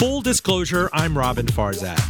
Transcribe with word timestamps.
Full 0.00 0.22
disclosure, 0.22 0.88
I'm 0.94 1.12
Roben 1.12 1.44
Farzad. 1.44 2.00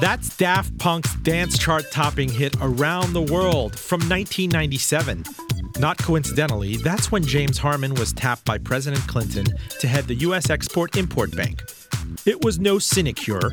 That's 0.00 0.34
Daft 0.38 0.78
Punk's 0.78 1.14
dance 1.16 1.58
chart 1.58 1.84
topping 1.90 2.30
hit 2.30 2.56
Around 2.62 3.12
the 3.12 3.20
World 3.20 3.78
from 3.78 4.00
1997. 4.08 5.22
Not 5.78 5.98
coincidentally, 5.98 6.78
that's 6.78 7.12
when 7.12 7.22
James 7.22 7.58
Harmon 7.58 7.92
was 7.92 8.14
tapped 8.14 8.46
by 8.46 8.56
President 8.56 9.06
Clinton 9.06 9.44
to 9.80 9.86
head 9.86 10.06
the 10.06 10.14
U.S. 10.14 10.48
Export 10.48 10.96
Import 10.96 11.36
Bank. 11.36 11.60
It 12.24 12.42
was 12.42 12.58
no 12.58 12.78
sinecure. 12.78 13.52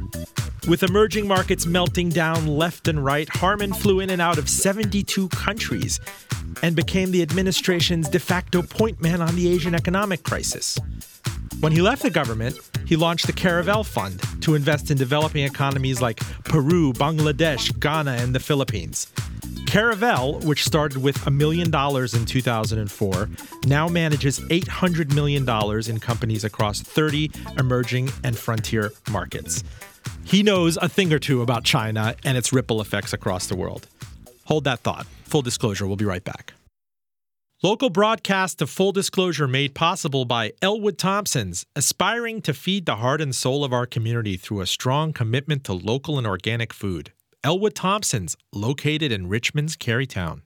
With 0.67 0.81
emerging 0.83 1.27
markets 1.27 1.65
melting 1.65 2.07
down 2.07 2.47
left 2.47 2.87
and 2.87 3.03
right, 3.03 3.27
Harmon 3.27 3.73
flew 3.73 3.99
in 3.99 4.09
and 4.09 4.21
out 4.21 4.37
of 4.37 4.47
72 4.47 5.27
countries 5.27 5.99
and 6.61 6.73
became 6.73 7.11
the 7.11 7.21
administration's 7.21 8.07
de 8.07 8.17
facto 8.17 8.61
point 8.61 9.01
man 9.01 9.21
on 9.21 9.35
the 9.35 9.49
Asian 9.49 9.75
economic 9.75 10.23
crisis. 10.23 10.79
When 11.59 11.73
he 11.73 11.81
left 11.81 12.01
the 12.01 12.09
government, 12.09 12.57
he 12.85 12.95
launched 12.95 13.27
the 13.27 13.33
Caravel 13.33 13.83
Fund 13.83 14.21
to 14.41 14.55
invest 14.55 14.89
in 14.89 14.97
developing 14.97 15.43
economies 15.43 15.99
like 15.99 16.21
Peru, 16.45 16.93
Bangladesh, 16.93 17.77
Ghana, 17.81 18.13
and 18.21 18.33
the 18.33 18.39
Philippines. 18.39 19.07
Caravel, 19.65 20.39
which 20.41 20.63
started 20.63 21.01
with 21.01 21.27
a 21.27 21.31
million 21.31 21.71
dollars 21.71 22.13
in 22.13 22.25
2004, 22.25 23.29
now 23.65 23.89
manages 23.89 24.39
$800 24.39 25.13
million 25.13 25.49
in 25.89 25.99
companies 25.99 26.45
across 26.45 26.79
30 26.79 27.31
emerging 27.57 28.11
and 28.23 28.37
frontier 28.37 28.93
markets. 29.11 29.63
He 30.23 30.43
knows 30.43 30.77
a 30.81 30.89
thing 30.89 31.11
or 31.13 31.19
two 31.19 31.41
about 31.41 31.63
China 31.63 32.15
and 32.23 32.37
its 32.37 32.53
ripple 32.53 32.81
effects 32.81 33.13
across 33.13 33.47
the 33.47 33.55
world. 33.55 33.87
Hold 34.45 34.63
that 34.65 34.79
thought. 34.79 35.05
Full 35.25 35.41
disclosure, 35.41 35.87
we'll 35.87 35.95
be 35.95 36.05
right 36.05 36.23
back. 36.23 36.53
Local 37.63 37.89
broadcast 37.89 38.61
of 38.61 38.69
full 38.69 38.91
disclosure 38.91 39.47
made 39.47 39.73
possible 39.73 40.25
by 40.25 40.51
Ellwood 40.61 40.97
Thompson's, 40.97 41.65
aspiring 41.77 42.41
to 42.41 42.53
feed 42.53 42.85
the 42.85 42.97
heart 42.97 43.21
and 43.21 43.33
soul 43.33 43.63
of 43.63 43.71
our 43.71 43.85
community 43.85 44.35
through 44.35 44.59
a 44.59 44.67
strong 44.67 45.13
commitment 45.13 45.63
to 45.63 45.73
local 45.73 46.17
and 46.17 46.27
organic 46.27 46.73
food. 46.73 47.13
Ellwood 47.41 47.73
Thompson's, 47.73 48.35
located 48.51 49.13
in 49.13 49.29
Richmond's 49.29 49.77
Carytown. 49.77 50.41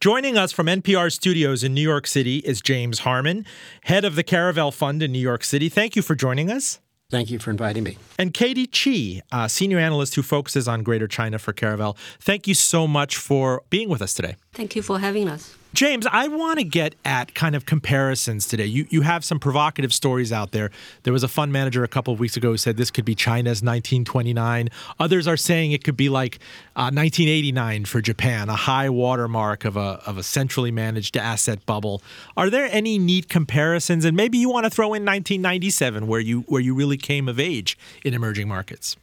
Joining 0.00 0.38
us 0.38 0.52
from 0.52 0.66
NPR 0.66 1.12
studios 1.12 1.62
in 1.62 1.74
New 1.74 1.82
York 1.82 2.06
City 2.06 2.38
is 2.38 2.62
James 2.62 3.00
Harmon, 3.00 3.44
head 3.82 4.06
of 4.06 4.16
the 4.16 4.22
Caravel 4.22 4.70
Fund 4.70 5.02
in 5.02 5.12
New 5.12 5.18
York 5.18 5.44
City. 5.44 5.68
Thank 5.68 5.96
you 5.96 6.02
for 6.02 6.14
joining 6.14 6.50
us. 6.50 6.80
Thank 7.10 7.30
you 7.30 7.38
for 7.38 7.50
inviting 7.50 7.84
me. 7.84 7.98
And 8.18 8.32
Katy 8.32 8.66
Chih, 8.66 9.20
a 9.30 9.48
senior 9.48 9.78
analyst 9.78 10.14
who 10.14 10.22
focuses 10.22 10.66
on 10.66 10.82
Greater 10.82 11.06
China 11.06 11.38
for 11.38 11.52
Caravel. 11.52 11.96
Thank 12.20 12.48
you 12.48 12.54
so 12.54 12.86
much 12.86 13.16
for 13.16 13.62
being 13.70 13.88
with 13.88 14.02
us 14.02 14.14
today. 14.14 14.36
Thank 14.52 14.74
you 14.74 14.82
for 14.82 14.98
having 14.98 15.28
us. 15.28 15.54
James, 15.74 16.06
I 16.06 16.28
want 16.28 16.60
to 16.60 16.64
get 16.64 16.94
at 17.04 17.34
kind 17.34 17.56
of 17.56 17.66
comparisons 17.66 18.46
today. 18.46 18.64
You 18.64 18.86
you 18.90 19.00
have 19.00 19.24
some 19.24 19.40
provocative 19.40 19.92
stories 19.92 20.30
out 20.30 20.52
there. 20.52 20.70
There 21.02 21.12
was 21.12 21.24
a 21.24 21.28
fund 21.28 21.52
manager 21.52 21.82
a 21.82 21.88
couple 21.88 22.14
of 22.14 22.20
weeks 22.20 22.36
ago 22.36 22.52
who 22.52 22.56
said 22.56 22.76
this 22.76 22.92
could 22.92 23.04
be 23.04 23.16
China's 23.16 23.60
1929. 23.60 24.68
Others 25.00 25.26
are 25.26 25.36
saying 25.36 25.72
it 25.72 25.82
could 25.82 25.96
be 25.96 26.08
like 26.08 26.36
uh, 26.76 26.94
1989 26.94 27.86
for 27.86 28.00
Japan, 28.00 28.48
a 28.48 28.54
high 28.54 28.88
watermark 28.88 29.64
of 29.64 29.76
a 29.76 30.00
of 30.06 30.16
a 30.16 30.22
centrally 30.22 30.70
managed 30.70 31.16
asset 31.16 31.66
bubble. 31.66 32.00
Are 32.36 32.50
there 32.50 32.68
any 32.70 32.96
neat 32.96 33.28
comparisons? 33.28 34.04
And 34.04 34.16
maybe 34.16 34.38
you 34.38 34.48
want 34.48 34.64
to 34.66 34.70
throw 34.70 34.94
in 34.94 35.04
1997, 35.04 36.06
where 36.06 36.20
you 36.20 36.42
where 36.42 36.62
you 36.62 36.74
really 36.76 36.96
came 36.96 37.28
of 37.28 37.40
age 37.40 37.76
in 38.04 38.14
emerging 38.14 38.46
markets. 38.46 38.96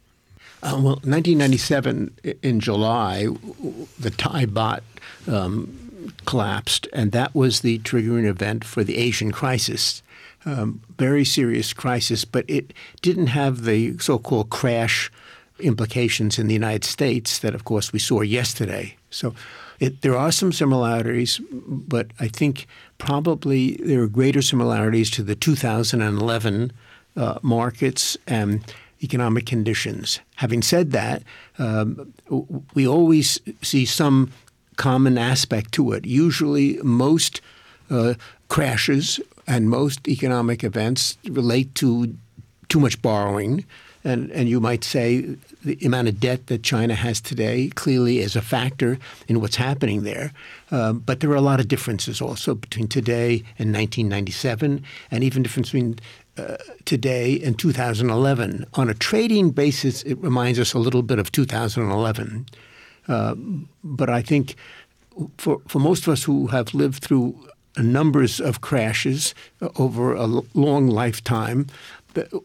Uh, 0.64 0.80
well, 0.80 1.02
1997 1.04 2.16
in 2.42 2.60
July, 2.62 3.26
the 4.00 4.12
Thai 4.12 4.46
baht 4.46 4.82
um, 5.28 5.81
collapsed, 6.26 6.88
and 6.94 7.12
that 7.12 7.34
was 7.36 7.62
the 7.62 7.80
triggering 7.80 8.26
event 8.26 8.64
for 8.64 8.84
the 8.84 8.98
Asian 8.98 9.32
crisis. 9.32 10.04
Um, 10.46 10.82
very 10.98 11.24
serious 11.24 11.74
crisis, 11.74 12.26
but 12.26 12.46
it 12.48 12.74
didn't 13.02 13.28
have 13.28 13.64
the 13.64 13.98
so-called 14.00 14.50
crash 14.50 15.12
implications 15.60 16.40
in 16.40 16.48
the 16.48 16.54
United 16.54 16.84
States 16.84 17.40
that, 17.40 17.54
of 17.54 17.64
course, 17.64 17.94
we 17.94 18.00
saw 18.00 18.22
yesterday. 18.22 18.96
So 19.10 19.36
it, 19.80 20.02
there 20.02 20.18
are 20.18 20.32
some 20.32 20.52
similarities, 20.52 21.40
but 21.52 22.08
I 22.20 22.28
think 22.28 22.68
probably 22.98 23.78
there 23.78 24.02
are 24.02 24.08
greater 24.08 24.42
similarities 24.42 25.10
to 25.12 25.24
the 25.24 25.36
2011 25.36 26.72
uh, 27.16 27.40
markets 27.42 28.18
and 28.28 28.64
economic 29.04 29.46
conditions. 29.46 30.20
Having 30.36 30.62
said 30.62 30.92
that, 30.92 31.24
um, 31.58 32.14
we 32.74 32.88
always 32.88 33.40
see 33.62 33.86
some 33.86 34.32
common 34.78 35.18
aspect 35.18 35.72
to 35.74 35.92
it. 35.94 36.06
Usually, 36.06 36.78
most 36.84 37.42
uh, 37.90 38.16
crashes 38.48 39.20
and 39.48 39.70
most 39.70 40.08
economic 40.08 40.64
events 40.64 41.18
relate 41.26 41.74
to 41.76 42.16
too 42.70 42.80
much 42.80 43.02
borrowing. 43.02 43.66
And, 44.04 44.32
and 44.32 44.50
you 44.50 44.60
might 44.60 44.84
say 44.84 45.36
the 45.64 45.78
amount 45.86 46.08
of 46.08 46.20
debt 46.20 46.48
that 46.48 46.64
China 46.64 46.96
has 46.96 47.22
today 47.22 47.70
clearly 47.76 48.20
is 48.20 48.36
a 48.36 48.42
factor 48.42 48.98
in 49.28 49.42
what's 49.42 49.58
happening 49.58 50.04
there. 50.04 50.34
Um, 50.72 51.00
but 51.00 51.20
there 51.20 51.30
are 51.32 51.36
a 51.36 51.42
lot 51.42 51.60
of 51.60 51.68
differences 51.68 52.20
also 52.22 52.56
between 52.56 52.88
today 52.88 53.44
and 53.60 53.74
1997, 53.74 54.84
and 55.12 55.24
even 55.24 55.44
difference 55.44 55.68
between 55.70 56.00
uh, 56.38 56.58
today 56.86 57.40
and 57.44 57.60
2011. 57.60 58.66
On 58.74 58.90
a 58.90 58.94
trading 58.94 59.52
basis, 59.52 60.02
it 60.04 60.18
reminds 60.18 60.60
us 60.60 60.74
a 60.74 60.80
little 60.80 61.04
bit 61.04 61.20
of 61.20 61.32
2011. 61.32 62.48
Uh, 63.12 63.36
but 63.84 64.10
I 64.10 64.22
think 64.22 64.56
for, 65.38 65.60
for 65.68 65.80
most 65.80 66.08
of 66.08 66.14
us 66.14 66.24
who 66.24 66.48
have 66.48 66.74
lived 66.74 67.04
through 67.04 67.36
numbers 67.78 68.40
of 68.40 68.62
crashes 68.62 69.36
uh, 69.62 69.70
over 69.78 70.14
a 70.14 70.26
long 70.54 70.88
lifetime, 70.88 71.68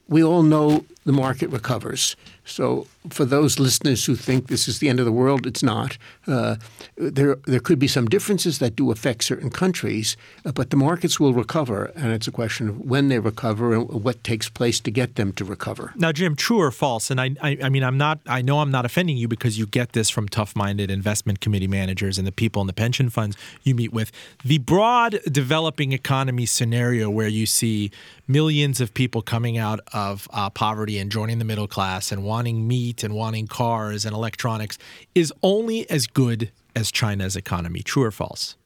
we 0.09 0.23
all 0.25 0.43
know 0.43 0.85
the 1.05 1.13
market 1.13 1.51
recovers. 1.51 2.17
So, 2.45 2.87
for 3.11 3.25
those 3.25 3.59
listeners 3.59 4.07
who 4.07 4.15
think 4.15 4.49
this 4.49 4.69
is 4.69 4.79
the 4.79 4.89
end 4.89 5.01
of 5.01 5.07
the 5.07 5.13
world, 5.13 5.47
it's 5.47 5.63
not. 5.63 5.99
Uh, 6.27 6.57
there, 6.97 7.37
there 7.47 7.61
could 7.61 7.79
be 7.79 7.89
some 7.89 8.07
differences 8.07 8.59
that 8.59 8.77
do 8.77 8.91
affect 8.91 9.25
certain 9.25 9.51
countries, 9.51 10.17
uh, 10.45 10.53
but 10.53 10.71
the 10.71 10.77
markets 10.77 11.21
will 11.21 11.35
recover, 11.35 11.87
and 11.97 12.13
it's 12.13 12.27
a 12.27 12.33
question 12.33 12.69
of 12.69 12.81
when 12.81 13.09
they 13.09 13.19
recover 13.19 13.75
and 13.75 13.89
what 13.89 14.23
takes 14.25 14.49
place 14.49 14.81
to 14.81 14.91
get 14.91 15.17
them 15.17 15.33
to 15.33 15.45
recover. 15.45 15.93
Now, 15.97 16.13
Jim, 16.13 16.37
true 16.37 16.61
or 16.61 16.71
false? 16.71 17.11
And 17.11 17.21
I, 17.21 17.31
I, 17.43 17.59
I 17.65 17.69
mean, 17.69 17.83
I'm 17.83 17.99
not. 17.99 18.21
I 18.27 18.43
know 18.43 18.61
I'm 18.61 18.71
not 18.71 18.85
offending 18.85 19.17
you 19.17 19.29
because 19.29 19.59
you 19.59 19.67
get 19.67 19.93
this 19.93 20.11
from 20.11 20.29
tough-minded 20.29 20.91
investment 20.91 21.41
committee 21.41 21.69
managers 21.69 22.19
and 22.19 22.27
the 22.27 22.33
people 22.33 22.61
in 22.61 22.67
the 22.67 22.73
pension 22.73 23.11
funds 23.11 23.37
you 23.63 23.75
meet 23.75 23.93
with. 23.93 24.13
The 24.45 24.59
broad 24.59 25.21
developing 25.31 25.93
economy 25.93 26.47
scenario 26.47 27.11
where 27.11 27.29
you 27.29 27.47
see 27.47 27.91
millions 28.29 28.81
of 28.81 28.93
people 28.93 29.23
coming 29.23 29.57
out 29.57 29.81
of 29.93 30.29
uh, 30.33 30.51
poverty 30.51 30.99
and 30.99 31.11
joining 31.11 31.39
the 31.39 31.45
middle 31.45 31.69
class 31.69 32.11
and 32.11 32.25
wanting 32.25 32.67
meat 32.67 32.96
and 33.05 33.15
wanting 33.15 33.47
cars 33.47 34.05
and 34.05 34.15
electronics 34.15 34.79
is 35.15 35.33
only 35.43 35.89
as 35.91 36.07
good 36.07 36.51
as 36.75 36.91
China's 36.91 37.37
economy. 37.37 37.83
True 37.83 38.05
or 38.05 38.11
false? 38.11 38.57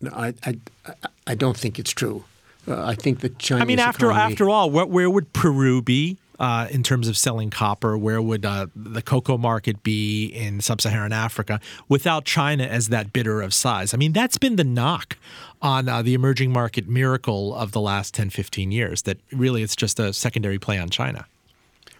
No, 0.00 0.10
I, 0.10 0.34
I, 0.44 0.58
I 1.26 1.34
don't 1.34 1.56
think 1.56 1.78
it's 1.78 1.92
true. 1.92 2.24
Uh, 2.66 2.82
I 2.84 2.94
think 2.94 3.20
that 3.20 3.38
China. 3.38 3.62
I 3.62 3.64
mean, 3.64 3.78
after 3.78 4.10
economy, 4.10 4.32
after 4.32 4.50
all, 4.50 4.70
where, 4.70 4.86
where 4.86 5.10
would 5.10 5.32
Peru 5.32 5.82
be 5.82 6.18
uh, 6.38 6.66
in 6.70 6.82
terms 6.82 7.08
of 7.08 7.16
selling 7.16 7.50
copper? 7.50 7.96
Where 7.96 8.20
would 8.20 8.44
uh, 8.44 8.66
the 8.74 9.02
cocoa 9.02 9.38
market 9.38 9.82
be 9.82 10.26
in 10.26 10.60
sub-Saharan 10.60 11.12
Africa 11.12 11.60
without 11.88 12.24
China 12.24 12.64
as 12.64 12.88
that 12.88 13.12
bidder 13.12 13.42
of 13.42 13.52
size? 13.52 13.94
I 13.94 13.96
mean, 13.96 14.12
that's 14.12 14.38
been 14.38 14.56
the 14.56 14.64
knock 14.64 15.16
on 15.60 15.88
uh, 15.88 16.02
the 16.02 16.14
emerging 16.14 16.52
market 16.52 16.88
miracle 16.88 17.54
of 17.54 17.72
the 17.72 17.80
last 17.80 18.14
10, 18.14 18.30
15 18.30 18.72
years. 18.72 19.02
That 19.02 19.18
really 19.30 19.62
it's 19.62 19.76
just 19.76 20.00
a 20.00 20.12
secondary 20.12 20.58
play 20.58 20.78
on 20.78 20.90
China. 20.90 21.26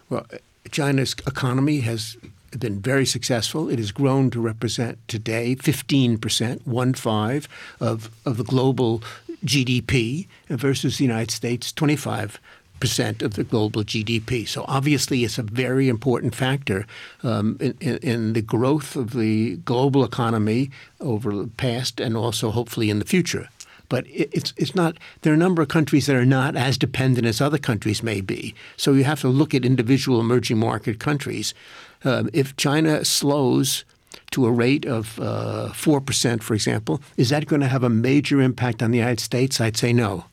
Well, 0.09 0.25
China's 0.71 1.13
economy 1.27 1.81
has 1.81 2.17
been 2.57 2.79
very 2.79 3.05
successful. 3.05 3.69
It 3.69 3.79
has 3.79 3.91
grown 3.91 4.29
to 4.31 4.39
represent 4.39 4.97
today 5.07 5.55
15%, 5.55 6.65
one 6.65 6.93
five, 6.93 7.47
of, 7.79 8.09
of 8.25 8.37
the 8.37 8.43
global 8.43 9.01
GDP 9.43 10.27
versus 10.49 10.97
the 10.97 11.03
United 11.03 11.31
States, 11.31 11.71
25 11.71 12.39
percent 12.79 13.21
of 13.21 13.35
the 13.35 13.43
global 13.43 13.83
GDP. 13.83 14.47
So 14.47 14.65
obviously, 14.67 15.23
it's 15.23 15.37
a 15.37 15.43
very 15.43 15.87
important 15.87 16.35
factor 16.35 16.85
um, 17.23 17.57
in, 17.59 17.77
in, 17.79 17.97
in, 17.97 18.33
the 18.33 18.41
growth 18.41 18.97
of 18.97 19.13
the 19.13 19.55
global 19.57 20.03
economy 20.03 20.71
over 20.99 21.33
the 21.33 21.47
past 21.47 22.01
and 22.01 22.17
also 22.17 22.51
hopefully 22.51 22.89
in 22.89 22.99
the 22.99 23.05
future. 23.05 23.49
But 23.89 24.05
it's 24.07 24.53
it's 24.57 24.75
not. 24.75 24.97
There 25.21 25.31
are 25.31 25.35
a 25.35 25.39
number 25.39 25.61
of 25.61 25.67
countries 25.67 26.05
that 26.05 26.15
are 26.15 26.25
not 26.25 26.55
as 26.55 26.77
dependent 26.77 27.27
as 27.27 27.41
other 27.41 27.57
countries 27.57 28.03
may 28.03 28.21
be. 28.21 28.55
So 28.77 28.93
you 28.93 29.03
have 29.03 29.21
to 29.21 29.27
look 29.27 29.53
at 29.53 29.65
individual 29.65 30.19
emerging 30.19 30.57
market 30.57 30.99
countries. 30.99 31.53
Um, 32.03 32.29
if 32.33 32.55
China 32.55 33.03
slows 33.05 33.85
to 34.31 34.45
a 34.45 34.51
rate 34.51 34.85
of 34.85 35.19
uh, 35.19 35.71
four 35.73 35.97
uh, 35.97 36.01
percent, 36.01 36.43
for 36.43 36.53
example, 36.53 37.01
is 37.17 37.29
that 37.29 37.45
going 37.45 37.61
to 37.61 37.67
have 37.67 37.83
a 37.83 37.89
major 37.89 38.41
impact 38.41 38.81
on 38.81 38.91
the 38.91 38.97
United 38.97 39.19
States? 39.19 39.61
I'd 39.61 39.77
say 39.77 39.93
no. 39.93 40.25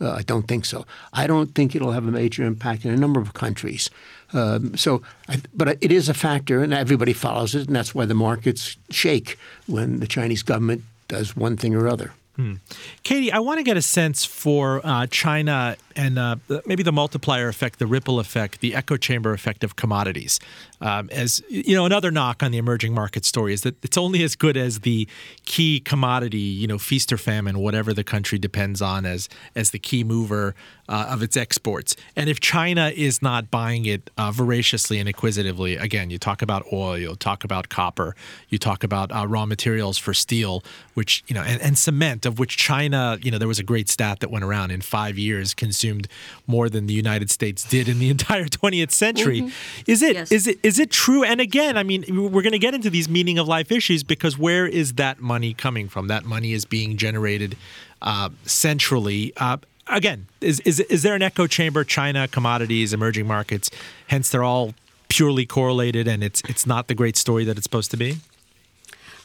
Uh, 0.00 0.12
I 0.12 0.22
don't 0.22 0.46
think 0.46 0.64
so. 0.64 0.86
I 1.12 1.26
don't 1.26 1.54
think 1.54 1.74
it'll 1.74 1.92
have 1.92 2.06
a 2.06 2.12
major 2.12 2.44
impact 2.44 2.84
in 2.84 2.92
a 2.92 2.96
number 2.96 3.20
of 3.20 3.34
countries. 3.34 3.90
Um, 4.32 4.76
so, 4.76 5.02
I, 5.28 5.40
but 5.52 5.76
it 5.80 5.90
is 5.90 6.08
a 6.08 6.14
factor, 6.14 6.62
and 6.62 6.72
everybody 6.72 7.12
follows 7.12 7.54
it, 7.54 7.66
and 7.66 7.74
that's 7.74 7.94
why 7.94 8.04
the 8.04 8.14
markets 8.14 8.76
shake 8.90 9.38
when 9.66 10.00
the 10.00 10.06
Chinese 10.06 10.42
government 10.42 10.82
does 11.08 11.36
one 11.36 11.56
thing 11.56 11.74
or 11.74 11.88
other. 11.88 12.12
Hmm. 12.38 12.54
Katy, 13.02 13.32
I 13.32 13.40
want 13.40 13.58
to 13.58 13.64
get 13.64 13.76
a 13.76 13.82
sense 13.82 14.24
for 14.24 14.80
uh, 14.84 15.08
China 15.08 15.76
and 15.96 16.16
uh, 16.16 16.36
maybe 16.66 16.84
the 16.84 16.92
multiplier 16.92 17.48
effect, 17.48 17.80
the 17.80 17.86
ripple 17.88 18.20
effect, 18.20 18.60
the 18.60 18.76
echo 18.76 18.96
chamber 18.96 19.32
effect 19.32 19.64
of 19.64 19.74
commodities. 19.74 20.38
Um, 20.80 21.10
as 21.10 21.42
you 21.48 21.74
know, 21.74 21.84
another 21.84 22.12
knock 22.12 22.44
on 22.44 22.52
the 22.52 22.58
emerging 22.58 22.94
market 22.94 23.24
story 23.24 23.52
is 23.52 23.62
that 23.62 23.84
it's 23.84 23.98
only 23.98 24.22
as 24.22 24.36
good 24.36 24.56
as 24.56 24.80
the 24.80 25.08
key 25.46 25.80
commodity, 25.80 26.38
you 26.38 26.68
know, 26.68 26.78
feast 26.78 27.12
or 27.12 27.18
famine, 27.18 27.58
whatever 27.58 27.92
the 27.92 28.04
country 28.04 28.38
depends 28.38 28.80
on 28.80 29.04
as 29.04 29.28
as 29.56 29.72
the 29.72 29.80
key 29.80 30.04
mover 30.04 30.54
uh, 30.88 31.06
of 31.10 31.22
its 31.22 31.36
exports. 31.36 31.96
And 32.16 32.28
if 32.28 32.40
China 32.40 32.92
is 32.94 33.20
not 33.20 33.50
buying 33.50 33.84
it 33.86 34.10
uh, 34.16 34.30
voraciously 34.32 34.98
and 34.98 35.08
acquisitively, 35.08 35.76
again, 35.76 36.10
you 36.10 36.18
talk 36.18 36.42
about 36.42 36.64
oil, 36.72 36.98
you 36.98 37.14
talk 37.16 37.44
about 37.44 37.68
copper, 37.68 38.16
you 38.48 38.58
talk 38.58 38.82
about 38.82 39.12
uh, 39.12 39.26
raw 39.26 39.46
materials 39.46 39.98
for 39.98 40.14
steel, 40.14 40.62
which 40.94 41.22
you 41.26 41.34
know, 41.34 41.42
and, 41.42 41.60
and 41.60 41.78
cement, 41.78 42.24
of 42.24 42.38
which 42.38 42.56
China, 42.56 43.18
you 43.22 43.30
know, 43.30 43.38
there 43.38 43.48
was 43.48 43.58
a 43.58 43.64
great 43.64 43.88
stat 43.88 44.20
that 44.20 44.30
went 44.30 44.44
around 44.44 44.70
in 44.70 44.80
five 44.80 45.18
years 45.18 45.54
consumed 45.54 46.08
more 46.46 46.68
than 46.68 46.86
the 46.86 46.94
United 46.94 47.30
States 47.30 47.64
did 47.64 47.88
in 47.88 47.98
the 47.98 48.08
entire 48.18 48.46
20th 48.46 48.90
century. 48.90 49.42
Mm-hmm. 49.42 49.90
Is 49.90 50.02
it 50.02 50.14
yes. 50.14 50.32
is 50.32 50.46
it 50.46 50.58
is 50.62 50.78
it 50.78 50.90
true? 50.90 51.22
And 51.24 51.40
again, 51.40 51.76
I 51.76 51.82
mean, 51.82 52.04
we're 52.08 52.42
going 52.42 52.52
to 52.52 52.58
get 52.58 52.74
into 52.74 52.90
these 52.90 53.08
meaning 53.08 53.38
of 53.38 53.46
life 53.46 53.70
issues 53.70 54.02
because 54.02 54.38
where 54.38 54.66
is 54.66 54.94
that 54.94 55.20
money 55.20 55.54
coming 55.54 55.88
from? 55.88 56.08
That 56.08 56.24
money 56.24 56.52
is 56.52 56.64
being 56.64 56.96
generated 56.96 57.56
uh, 58.02 58.30
centrally. 58.44 59.32
Uh, 59.36 59.58
again, 59.90 60.26
is, 60.40 60.60
is 60.60 60.80
is 60.80 61.02
there 61.02 61.14
an 61.14 61.22
echo 61.22 61.46
chamber? 61.46 61.84
China, 61.84 62.28
commodities, 62.28 62.92
emerging 62.92 63.26
markets. 63.26 63.70
Hence, 64.08 64.30
they're 64.30 64.44
all 64.44 64.74
purely 65.08 65.46
correlated, 65.46 66.06
and 66.06 66.22
it's 66.22 66.42
it's 66.48 66.66
not 66.66 66.88
the 66.88 66.94
great 66.94 67.16
story 67.16 67.44
that 67.44 67.56
it's 67.56 67.64
supposed 67.64 67.90
to 67.90 67.96
be. 67.96 68.18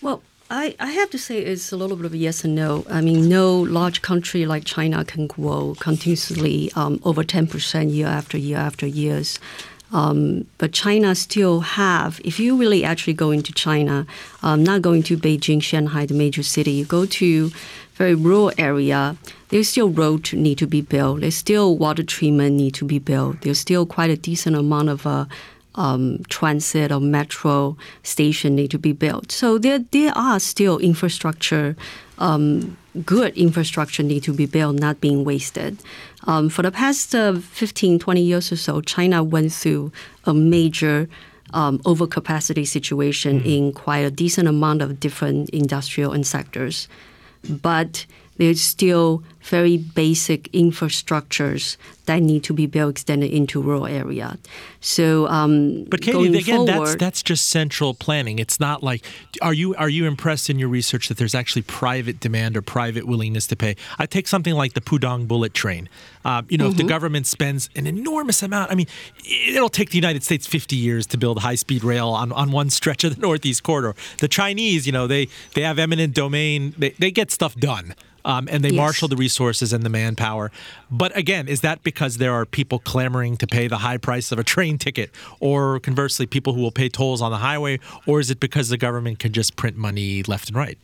Well, 0.01 0.21
I, 0.49 0.75
I 0.79 0.91
have 0.91 1.09
to 1.11 1.17
say 1.17 1.39
it's 1.39 1.71
a 1.71 1.77
little 1.77 1.95
bit 1.95 2.05
of 2.05 2.13
a 2.13 2.17
yes 2.17 2.43
and 2.43 2.53
no. 2.53 2.85
I 2.89 3.01
mean, 3.01 3.29
no 3.29 3.55
large 3.59 4.01
country 4.01 4.45
like 4.45 4.65
China 4.65 5.03
can 5.05 5.27
grow 5.27 5.75
continuously 5.79 6.71
um, 6.75 6.99
over 7.03 7.23
10% 7.23 7.91
year 7.91 8.07
after 8.07 8.37
year 8.37 8.57
after 8.57 8.85
years. 8.85 9.39
Um, 9.93 10.45
but 10.57 10.73
China 10.73 11.15
still 11.15 11.61
have, 11.61 12.19
if 12.25 12.39
you 12.39 12.57
really 12.57 12.83
actually 12.83 13.13
go 13.13 13.31
into 13.31 13.53
China, 13.53 14.07
um, 14.41 14.63
not 14.63 14.81
going 14.81 15.03
to 15.03 15.17
Beijing, 15.17 15.61
Shanghai, 15.61 16.05
the 16.05 16.15
major 16.15 16.43
city, 16.43 16.71
you 16.71 16.85
go 16.85 17.05
to 17.05 17.51
very 17.93 18.15
rural 18.15 18.51
area, 18.57 19.15
there's 19.53 19.69
still 19.69 19.89
road 19.89 20.33
need 20.33 20.57
to 20.57 20.65
be 20.65 20.81
built. 20.81 21.21
There's 21.21 21.35
still 21.35 21.77
water 21.77 22.01
treatment 22.01 22.55
need 22.55 22.73
to 22.73 22.85
be 22.85 22.97
built. 22.97 23.41
There's 23.41 23.59
still 23.59 23.85
quite 23.85 24.09
a 24.09 24.17
decent 24.17 24.55
amount 24.55 24.89
of 24.89 25.05
uh, 25.05 25.25
um, 25.75 26.23
transit 26.27 26.91
or 26.91 26.99
metro 26.99 27.77
station 28.01 28.55
need 28.55 28.71
to 28.71 28.79
be 28.79 28.93
built. 28.93 29.31
So 29.31 29.59
there, 29.59 29.77
there 29.77 30.11
are 30.17 30.39
still 30.39 30.79
infrastructure, 30.79 31.75
um, 32.17 32.75
good 33.05 33.37
infrastructure 33.37 34.01
need 34.01 34.23
to 34.23 34.33
be 34.33 34.47
built, 34.47 34.77
not 34.79 34.99
being 34.99 35.23
wasted. 35.23 35.77
Um, 36.23 36.49
for 36.49 36.63
the 36.63 36.71
past 36.71 37.13
uh, 37.13 37.35
15, 37.35 37.99
20 37.99 38.21
years 38.21 38.51
or 38.51 38.55
so, 38.55 38.81
China 38.81 39.23
went 39.23 39.53
through 39.53 39.91
a 40.25 40.33
major 40.33 41.07
um, 41.53 41.77
overcapacity 41.81 42.65
situation 42.65 43.39
mm. 43.39 43.45
in 43.45 43.71
quite 43.71 43.99
a 43.99 44.09
decent 44.09 44.47
amount 44.47 44.81
of 44.81 44.99
different 44.99 45.51
industrial 45.51 46.11
and 46.11 46.25
sectors. 46.25 46.87
But 47.47 48.07
there's 48.37 48.61
still 48.61 49.23
very 49.43 49.77
basic 49.77 50.43
infrastructures 50.53 51.77
that 52.05 52.19
need 52.21 52.43
to 52.43 52.53
be 52.53 52.65
built 52.65 52.91
extended 52.91 53.31
into 53.31 53.61
rural 53.61 53.85
area. 53.85 54.37
So, 54.81 55.27
um, 55.27 55.83
but 55.85 56.01
Katy, 56.01 56.37
again, 56.37 56.65
forward, 56.65 56.87
that's 56.87 56.95
that's 56.95 57.23
just 57.23 57.49
central 57.49 57.93
planning. 57.93 58.39
It's 58.39 58.59
not 58.59 58.83
like 58.83 59.05
are 59.41 59.53
you 59.53 59.75
are 59.75 59.89
you 59.89 60.05
impressed 60.05 60.49
in 60.49 60.59
your 60.59 60.69
research 60.69 61.07
that 61.09 61.17
there's 61.17 61.35
actually 61.35 61.61
private 61.63 62.19
demand 62.19 62.57
or 62.57 62.61
private 62.61 63.05
willingness 63.05 63.47
to 63.47 63.55
pay? 63.55 63.75
I 63.99 64.05
take 64.05 64.27
something 64.27 64.53
like 64.53 64.73
the 64.73 64.81
Pudong 64.81 65.27
bullet 65.27 65.53
train. 65.53 65.89
Uh, 66.25 66.41
you 66.47 66.57
know, 66.57 66.65
mm-hmm. 66.65 66.71
if 66.71 66.77
the 66.77 66.83
mm-hmm. 66.83 66.89
government 66.89 67.27
spends 67.27 67.69
an 67.75 67.85
enormous 67.85 68.41
amount, 68.41 68.71
I 68.71 68.75
mean, 68.75 68.87
it'll 69.25 69.67
take 69.67 69.89
the 69.89 69.97
United 69.97 70.23
States 70.23 70.47
50 70.47 70.75
years 70.75 71.05
to 71.07 71.17
build 71.17 71.39
high 71.39 71.55
speed 71.55 71.83
rail 71.83 72.09
on, 72.09 72.31
on 72.31 72.51
one 72.51 72.69
stretch 72.69 73.03
of 73.03 73.15
the 73.15 73.21
Northeast 73.27 73.63
corridor. 73.63 73.93
The 74.19 74.29
Chinese, 74.29 74.85
you 74.85 74.93
know, 74.93 75.05
they 75.05 75.27
they 75.53 75.61
have 75.61 75.79
eminent 75.79 76.13
domain. 76.13 76.73
They 76.77 76.91
they 76.91 77.11
get 77.11 77.29
stuff 77.31 77.55
done 77.55 77.93
um, 78.25 78.47
and 78.51 78.63
they 78.63 78.69
yes. 78.69 78.77
marshal 78.77 79.07
the 79.07 79.15
resources 79.15 79.73
and 79.73 79.83
the 79.83 79.89
manpower. 79.89 80.51
But 80.89 81.15
again, 81.17 81.47
is 81.47 81.61
that 81.61 81.83
because 81.83 82.17
there 82.17 82.33
are 82.33 82.45
people 82.45 82.79
clamoring 82.79 83.37
to 83.37 83.47
pay 83.47 83.67
the 83.67 83.79
high 83.79 83.97
price 83.97 84.31
of 84.31 84.39
a 84.39 84.43
train 84.43 84.77
ticket, 84.77 85.11
or 85.39 85.79
conversely, 85.79 86.25
people 86.25 86.53
who 86.53 86.61
will 86.61 86.71
pay 86.71 86.89
tolls 86.89 87.21
on 87.21 87.31
the 87.31 87.37
highway, 87.37 87.79
or 88.05 88.19
is 88.19 88.29
it 88.31 88.39
because 88.39 88.69
the 88.69 88.77
government 88.77 89.19
can 89.19 89.33
just 89.33 89.55
print 89.55 89.77
money 89.77 90.23
left 90.23 90.49
and 90.49 90.57
right? 90.57 90.77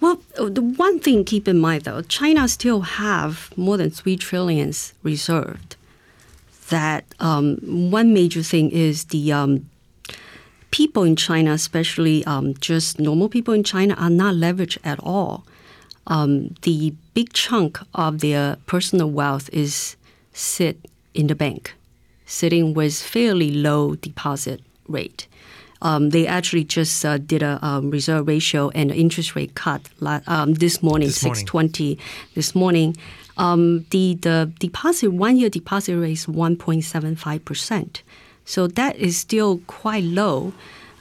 Well, 0.00 0.20
the 0.36 0.62
one 0.62 1.00
thing 1.00 1.24
keep 1.24 1.48
in 1.48 1.58
mind 1.58 1.84
though, 1.84 2.02
China 2.02 2.48
still 2.48 2.82
have 2.82 3.56
more 3.56 3.76
than 3.76 3.90
three 3.90 4.16
trillions 4.16 4.92
reserved. 5.02 5.76
That 6.68 7.04
um, 7.20 7.58
one 7.90 8.14
major 8.14 8.42
thing 8.42 8.70
is 8.70 9.04
the 9.06 9.32
um, 9.32 9.70
people 10.70 11.04
in 11.04 11.16
China, 11.16 11.52
especially 11.52 12.24
um, 12.24 12.54
just 12.54 12.98
normal 12.98 13.28
people 13.28 13.54
in 13.54 13.64
China, 13.64 13.94
are 13.94 14.10
not 14.10 14.34
leveraged 14.34 14.78
at 14.84 14.98
all 15.00 15.44
um, 16.06 16.54
the 16.62 16.94
big 17.14 17.32
chunk 17.32 17.78
of 17.94 18.20
their 18.20 18.56
personal 18.66 19.10
wealth 19.10 19.48
is 19.52 19.96
sit 20.32 20.78
in 21.14 21.26
the 21.26 21.34
bank, 21.34 21.74
sitting 22.26 22.74
with 22.74 22.94
fairly 23.00 23.50
low 23.50 23.94
deposit 23.94 24.60
rate. 24.88 25.26
Um, 25.82 26.10
they 26.10 26.28
actually 26.28 26.64
just 26.64 27.04
uh, 27.04 27.18
did 27.18 27.42
a 27.42 27.58
um, 27.64 27.90
reserve 27.90 28.28
ratio 28.28 28.70
and 28.70 28.92
interest 28.92 29.34
rate 29.34 29.54
cut 29.54 29.82
um, 30.28 30.54
this 30.54 30.82
morning, 30.82 31.10
six 31.10 31.42
twenty 31.42 31.98
this 32.34 32.54
morning. 32.54 32.96
Um, 33.36 33.84
the 33.90 34.14
the 34.14 34.52
deposit 34.60 35.10
one 35.10 35.36
year 35.36 35.50
deposit 35.50 35.96
rate 35.96 36.12
is 36.12 36.28
one 36.28 36.56
point 36.56 36.84
seven 36.84 37.16
five 37.16 37.44
percent, 37.44 38.02
so 38.44 38.68
that 38.68 38.96
is 38.96 39.16
still 39.16 39.60
quite 39.66 40.04
low. 40.04 40.52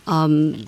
Um, 0.07 0.65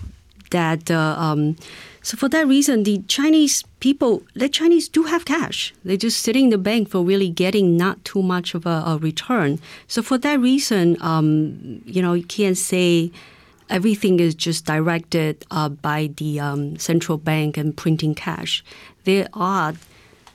that 0.52 0.92
uh, 0.92 1.16
um, 1.18 1.56
so 2.04 2.18
for 2.18 2.28
that 2.30 2.46
reason, 2.48 2.84
the 2.84 3.02
Chinese 3.08 3.64
people, 3.80 4.24
the 4.34 4.50
Chinese 4.50 4.90
do 4.90 5.04
have 5.04 5.24
cash. 5.24 5.74
They're 5.86 5.96
just 5.96 6.22
sitting 6.22 6.46
in 6.46 6.50
the 6.50 6.58
bank 6.58 6.90
for 6.90 7.02
really 7.02 7.30
getting 7.30 7.78
not 7.78 8.04
too 8.04 8.22
much 8.22 8.54
of 8.54 8.66
a, 8.66 8.84
a 8.86 8.98
return. 8.98 9.60
So 9.88 10.04
for 10.04 10.18
that 10.18 10.40
reason, 10.42 10.98
um, 11.02 11.82
you 11.86 12.02
know, 12.02 12.14
you 12.14 12.26
can't 12.26 12.58
say 12.58 13.10
everything 13.70 14.20
is 14.20 14.36
just 14.36 14.66
directed 14.66 15.46
uh, 15.50 15.70
by 15.70 16.12
the 16.18 16.42
um, 16.42 16.78
central 16.78 17.18
bank 17.18 17.56
and 17.56 17.76
printing 17.76 18.16
cash. 18.16 18.66
There 19.06 19.30
are 19.34 19.74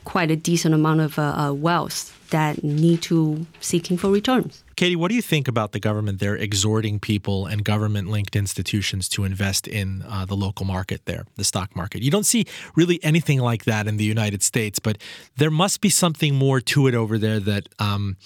quite 0.08 0.30
a 0.30 0.36
decent 0.36 0.74
amount 0.74 1.00
of 1.02 1.18
uh, 1.18 1.22
uh, 1.22 1.52
wealth 1.52 2.18
that 2.30 2.64
need 2.64 3.02
to 3.02 3.46
seeking 3.60 3.98
for 3.98 4.10
returns. 4.10 4.64
Katy, 4.74 4.96
what 4.96 5.08
do 5.10 5.14
you 5.14 5.20
think 5.20 5.48
about 5.48 5.72
the 5.72 5.80
government 5.80 6.18
there 6.18 6.34
exhorting 6.34 6.98
people 6.98 7.44
and 7.44 7.62
government 7.62 8.08
linked 8.08 8.34
institutions 8.34 9.06
to 9.10 9.24
invest 9.24 9.68
in 9.68 10.02
uh, 10.08 10.24
the 10.24 10.34
local 10.34 10.64
market 10.64 11.04
there, 11.04 11.26
the 11.36 11.44
stock 11.44 11.76
market? 11.76 12.00
You 12.00 12.10
don't 12.10 12.24
see 12.24 12.46
really 12.74 12.98
anything 13.02 13.40
like 13.40 13.64
that 13.64 13.86
in 13.86 13.98
the 13.98 14.04
United 14.04 14.42
States, 14.42 14.78
but 14.78 14.96
there 15.36 15.50
must 15.50 15.82
be 15.82 15.90
something 15.90 16.34
more 16.34 16.60
to 16.72 16.86
it 16.86 16.94
over 16.94 17.18
there 17.18 17.38
that. 17.40 17.68
Um, 17.78 18.16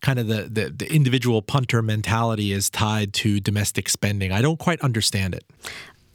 kind 0.00 0.18
of 0.18 0.26
the, 0.26 0.48
the, 0.50 0.68
the, 0.68 0.92
individual 0.92 1.42
punter 1.42 1.80
mentality 1.80 2.50
is 2.50 2.68
tied 2.68 3.12
to 3.12 3.38
domestic 3.38 3.88
spending. 3.88 4.32
I 4.32 4.42
don't 4.42 4.58
quite 4.58 4.80
understand 4.80 5.32
it. 5.32 5.44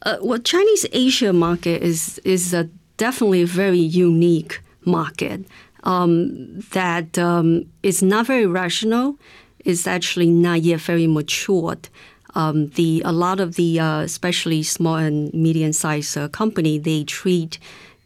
Uh, 0.02 0.18
well, 0.22 0.40
Chinese 0.40 0.86
A-share 0.92 1.32
market 1.32 1.82
is 1.82 2.20
is 2.26 2.54
a 2.54 2.66
definitely 2.98 3.46
very 3.46 3.80
unique 3.80 4.60
market 4.88 5.46
um, 5.84 6.60
that 6.72 7.18
um, 7.18 7.66
is 7.84 8.02
not 8.02 8.26
very 8.26 8.46
rational 8.46 9.18
is 9.66 9.86
actually 9.86 10.30
not 10.30 10.62
yet 10.62 10.80
very 10.82 11.08
matured. 11.08 11.90
Um, 12.36 12.70
the 12.70 13.02
a 13.06 13.12
lot 13.12 13.40
of 13.40 13.56
the 13.56 13.80
uh, 13.80 14.02
especially 14.02 14.64
small 14.64 14.96
and 14.96 15.34
medium 15.34 15.74
sized 15.74 16.18
uh, 16.18 16.28
company 16.28 16.78
they 16.78 17.04
treat 17.04 17.60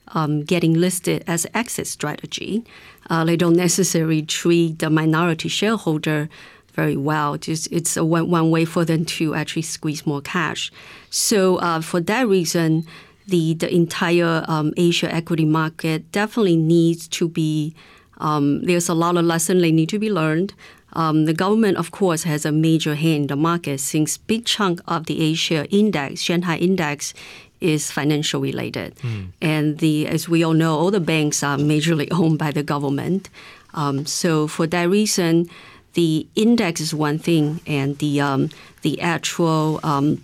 um, 0.09 0.43
getting 0.43 0.73
listed 0.73 1.23
as 1.27 1.47
exit 1.53 1.87
strategy. 1.87 2.65
Uh, 3.09 3.25
they 3.25 3.35
don't 3.35 3.55
necessarily 3.67 4.21
treat 4.21 4.79
the 4.79 4.89
minority 4.89 5.49
shareholder 5.49 6.29
very 6.73 6.95
well. 6.95 7.37
Just 7.37 7.71
it's 7.71 7.97
a 7.97 8.05
one, 8.05 8.29
one 8.29 8.49
way 8.49 8.65
for 8.65 8.85
them 8.85 9.05
to 9.05 9.35
actually 9.35 9.63
squeeze 9.63 10.05
more 10.05 10.21
cash. 10.21 10.71
So 11.09 11.57
uh, 11.57 11.81
for 11.81 11.99
that 12.01 12.27
reason, 12.27 12.85
the 13.31 13.55
the 13.55 13.73
entire 13.73 14.45
um, 14.47 14.73
A-share 14.77 15.13
equity 15.13 15.45
market 15.45 16.11
definitely 16.11 16.57
needs 16.57 17.07
to 17.19 17.27
be. 17.27 17.73
Um, 18.19 18.61
there's 18.61 18.87
a 18.87 18.93
lot 18.93 19.17
of 19.17 19.25
lessons 19.25 19.61
they 19.61 19.71
need 19.71 19.89
to 19.89 19.97
be 19.97 20.11
learned. 20.11 20.53
Um, 20.93 21.25
the 21.25 21.33
government, 21.33 21.77
of 21.77 21.89
course, 21.89 22.23
has 22.23 22.45
a 22.45 22.51
major 22.51 22.93
hand 22.95 23.23
in 23.23 23.27
the 23.27 23.35
market 23.35 23.79
since 23.79 24.17
big 24.17 24.45
chunk 24.45 24.79
of 24.87 25.05
the 25.05 25.21
A-share 25.31 25.65
index, 25.71 26.21
Shanghai 26.21 26.57
index, 26.57 27.15
is 27.61 27.89
financial 27.89 28.41
related. 28.41 28.95
Mm. 28.97 29.27
And 29.41 29.77
the, 29.79 30.05
as 30.07 30.27
we 30.27 30.43
all 30.43 30.53
know, 30.53 30.77
all 30.77 30.91
the 30.91 30.99
banks 30.99 31.41
are 31.43 31.57
majorly 31.57 32.09
owned 32.11 32.37
by 32.37 32.51
the 32.51 32.61
government. 32.61 33.29
Um, 33.73 34.05
so 34.05 34.47
for 34.47 34.67
that 34.67 34.89
reason, 34.89 35.49
the 35.93 36.27
index 36.35 36.81
is 36.81 36.93
one 36.93 37.19
thing, 37.19 37.59
and 37.67 37.97
the 37.97 38.21
um, 38.21 38.49
the 38.81 39.01
actual 39.01 39.79
um, 39.83 40.23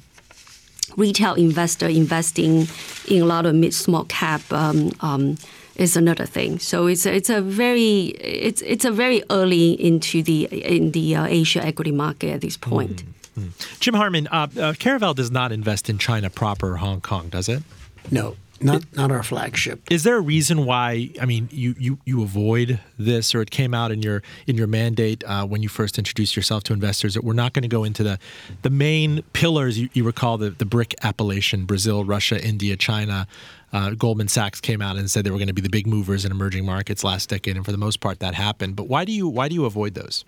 retail 0.97 1.35
investor 1.35 1.87
investing 1.87 2.67
in 3.07 3.21
a 3.21 3.25
lot 3.25 3.45
of 3.45 3.55
mid 3.55 3.73
small 3.73 4.03
cap 4.05 4.41
um, 4.51 4.91
um, 4.99 5.37
is 5.75 5.95
another 5.95 6.25
thing. 6.25 6.59
So 6.59 6.87
it's 6.87 7.05
a, 7.05 7.15
it's 7.15 7.29
a 7.29 7.41
very 7.41 8.07
it's 8.19 8.61
it's 8.63 8.83
a 8.83 8.91
very 8.91 9.23
early 9.29 9.71
into 9.73 10.21
the 10.23 10.45
in 10.45 10.91
the 10.91 11.15
uh, 11.15 11.25
A-share 11.25 11.65
equity 11.65 11.91
market 11.91 12.33
at 12.33 12.41
this 12.41 12.57
point. 12.57 13.03
Mm-hmm. 13.37 13.79
Jim 13.79 13.93
Harmon, 13.93 14.27
uh, 14.27 14.47
uh, 14.59 14.73
Caravel 14.73 15.13
does 15.13 15.31
not 15.31 15.51
invest 15.51 15.89
in 15.89 15.97
China 15.97 16.29
proper 16.29 16.73
or 16.73 16.77
Hong 16.77 17.01
Kong, 17.01 17.29
does 17.29 17.47
it? 17.47 17.61
No, 18.09 18.35
not 18.61 18.83
not 18.95 19.11
our 19.11 19.23
flagship. 19.23 19.81
Is 19.91 20.03
there 20.03 20.17
a 20.17 20.21
reason 20.21 20.65
why? 20.65 21.09
I 21.21 21.25
mean, 21.25 21.47
you 21.51 21.75
you, 21.77 21.99
you 22.05 22.23
avoid 22.23 22.79
this, 22.97 23.35
or 23.35 23.41
it 23.41 23.51
came 23.51 23.73
out 23.73 23.91
in 23.91 24.01
your 24.01 24.23
in 24.47 24.55
your 24.55 24.67
mandate 24.67 25.23
uh, 25.25 25.45
when 25.45 25.61
you 25.61 25.69
first 25.69 25.97
introduced 25.97 26.35
yourself 26.35 26.63
to 26.63 26.73
investors 26.73 27.13
that 27.13 27.23
we're 27.23 27.33
not 27.33 27.53
going 27.53 27.63
to 27.63 27.69
go 27.69 27.83
into 27.83 28.03
the 28.03 28.19
the 28.61 28.69
main 28.69 29.21
pillars. 29.33 29.77
You, 29.77 29.89
you 29.93 30.03
recall 30.03 30.37
the 30.37 30.49
the 30.49 30.65
BRIC 30.65 30.95
appellation: 31.03 31.65
Brazil, 31.65 32.03
Russia, 32.03 32.43
India, 32.43 32.75
China. 32.75 33.27
Uh, 33.73 33.91
Goldman 33.91 34.29
Sachs 34.29 34.61
came 34.61 34.81
out 34.81 34.95
and 34.95 35.11
said 35.11 35.25
they 35.25 35.29
were 35.29 35.37
going 35.37 35.49
to 35.49 35.53
be 35.53 35.61
the 35.61 35.69
big 35.69 35.85
movers 35.85 36.23
in 36.23 36.31
emerging 36.31 36.65
markets 36.65 37.03
last 37.03 37.27
decade, 37.29 37.57
and 37.57 37.65
for 37.65 37.73
the 37.73 37.77
most 37.77 37.99
part, 37.99 38.19
that 38.19 38.33
happened. 38.33 38.75
But 38.75 38.87
why 38.87 39.05
do 39.05 39.11
you 39.11 39.27
why 39.27 39.49
do 39.49 39.55
you 39.55 39.65
avoid 39.65 39.93
those? 39.93 40.23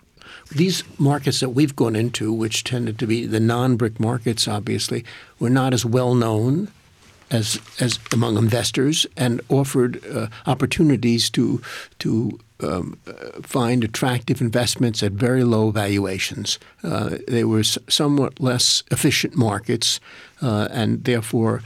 These 0.50 0.84
markets 0.98 1.40
that 1.40 1.50
we've 1.50 1.76
gone 1.76 1.96
into, 1.96 2.32
which 2.32 2.64
tended 2.64 2.98
to 2.98 3.06
be 3.06 3.26
the 3.26 3.40
non-BRIC 3.40 4.00
markets, 4.00 4.48
obviously, 4.48 5.04
were 5.38 5.50
not 5.50 5.72
as 5.74 5.84
well 5.84 6.14
known 6.14 6.68
as 7.30 7.60
as 7.78 7.98
among 8.12 8.36
investors 8.36 9.06
and 9.16 9.40
offered 9.48 10.04
uh, 10.06 10.26
opportunities 10.46 11.30
to 11.30 11.62
to 11.98 12.38
um, 12.62 12.98
find 13.42 13.84
attractive 13.84 14.40
investments 14.40 15.02
at 15.02 15.12
very 15.12 15.44
low 15.44 15.70
valuations. 15.70 16.58
Uh, 16.82 17.16
they 17.28 17.44
were 17.44 17.62
somewhat 17.62 18.40
less 18.40 18.82
efficient 18.90 19.34
markets, 19.36 20.00
uh, 20.42 20.68
and 20.70 21.04
therefore 21.04 21.62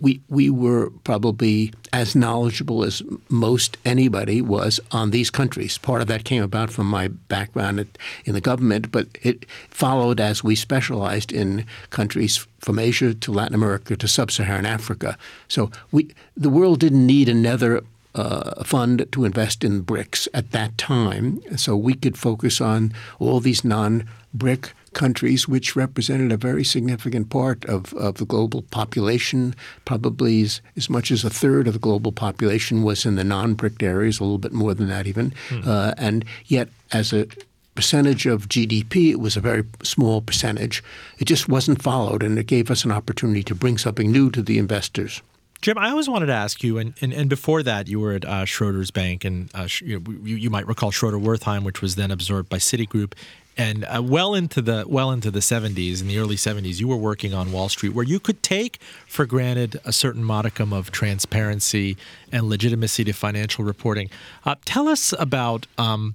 we 0.00 0.20
we 0.28 0.48
were 0.48 0.90
probably 1.02 1.72
as 1.92 2.14
knowledgeable 2.14 2.84
as 2.84 3.02
most 3.28 3.76
anybody 3.84 4.40
was 4.40 4.80
on 4.90 5.10
these 5.10 5.30
countries. 5.30 5.78
Part 5.78 6.02
of 6.02 6.08
that 6.08 6.24
came 6.24 6.42
about 6.42 6.70
from 6.70 6.86
my 6.86 7.08
background 7.08 7.80
at, 7.80 7.98
in 8.24 8.34
the 8.34 8.40
government, 8.40 8.92
but 8.92 9.06
it 9.22 9.46
followed 9.68 10.20
as 10.20 10.44
we 10.44 10.54
specialized 10.54 11.32
in 11.32 11.66
countries 11.90 12.46
from 12.60 12.78
Asia 12.78 13.12
to 13.14 13.32
Latin 13.32 13.54
America 13.54 13.96
to 13.96 14.08
sub-Saharan 14.08 14.66
Africa. 14.66 15.18
So 15.48 15.70
we 15.90 16.14
the 16.36 16.50
world 16.50 16.80
didn't 16.80 17.06
need 17.06 17.28
another 17.28 17.82
uh, 18.14 18.62
fund 18.62 19.06
to 19.10 19.24
invest 19.24 19.64
in 19.64 19.84
BRICS 19.84 20.28
at 20.32 20.52
that 20.52 20.78
time, 20.78 21.40
so 21.56 21.76
we 21.76 21.94
could 21.94 22.16
focus 22.16 22.60
on 22.60 22.92
all 23.18 23.40
these 23.40 23.64
non-BRIC 23.64 24.72
countries, 24.94 25.48
which 25.48 25.76
represented 25.76 26.32
a 26.32 26.36
very 26.36 26.64
significant 26.64 27.30
part 27.30 27.64
of, 27.66 27.92
of 27.94 28.16
the 28.16 28.24
global 28.24 28.62
population. 28.62 29.54
Probably 29.84 30.42
as, 30.42 30.60
as, 30.76 30.88
much 30.88 31.10
as 31.10 31.24
a 31.24 31.30
third 31.30 31.66
of 31.66 31.74
the 31.74 31.78
global 31.78 32.12
population 32.12 32.82
was 32.82 33.04
in 33.04 33.16
the 33.16 33.24
non-BRIC 33.24 33.82
areas, 33.82 34.20
a 34.20 34.24
little 34.24 34.38
bit 34.38 34.52
more 34.52 34.74
than 34.74 34.88
that 34.88 35.06
even. 35.06 35.32
Mm. 35.48 35.66
Uh, 35.66 35.94
and 35.98 36.24
yet, 36.46 36.68
as 36.92 37.12
a 37.12 37.26
percentage 37.74 38.26
of 38.26 38.48
GDP, 38.48 39.10
it 39.10 39.20
was 39.20 39.36
a 39.36 39.40
very 39.40 39.64
small 39.82 40.20
percentage. 40.20 40.82
It 41.18 41.24
just 41.24 41.48
wasn't 41.48 41.82
followed, 41.82 42.22
and 42.22 42.38
it 42.38 42.46
gave 42.46 42.70
us 42.70 42.84
an 42.84 42.92
opportunity 42.92 43.42
to 43.44 43.54
bring 43.54 43.78
something 43.78 44.10
new 44.10 44.30
to 44.30 44.42
the 44.42 44.58
investors. 44.58 45.22
Jim, 45.60 45.78
I 45.78 45.88
always 45.88 46.10
wanted 46.10 46.26
to 46.26 46.34
ask 46.34 46.62
you, 46.62 46.76
and, 46.76 46.92
and, 47.00 47.12
and 47.14 47.30
before 47.30 47.62
that, 47.62 47.88
you 47.88 47.98
were 47.98 48.12
at 48.12 48.24
uh, 48.26 48.44
Schroders 48.44 48.92
Bank, 48.92 49.24
and 49.24 49.50
uh, 49.54 49.66
you, 49.80 49.98
you, 50.22 50.50
might 50.50 50.66
recall 50.66 50.90
Schroder 50.90 51.18
Wertheim, 51.18 51.64
which 51.64 51.80
was 51.80 51.96
then 51.96 52.10
absorbed 52.10 52.50
by 52.50 52.58
Citigroup 52.58 53.14
and 53.56 53.84
uh, 53.84 54.02
well 54.02 54.34
into 54.34 54.60
the 54.60 54.84
well 54.86 55.10
into 55.10 55.30
the 55.30 55.40
70s 55.40 56.00
in 56.00 56.08
the 56.08 56.18
early 56.18 56.36
70s 56.36 56.80
you 56.80 56.88
were 56.88 56.96
working 56.96 57.32
on 57.32 57.52
wall 57.52 57.68
street 57.68 57.90
where 57.90 58.04
you 58.04 58.18
could 58.18 58.42
take 58.42 58.78
for 59.06 59.26
granted 59.26 59.80
a 59.84 59.92
certain 59.92 60.24
modicum 60.24 60.72
of 60.72 60.90
transparency 60.90 61.96
and 62.32 62.48
legitimacy 62.48 63.04
to 63.04 63.12
financial 63.12 63.64
reporting. 63.64 64.10
Uh, 64.44 64.54
tell 64.64 64.88
us 64.88 65.14
about 65.18 65.66
um, 65.78 66.14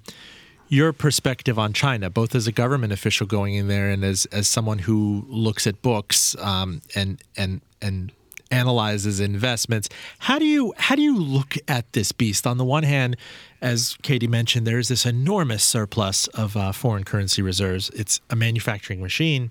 your 0.68 0.92
perspective 0.92 1.58
on 1.58 1.72
China, 1.72 2.08
both 2.08 2.34
as 2.34 2.46
a 2.46 2.52
government 2.52 2.92
official 2.92 3.26
going 3.26 3.54
in 3.54 3.68
there 3.68 3.90
and 3.90 4.04
as, 4.04 4.26
as 4.26 4.46
someone 4.46 4.78
who 4.78 5.24
looks 5.28 5.66
at 5.66 5.82
books 5.82 6.36
um, 6.38 6.80
and 6.94 7.22
and 7.36 7.60
and 7.82 8.12
analyzes 8.50 9.20
investments. 9.20 9.88
How 10.18 10.38
do 10.38 10.44
you 10.44 10.74
how 10.76 10.94
do 10.96 11.02
you 11.02 11.16
look 11.16 11.56
at 11.68 11.92
this 11.92 12.12
beast? 12.12 12.46
On 12.46 12.58
the 12.58 12.64
one 12.64 12.82
hand, 12.82 13.16
as 13.60 13.96
Katy 14.02 14.26
mentioned, 14.26 14.66
there 14.66 14.78
is 14.78 14.88
this 14.88 15.06
enormous 15.06 15.62
surplus 15.62 16.26
of 16.28 16.56
uh, 16.56 16.72
foreign 16.72 17.04
currency 17.04 17.42
reserves. 17.42 17.90
It's 17.90 18.20
a 18.30 18.36
manufacturing 18.36 19.00
machine. 19.00 19.50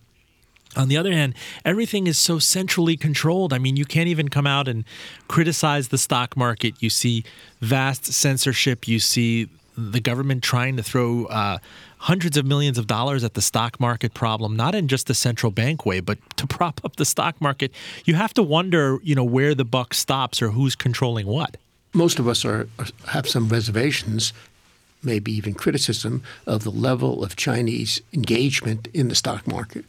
On 0.75 0.87
the 0.87 0.97
other 0.97 1.11
hand, 1.11 1.33
everything 1.65 2.05
is 2.05 2.19
so 2.19 2.37
centrally 2.37 2.95
controlled. 2.95 3.53
I 3.53 3.57
mean, 3.57 3.75
you 3.75 3.85
can't 3.85 4.07
even 4.07 4.29
come 4.29 4.45
out 4.45 4.67
and 4.67 4.85
criticize 5.27 5.87
the 5.87 5.97
stock 5.97 6.37
market. 6.37 6.75
You 6.79 6.91
see 6.91 7.23
vast 7.59 8.05
censorship. 8.05 8.87
You 8.87 8.99
see 8.99 9.49
the 9.79 9.99
government 9.99 10.43
trying 10.43 10.77
to 10.77 10.83
throw 10.83 11.25
uh, 11.25 11.57
hundreds 11.99 12.37
of 12.37 12.45
millions 12.45 12.77
of 12.77 12.87
dollars 12.87 13.23
at 13.23 13.33
the 13.33 13.41
stock 13.41 13.79
market 13.79 14.13
problem, 14.13 14.55
not 14.55 14.75
in 14.75 14.87
just 14.87 15.07
the 15.07 15.13
central 15.13 15.51
bank 15.51 15.85
way, 15.85 15.99
but 15.99 16.17
to 16.37 16.45
prop 16.45 16.81
up 16.83 16.97
the 16.97 17.05
stock 17.05 17.39
market. 17.41 17.71
You 18.05 18.15
have 18.15 18.33
to 18.35 18.43
wonder, 18.43 18.99
you 19.03 19.15
know, 19.15 19.23
where 19.23 19.55
the 19.55 19.65
buck 19.65 19.93
stops 19.93 20.41
or 20.41 20.49
who's 20.49 20.75
controlling 20.75 21.27
what. 21.27 21.57
Most 21.93 22.19
of 22.19 22.27
us 22.27 22.45
are 22.45 22.69
have 23.07 23.27
some 23.27 23.49
reservations 23.49 24.31
maybe 25.03 25.31
even 25.31 25.53
criticism 25.53 26.21
of 26.45 26.63
the 26.63 26.71
level 26.71 27.23
of 27.23 27.35
Chinese 27.35 28.01
engagement 28.13 28.87
in 28.93 29.07
the 29.07 29.15
stock 29.15 29.47
market. 29.47 29.85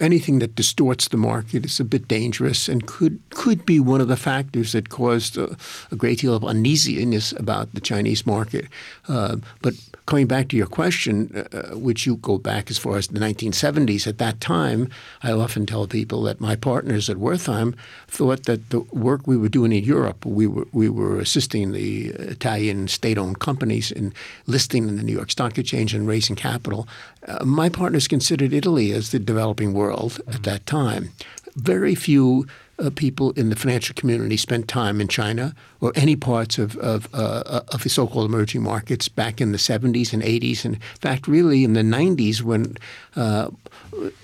Anything 0.00 0.38
that 0.40 0.54
distorts 0.54 1.08
the 1.08 1.16
market 1.16 1.64
is 1.64 1.80
a 1.80 1.84
bit 1.84 2.08
dangerous 2.08 2.68
and 2.68 2.86
could 2.86 3.20
could 3.30 3.64
be 3.64 3.80
one 3.80 4.00
of 4.00 4.08
the 4.08 4.16
factors 4.16 4.72
that 4.72 4.88
caused 4.88 5.36
a, 5.36 5.56
a 5.90 5.96
great 5.96 6.20
deal 6.20 6.34
of 6.34 6.44
uneasiness 6.44 7.32
about 7.32 7.72
the 7.74 7.80
Chinese 7.80 8.26
market. 8.26 8.66
Uh, 9.08 9.36
but 9.62 9.74
coming 10.06 10.26
back 10.26 10.48
to 10.48 10.56
your 10.56 10.66
question, 10.66 11.46
uh, 11.52 11.76
which 11.76 12.06
you 12.06 12.16
go 12.16 12.38
back 12.38 12.70
as 12.70 12.78
far 12.78 12.96
as 12.96 13.08
the 13.08 13.20
1970s, 13.20 14.06
at 14.06 14.18
that 14.18 14.40
time, 14.40 14.88
I 15.22 15.32
often 15.32 15.66
tell 15.66 15.86
people 15.86 16.22
that 16.22 16.40
my 16.40 16.56
partners 16.56 17.08
at 17.08 17.16
Wertheim 17.16 17.74
thought 18.08 18.44
that 18.44 18.70
the 18.70 18.80
work 18.92 19.26
we 19.26 19.36
were 19.36 19.48
doing 19.48 19.72
in 19.72 19.84
Europe, 19.84 20.26
we 20.26 20.46
were 20.46 20.66
we 20.72 20.88
were 20.88 21.18
assisting 21.18 21.72
the 21.72 22.08
Italian 22.08 22.88
state-owned 22.88 23.38
companies 23.38 23.90
in 23.90 24.12
listing 24.46 24.88
in 24.88 24.96
the 24.96 25.02
New 25.02 25.12
York 25.12 25.30
Stock 25.30 25.58
Exchange 25.58 25.94
and 25.94 26.06
raising 26.06 26.36
capital. 26.36 26.88
Uh, 27.26 27.44
my 27.44 27.68
partners 27.68 28.08
considered 28.08 28.52
Italy 28.52 28.92
as 28.92 29.10
the 29.10 29.18
developing 29.18 29.72
world 29.72 30.12
mm-hmm. 30.12 30.32
at 30.32 30.42
that 30.44 30.66
time. 30.66 31.10
Very 31.54 31.94
few 31.94 32.46
uh, 32.78 32.90
people 32.90 33.32
in 33.32 33.50
the 33.50 33.56
financial 33.56 33.94
community 33.94 34.36
spent 34.36 34.68
time 34.68 35.00
in 35.00 35.08
China 35.08 35.54
or 35.80 35.92
any 35.94 36.16
parts 36.16 36.58
of 36.58 36.76
of, 36.76 37.08
uh, 37.12 37.60
of 37.68 37.82
the 37.82 37.88
so-called 37.88 38.28
emerging 38.28 38.62
markets 38.62 39.08
back 39.08 39.40
in 39.40 39.52
the 39.52 39.58
70s 39.58 40.12
and 40.12 40.22
80s. 40.22 40.64
And 40.64 40.74
in 40.76 40.80
fact, 41.00 41.28
really 41.28 41.64
in 41.64 41.74
the 41.74 41.82
90s, 41.82 42.42
when 42.42 42.76
uh, 43.16 43.50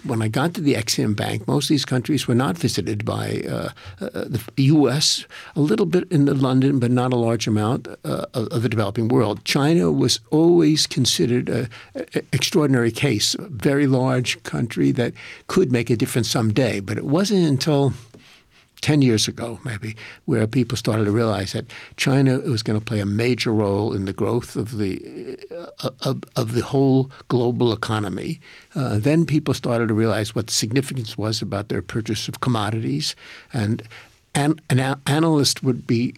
when 0.04 0.22
I 0.22 0.28
got 0.28 0.54
to 0.54 0.60
the 0.60 0.74
Exim 0.74 1.14
Bank, 1.14 1.46
most 1.46 1.66
of 1.66 1.68
these 1.68 1.84
countries 1.84 2.26
were 2.26 2.34
not 2.34 2.56
visited 2.56 3.04
by 3.04 3.42
uh, 3.48 3.70
uh, 4.00 4.24
the 4.24 4.40
U.S. 4.56 5.26
A 5.56 5.60
little 5.60 5.86
bit 5.86 6.10
in 6.10 6.26
London, 6.40 6.78
but 6.78 6.90
not 6.90 7.12
a 7.12 7.16
large 7.16 7.46
amount 7.46 7.86
uh, 8.04 8.26
of 8.34 8.62
the 8.62 8.68
developing 8.68 9.08
world. 9.08 9.44
China 9.44 9.92
was 9.92 10.20
always 10.30 10.86
considered 10.86 11.48
an 11.48 11.68
extraordinary 12.32 12.90
case, 12.90 13.34
a 13.34 13.42
very 13.42 13.86
large 13.86 14.42
country 14.42 14.90
that 14.92 15.12
could 15.48 15.70
make 15.70 15.90
a 15.90 15.96
difference 15.96 16.30
someday. 16.30 16.80
But 16.80 16.96
it 16.96 17.04
wasn't 17.04 17.46
until 17.46 17.92
10 18.80 19.02
years 19.02 19.28
ago, 19.28 19.58
maybe, 19.64 19.96
where 20.26 20.46
people 20.46 20.76
started 20.76 21.04
to 21.04 21.10
realize 21.10 21.52
that 21.52 21.66
China 21.96 22.38
was 22.38 22.62
going 22.62 22.78
to 22.78 22.84
play 22.84 23.00
a 23.00 23.06
major 23.06 23.52
role 23.52 23.92
in 23.92 24.04
the 24.04 24.12
growth 24.12 24.56
of 24.56 24.78
the, 24.78 25.38
uh, 25.82 25.90
of, 26.02 26.22
of, 26.36 26.52
the 26.52 26.62
whole 26.62 27.10
global 27.28 27.72
economy. 27.72 28.40
Uh, 28.74 28.98
then 28.98 29.26
people 29.26 29.54
started 29.54 29.88
to 29.88 29.94
realize 29.94 30.34
what 30.34 30.46
the 30.46 30.52
significance 30.52 31.18
was 31.18 31.42
about 31.42 31.68
their 31.68 31.82
purchase 31.82 32.28
of 32.28 32.40
commodities. 32.40 33.16
And 33.52 33.82
an, 34.34 34.60
an 34.70 35.00
analyst 35.06 35.62
would 35.62 35.86
be 35.86 36.14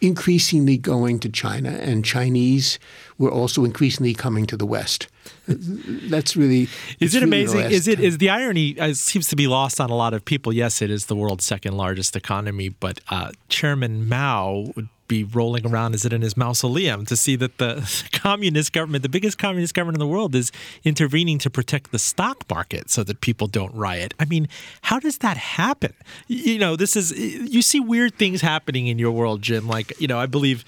increasingly 0.00 0.76
going 0.76 1.20
to 1.20 1.28
China, 1.28 1.70
and 1.70 2.04
Chinese 2.04 2.78
were 3.18 3.30
also 3.30 3.64
increasingly 3.64 4.14
coming 4.14 4.46
to 4.46 4.56
the 4.56 4.66
West. 4.66 5.08
That's 5.46 6.36
really 6.36 6.68
is 7.00 7.14
it 7.14 7.22
really 7.22 7.24
amazing? 7.24 7.60
Is 7.70 7.86
it 7.86 8.00
is 8.00 8.18
the 8.18 8.30
irony 8.30 8.78
uh, 8.78 8.94
seems 8.94 9.28
to 9.28 9.36
be 9.36 9.46
lost 9.46 9.80
on 9.80 9.90
a 9.90 9.94
lot 9.94 10.12
of 10.12 10.24
people? 10.24 10.52
Yes, 10.52 10.82
it 10.82 10.90
is 10.90 11.06
the 11.06 11.16
world's 11.16 11.44
second 11.44 11.76
largest 11.76 12.16
economy, 12.16 12.68
but 12.68 13.00
uh, 13.10 13.30
Chairman 13.48 14.08
Mao 14.08 14.72
be 15.08 15.24
rolling 15.24 15.66
around 15.66 15.94
is 15.94 16.04
it 16.04 16.12
in 16.12 16.22
his 16.22 16.36
mausoleum 16.36 17.04
to 17.06 17.16
see 17.16 17.36
that 17.36 17.58
the 17.58 18.08
communist 18.12 18.72
government, 18.72 19.02
the 19.02 19.08
biggest 19.08 19.38
communist 19.38 19.74
government 19.74 19.96
in 19.96 20.00
the 20.00 20.06
world, 20.06 20.34
is 20.34 20.50
intervening 20.84 21.38
to 21.38 21.50
protect 21.50 21.92
the 21.92 21.98
stock 21.98 22.44
market 22.48 22.90
so 22.90 23.04
that 23.04 23.20
people 23.20 23.46
don't 23.46 23.74
riot. 23.74 24.14
I 24.18 24.24
mean, 24.24 24.48
how 24.82 24.98
does 24.98 25.18
that 25.18 25.36
happen? 25.36 25.94
You 26.26 26.58
know, 26.58 26.76
this 26.76 26.96
is 26.96 27.12
you 27.18 27.62
see 27.62 27.80
weird 27.80 28.16
things 28.16 28.40
happening 28.40 28.86
in 28.86 28.98
your 28.98 29.12
world, 29.12 29.42
Jim. 29.42 29.66
Like, 29.66 29.98
you 30.00 30.08
know, 30.08 30.18
I 30.18 30.26
believe 30.26 30.64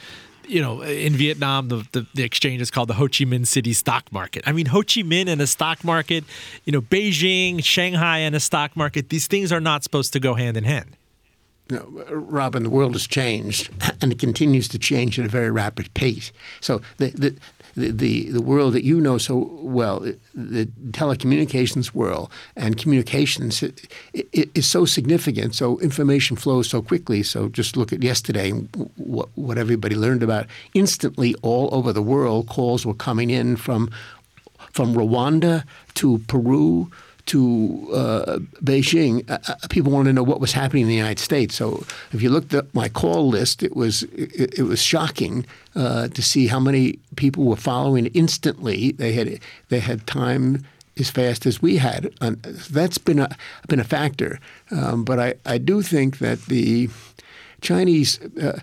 you 0.49 0.63
know, 0.63 0.83
in 0.83 1.15
Vietnam, 1.15 1.69
the, 1.69 1.87
the, 1.93 2.07
the 2.15 2.23
exchange 2.23 2.63
is 2.63 2.71
called 2.71 2.89
the 2.89 2.95
Ho 2.95 3.07
Chi 3.07 3.25
Minh 3.25 3.47
City 3.47 3.73
Stock 3.73 4.13
Market. 4.13 4.45
I 4.47 4.53
mean, 4.53 4.67
Ho 4.67 4.79
Chi 4.79 5.03
Minh 5.03 5.29
and 5.29 5.41
a 5.41 5.47
stock 5.47 5.83
market, 5.83 6.25
you 6.65 6.73
know, 6.73 6.81
Beijing, 6.81 7.65
Shanghai 7.65 8.19
and 8.19 8.35
a 8.35 8.41
stock 8.41 8.77
market, 8.77 9.09
these 9.09 9.27
things 9.27 9.53
are 9.53 9.61
not 9.61 9.83
supposed 9.83 10.13
to 10.13 10.21
go 10.21 10.35
hand 10.35 10.57
in 10.57 10.63
hand. 10.65 10.97
No, 11.69 11.81
Roben, 11.81 12.63
the 12.63 12.71
world 12.71 12.93
has 12.93 13.07
changed, 13.09 13.71
and 14.01 14.13
it 14.13 14.21
continues 14.21 14.69
to 14.69 14.79
change 14.79 15.19
at 15.19 15.27
a 15.27 15.29
very 15.29 15.51
rapid 15.51 15.93
pace. 15.95 16.31
So 16.61 16.81
the, 16.99 17.11
the, 17.11 17.37
the, 17.75 17.91
the, 17.91 18.31
the 18.31 18.43
world 18.43 18.73
that 18.75 18.85
you 18.85 19.01
know 19.01 19.19
so 19.19 19.51
well, 19.63 20.01
the 20.35 20.67
telecommunications 20.91 21.93
world 21.93 22.31
and 22.55 22.79
communications 22.79 23.65
it, 23.65 23.83
it 24.13 24.49
is 24.55 24.67
so 24.67 24.85
significant. 24.85 25.57
So 25.57 25.79
information 25.81 26.37
flows 26.37 26.69
so 26.69 26.83
quickly. 26.83 27.25
So 27.25 27.49
just 27.49 27.77
look 27.77 27.93
at 27.93 28.03
yesterday, 28.03 28.51
what, 28.53 29.29
what 29.35 29.59
everybody 29.59 29.97
learned 29.97 30.23
about. 30.23 30.47
Instantly, 30.75 31.35
all 31.43 31.69
over 31.73 31.93
the 31.93 32.03
world, 32.03 32.47
calls 32.47 32.87
were 32.87 32.95
coming 32.95 33.31
in 33.31 33.57
from 33.57 33.91
from 34.73 34.95
Rwanda 34.95 35.65
to 35.95 36.19
Peru 36.29 36.91
to 37.27 37.89
uh, 37.93 38.39
Beijing, 38.63 39.29
uh, 39.29 39.39
uh, 39.49 39.55
people 39.69 39.93
wanted 39.93 40.11
to 40.11 40.13
know 40.15 40.23
what 40.23 40.41
was 40.41 40.53
happening 40.53 40.83
in 40.83 40.89
the 40.89 40.95
United 40.95 41.19
States. 41.19 41.55
So 41.55 41.85
if 42.13 42.23
you 42.23 42.31
looked 42.31 42.55
at 42.55 42.73
my 42.75 42.89
call 42.89 43.29
list, 43.29 43.63
it 43.63 43.77
was 43.77 44.05
it, 44.15 44.59
it 44.59 44.63
was 44.63 44.81
shocking 44.81 45.45
uh, 45.75 46.09
to 46.09 46.23
see 46.23 46.47
how 46.47 46.61
many 46.61 46.99
people 47.17 47.45
were 47.45 47.57
following 47.57 48.07
instantly. 48.07 48.93
They 48.93 49.13
had 49.13 49.41
they 49.69 49.81
had 49.81 50.07
time 50.07 50.65
as 50.99 51.11
fast 51.11 51.47
as 51.47 51.61
we 51.61 51.77
had. 51.77 52.11
That's 52.71 52.99
been 52.99 53.19
a 53.19 53.37
been 53.69 53.81
a 53.81 53.85
factor. 53.85 54.39
Um, 54.71 55.05
but 55.05 55.19
I, 55.19 55.35
I 55.45 55.59
do 55.59 55.83
think 55.83 56.19
that 56.19 56.47
the 56.47 56.89
Chinese, 57.61 58.21
uh, 58.21 58.61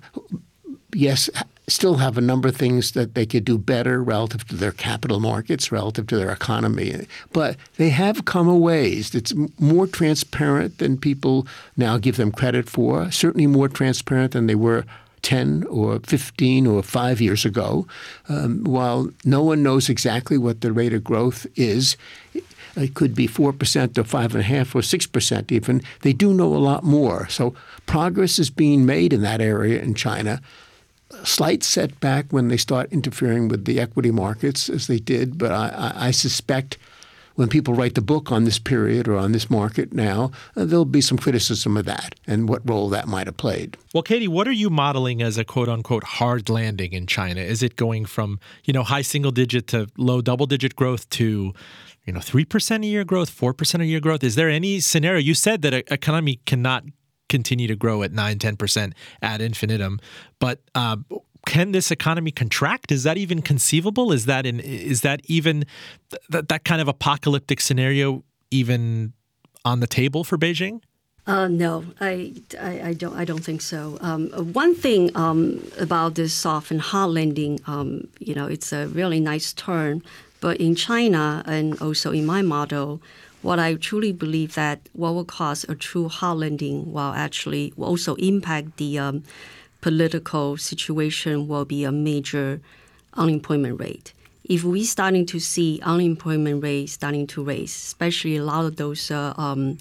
yes, 0.93 1.29
still 1.67 1.95
have 1.95 2.17
a 2.17 2.21
number 2.21 2.49
of 2.49 2.55
things 2.55 2.91
that 2.91 3.15
they 3.15 3.25
could 3.25 3.45
do 3.45 3.57
better 3.57 4.03
relative 4.03 4.47
to 4.47 4.55
their 4.55 4.71
capital 4.71 5.19
markets, 5.19 5.71
relative 5.71 6.07
to 6.07 6.17
their 6.17 6.31
economy. 6.31 7.07
But 7.31 7.57
they 7.77 7.89
have 7.89 8.25
come 8.25 8.47
a 8.47 8.57
ways. 8.57 9.15
It's 9.15 9.33
more 9.59 9.87
transparent 9.87 10.79
than 10.79 10.97
people 10.97 11.47
now 11.77 11.97
give 11.97 12.17
them 12.17 12.31
credit 12.31 12.69
for, 12.69 13.09
certainly 13.11 13.47
more 13.47 13.69
transparent 13.69 14.33
than 14.33 14.47
they 14.47 14.55
were 14.55 14.85
10 15.21 15.63
or 15.69 15.99
15 16.01 16.67
or 16.67 16.83
5 16.83 17.21
years 17.21 17.45
ago. 17.45 17.87
Um, 18.27 18.63
while 18.65 19.09
no 19.23 19.41
one 19.41 19.63
knows 19.63 19.87
exactly 19.87 20.37
what 20.37 20.61
the 20.61 20.73
rate 20.73 20.93
of 20.93 21.03
growth 21.03 21.47
is, 21.55 21.95
it 22.75 22.93
could 22.93 23.15
be 23.15 23.27
4% 23.27 23.45
or 23.45 23.53
5.5 23.53 24.75
or 24.75 24.81
6% 24.81 25.51
even. 25.51 25.81
They 26.01 26.11
do 26.11 26.33
know 26.33 26.53
a 26.53 26.57
lot 26.57 26.83
more. 26.83 27.29
So 27.29 27.55
progress 27.85 28.37
is 28.37 28.49
being 28.49 28.85
made 28.85 29.13
in 29.13 29.21
that 29.21 29.41
area 29.41 29.81
in 29.81 29.93
China 29.93 30.41
slight 31.23 31.63
setback 31.63 32.31
when 32.31 32.47
they 32.47 32.57
start 32.57 32.91
interfering 32.91 33.47
with 33.47 33.65
the 33.65 33.79
equity 33.79 34.11
markets, 34.11 34.69
as 34.69 34.87
they 34.87 34.99
did. 34.99 35.37
But 35.37 35.51
I, 35.51 35.93
I 35.95 36.11
suspect 36.11 36.77
when 37.35 37.49
people 37.49 37.73
write 37.73 37.95
the 37.95 38.01
book 38.01 38.31
on 38.31 38.43
this 38.43 38.59
period 38.59 39.07
or 39.07 39.17
on 39.17 39.31
this 39.31 39.49
market 39.49 39.93
now, 39.93 40.31
uh, 40.55 40.65
there'll 40.65 40.85
be 40.85 41.01
some 41.01 41.17
criticism 41.17 41.77
of 41.77 41.85
that 41.85 42.15
and 42.27 42.47
what 42.47 42.67
role 42.67 42.89
that 42.89 43.07
might 43.07 43.27
have 43.27 43.37
played. 43.37 43.77
Well, 43.93 44.03
Katy, 44.03 44.27
what 44.27 44.47
are 44.47 44.51
you 44.53 44.69
modeling 44.69 45.21
as 45.21 45.37
a 45.37 45.43
quote 45.43 45.69
unquote 45.69 46.03
hard 46.03 46.49
landing 46.49 46.93
in 46.93 47.07
China? 47.07 47.41
Is 47.41 47.63
it 47.63 47.75
going 47.75 48.05
from, 48.05 48.39
you 48.65 48.73
know, 48.73 48.83
high 48.83 49.01
single 49.01 49.31
digit 49.31 49.67
to 49.67 49.87
low 49.97 50.21
double 50.21 50.45
digit 50.45 50.75
growth 50.75 51.09
to, 51.11 51.53
you 52.05 52.13
know, 52.13 52.19
3% 52.19 52.83
a 52.83 52.85
year 52.85 53.03
growth, 53.03 53.35
4% 53.35 53.81
a 53.81 53.85
year 53.85 53.99
growth? 53.99 54.23
Is 54.23 54.35
there 54.35 54.49
any 54.49 54.79
scenario? 54.79 55.19
You 55.19 55.33
said 55.33 55.61
that 55.63 55.73
an 55.73 55.83
economy 55.89 56.39
cannot 56.45 56.83
continue 57.37 57.67
to 57.67 57.75
grow 57.75 58.03
at 58.03 58.11
9 58.11 58.37
10% 58.37 58.93
ad 59.21 59.41
infinitum 59.41 59.99
but 60.39 60.57
uh, 60.75 60.97
can 61.45 61.71
this 61.71 61.91
economy 61.91 62.31
contract 62.31 62.91
is 62.91 63.03
that 63.03 63.17
even 63.17 63.41
conceivable 63.41 64.11
is 64.17 64.25
that 64.25 64.45
in 64.45 64.59
is 64.59 65.01
that 65.01 65.19
even 65.25 65.65
th- 66.31 66.45
that 66.51 66.63
kind 66.63 66.81
of 66.81 66.87
apocalyptic 66.87 67.59
scenario 67.67 68.23
even 68.51 69.13
on 69.65 69.79
the 69.79 69.87
table 69.87 70.23
for 70.23 70.37
beijing 70.37 70.79
uh, 71.25 71.47
no, 71.47 71.85
I, 72.01 72.33
I, 72.59 72.81
I, 72.89 72.93
don't. 72.93 73.15
I 73.15 73.23
don't 73.23 73.45
think 73.45 73.61
so. 73.61 73.97
Um, 74.01 74.27
one 74.53 74.75
thing 74.75 75.09
um, 75.15 75.65
about 75.79 76.15
this 76.15 76.33
soft 76.33 76.69
and 76.69 76.81
hard 76.81 77.11
landing, 77.11 77.61
um, 77.65 78.09
you 78.19 78.35
know, 78.35 78.45
it's 78.45 78.73
a 78.73 78.87
really 78.87 79.21
nice 79.21 79.53
turn. 79.53 80.03
But 80.41 80.57
in 80.57 80.75
China 80.75 81.41
and 81.45 81.81
also 81.81 82.11
in 82.11 82.25
my 82.25 82.41
model, 82.41 83.01
what 83.43 83.59
I 83.59 83.75
truly 83.75 84.11
believe 84.11 84.55
that 84.55 84.79
what 84.93 85.13
will 85.13 85.25
cause 85.25 85.65
a 85.65 85.75
true 85.75 86.09
hard 86.09 86.39
landing 86.39 86.91
will 86.91 87.13
actually 87.13 87.73
will 87.75 87.87
also 87.87 88.15
impact 88.15 88.77
the 88.77 88.97
um, 88.97 89.23
political 89.81 90.57
situation 90.57 91.47
will 91.47 91.65
be 91.65 91.83
a 91.83 91.91
major 91.91 92.61
unemployment 93.15 93.79
rate. 93.79 94.13
If 94.45 94.63
we 94.63 94.83
starting 94.85 95.25
to 95.27 95.39
see 95.39 95.79
unemployment 95.83 96.63
rate 96.63 96.87
starting 96.87 97.27
to 97.27 97.43
raise, 97.43 97.71
especially 97.71 98.37
a 98.37 98.43
lot 98.43 98.65
of 98.65 98.77
those 98.77 99.11
uh, 99.11 99.33
um, 99.37 99.77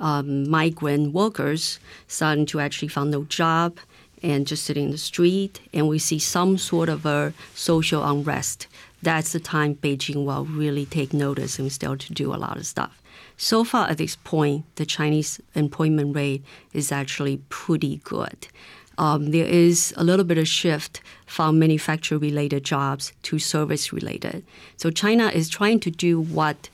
um, 0.00 0.48
migrant 0.48 1.12
workers 1.12 1.78
starting 2.08 2.46
to 2.46 2.60
actually 2.60 2.88
find 2.88 3.10
no 3.10 3.24
job 3.24 3.78
and 4.22 4.46
just 4.46 4.64
sitting 4.64 4.86
in 4.86 4.90
the 4.92 4.98
street, 4.98 5.60
and 5.72 5.88
we 5.88 5.98
see 5.98 6.18
some 6.18 6.56
sort 6.56 6.88
of 6.88 7.04
a 7.06 7.32
social 7.54 8.04
unrest 8.04 8.68
that's 9.02 9.32
the 9.32 9.40
time 9.40 9.74
Beijing 9.76 10.24
will 10.24 10.44
really 10.44 10.86
take 10.86 11.12
notice 11.12 11.58
and 11.58 11.70
start 11.70 12.00
to 12.00 12.12
do 12.12 12.32
a 12.32 12.36
lot 12.36 12.56
of 12.56 12.66
stuff. 12.66 13.02
So 13.36 13.64
far 13.64 13.88
at 13.88 13.98
this 13.98 14.16
point, 14.16 14.64
the 14.76 14.86
Chinese 14.86 15.40
employment 15.54 16.14
rate 16.14 16.44
is 16.72 16.92
actually 16.92 17.38
pretty 17.48 18.00
good. 18.04 18.46
Um, 18.98 19.30
there 19.30 19.46
is 19.46 19.92
a 19.96 20.04
little 20.04 20.24
bit 20.24 20.38
of 20.38 20.46
shift 20.46 21.00
from 21.26 21.58
manufacturer 21.58 22.18
related 22.18 22.62
jobs 22.62 23.12
to 23.24 23.38
service 23.38 23.92
related. 23.92 24.44
So 24.76 24.90
China 24.90 25.28
is 25.28 25.48
trying 25.48 25.80
to 25.80 25.90
do 25.90 26.20
what 26.20 26.68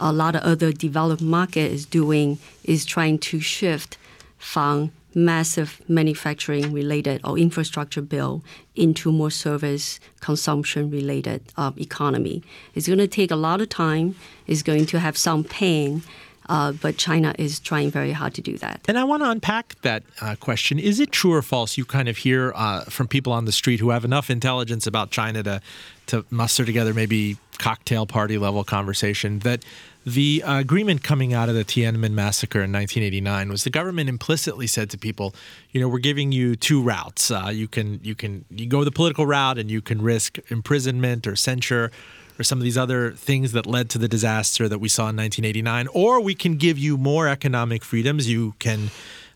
a 0.00 0.12
lot 0.12 0.34
of 0.34 0.42
other 0.42 0.72
developed 0.72 1.22
market 1.22 1.70
is 1.70 1.84
doing 1.84 2.38
is 2.64 2.84
trying 2.84 3.18
to 3.18 3.40
shift 3.40 3.98
from 4.38 4.90
massive 5.14 5.80
manufacturing 5.88 6.72
related 6.72 7.20
or 7.24 7.38
infrastructure 7.38 8.02
bill 8.02 8.42
into 8.74 9.10
more 9.12 9.30
service 9.30 10.00
consumption 10.20 10.90
related 10.90 11.42
uh, 11.56 11.72
economy. 11.76 12.42
It's 12.74 12.86
going 12.86 12.98
to 12.98 13.08
take 13.08 13.30
a 13.30 13.36
lot 13.36 13.60
of 13.60 13.68
time. 13.68 14.14
It's 14.46 14.62
going 14.62 14.86
to 14.86 15.00
have 15.00 15.16
some 15.16 15.44
pain. 15.44 16.02
Uh, 16.48 16.72
but 16.72 16.96
China 16.96 17.32
is 17.38 17.60
trying 17.60 17.92
very 17.92 18.10
hard 18.10 18.34
to 18.34 18.42
do 18.42 18.58
that. 18.58 18.80
And 18.88 18.98
I 18.98 19.04
want 19.04 19.22
to 19.22 19.30
unpack 19.30 19.80
that 19.82 20.02
uh, 20.20 20.34
question. 20.34 20.80
Is 20.80 20.98
it 20.98 21.12
true 21.12 21.32
or 21.32 21.42
false? 21.42 21.78
You 21.78 21.84
kind 21.84 22.08
of 22.08 22.16
hear 22.16 22.52
uh, 22.56 22.80
from 22.86 23.06
people 23.06 23.32
on 23.32 23.44
the 23.44 23.52
street 23.52 23.78
who 23.78 23.90
have 23.90 24.04
enough 24.04 24.30
intelligence 24.30 24.84
about 24.84 25.12
China 25.12 25.44
to 25.44 25.60
to 26.06 26.24
muster 26.30 26.64
together 26.64 26.92
maybe 26.92 27.36
cocktail 27.58 28.04
party 28.04 28.36
level 28.36 28.64
conversation 28.64 29.38
that 29.40 29.64
the 30.06 30.42
uh, 30.42 30.58
agreement 30.58 31.02
coming 31.02 31.34
out 31.34 31.48
of 31.48 31.54
the 31.54 31.64
Tiananmen 31.64 32.12
massacre 32.12 32.60
in 32.60 32.72
1989 32.72 33.50
was 33.50 33.64
the 33.64 33.70
government 33.70 34.08
implicitly 34.08 34.66
said 34.66 34.88
to 34.90 34.98
people, 34.98 35.34
you 35.72 35.80
know, 35.80 35.88
we're 35.88 35.98
giving 35.98 36.32
you 36.32 36.56
two 36.56 36.82
routes. 36.82 37.30
Uh, 37.30 37.50
you 37.52 37.68
can 37.68 38.00
you 38.02 38.14
can 38.14 38.44
you 38.50 38.66
go 38.66 38.82
the 38.82 38.90
political 38.90 39.26
route 39.26 39.58
and 39.58 39.70
you 39.70 39.82
can 39.82 40.00
risk 40.00 40.38
imprisonment 40.50 41.26
or 41.26 41.36
censure 41.36 41.90
or 42.38 42.42
some 42.42 42.56
of 42.56 42.64
these 42.64 42.78
other 42.78 43.12
things 43.12 43.52
that 43.52 43.66
led 43.66 43.90
to 43.90 43.98
the 43.98 44.08
disaster 44.08 44.66
that 44.66 44.78
we 44.78 44.88
saw 44.88 45.10
in 45.10 45.16
1989, 45.16 45.88
or 45.92 46.20
we 46.22 46.34
can 46.34 46.56
give 46.56 46.78
you 46.78 46.96
more 46.96 47.28
economic 47.28 47.84
freedoms. 47.84 48.30
You 48.30 48.54
can 48.58 48.90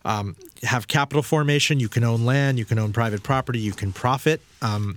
um, 0.06 0.36
have 0.62 0.88
capital 0.88 1.22
formation, 1.22 1.78
you 1.78 1.90
can 1.90 2.02
own 2.02 2.24
land, 2.24 2.58
you 2.58 2.64
can 2.64 2.78
own 2.78 2.94
private 2.94 3.22
property, 3.22 3.58
you 3.58 3.72
can 3.72 3.92
profit. 3.92 4.40
Um, 4.62 4.96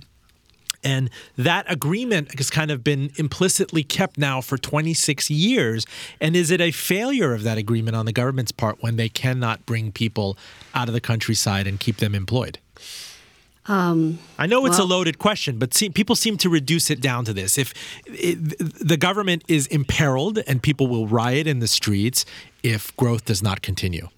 and 0.84 1.10
that 1.36 1.70
agreement 1.70 2.36
has 2.38 2.50
kind 2.50 2.70
of 2.70 2.84
been 2.84 3.10
implicitly 3.16 3.82
kept 3.82 4.18
now 4.18 4.40
for 4.40 4.56
26 4.56 5.30
years. 5.30 5.86
And 6.20 6.36
is 6.36 6.50
it 6.50 6.60
a 6.60 6.70
failure 6.70 7.34
of 7.34 7.42
that 7.42 7.58
agreement 7.58 7.96
on 7.96 8.06
the 8.06 8.12
government's 8.12 8.52
part 8.52 8.82
when 8.82 8.96
they 8.96 9.08
cannot 9.08 9.66
bring 9.66 9.92
people 9.92 10.36
out 10.74 10.88
of 10.88 10.94
the 10.94 11.00
countryside 11.00 11.66
and 11.66 11.80
keep 11.80 11.96
them 11.96 12.14
employed? 12.14 12.58
Um, 13.66 14.18
I 14.38 14.46
know 14.46 14.64
it's 14.64 14.78
well, 14.78 14.86
a 14.86 14.88
loaded 14.88 15.18
question, 15.18 15.58
but 15.58 15.74
see, 15.74 15.90
people 15.90 16.16
seem 16.16 16.38
to 16.38 16.48
reduce 16.48 16.90
it 16.90 17.02
down 17.02 17.26
to 17.26 17.34
this: 17.34 17.58
if 17.58 17.74
it, 18.06 18.36
the 18.58 18.96
government 18.96 19.44
is 19.46 19.66
imperiled 19.66 20.38
and 20.46 20.62
people 20.62 20.86
will 20.86 21.06
riot 21.06 21.46
in 21.46 21.58
the 21.58 21.68
streets 21.68 22.24
if 22.62 22.96
growth 22.96 23.26
does 23.26 23.42
not 23.42 23.60
continue. 23.60 24.08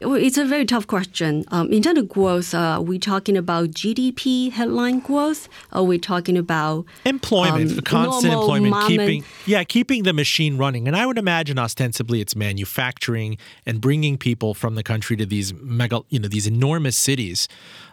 It's 0.00 0.38
a 0.38 0.44
very 0.44 0.64
tough 0.64 0.86
question. 0.86 1.44
Um, 1.48 1.72
in 1.72 1.82
terms 1.82 1.98
of 1.98 2.08
growth, 2.08 2.54
uh, 2.54 2.58
are 2.58 2.82
we 2.82 3.00
talking 3.00 3.36
about 3.36 3.70
GDP 3.70 4.52
headline 4.52 5.00
growth? 5.00 5.48
Are 5.72 5.82
we 5.82 5.98
talking 5.98 6.36
about 6.36 6.84
employment, 7.04 7.72
um, 7.72 7.80
constant 7.80 8.32
employment, 8.32 8.76
keeping 8.86 9.24
yeah, 9.44 9.64
keeping 9.64 10.04
the 10.04 10.12
machine 10.12 10.56
running? 10.56 10.86
And 10.86 10.96
I 10.96 11.04
would 11.04 11.18
imagine 11.18 11.58
ostensibly 11.58 12.20
it's 12.20 12.36
manufacturing 12.36 13.38
and 13.66 13.80
bringing 13.80 14.18
people 14.18 14.54
from 14.54 14.76
the 14.76 14.84
country 14.84 15.16
to 15.16 15.26
these 15.26 15.52
mega, 15.52 16.02
you 16.10 16.20
know, 16.20 16.28
these 16.28 16.46
enormous 16.46 16.96
cities 16.96 17.48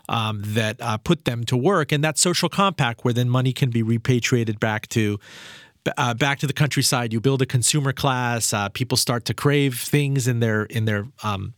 um, 0.08 0.44
that 0.46 0.80
uh, 0.82 0.98
put 0.98 1.26
them 1.26 1.44
to 1.46 1.58
work, 1.58 1.92
and 1.92 2.04
that 2.04 2.20
social 2.20 2.50
compact 2.50 3.04
where 3.04 3.16
then 3.16 3.30
money 3.30 3.52
can 3.52 3.72
be 3.72 3.82
repatriated 3.82 4.60
back 4.60 4.88
to. 4.90 5.20
Uh, 5.98 6.16
back 6.16 6.40
to 6.40 6.48
the 6.48 6.54
countryside, 6.54 7.14
you 7.14 7.22
build 7.22 7.44
a 7.44 7.46
consumer 7.46 7.94
class. 7.94 8.54
Uh, 8.54 8.70
people 8.70 8.98
start 8.98 9.24
to 9.24 9.36
crave 9.36 9.80
things 9.80 10.28
in 10.28 10.40
their 10.40 10.64
in 10.64 10.86
their 10.86 11.06
um, 11.22 11.54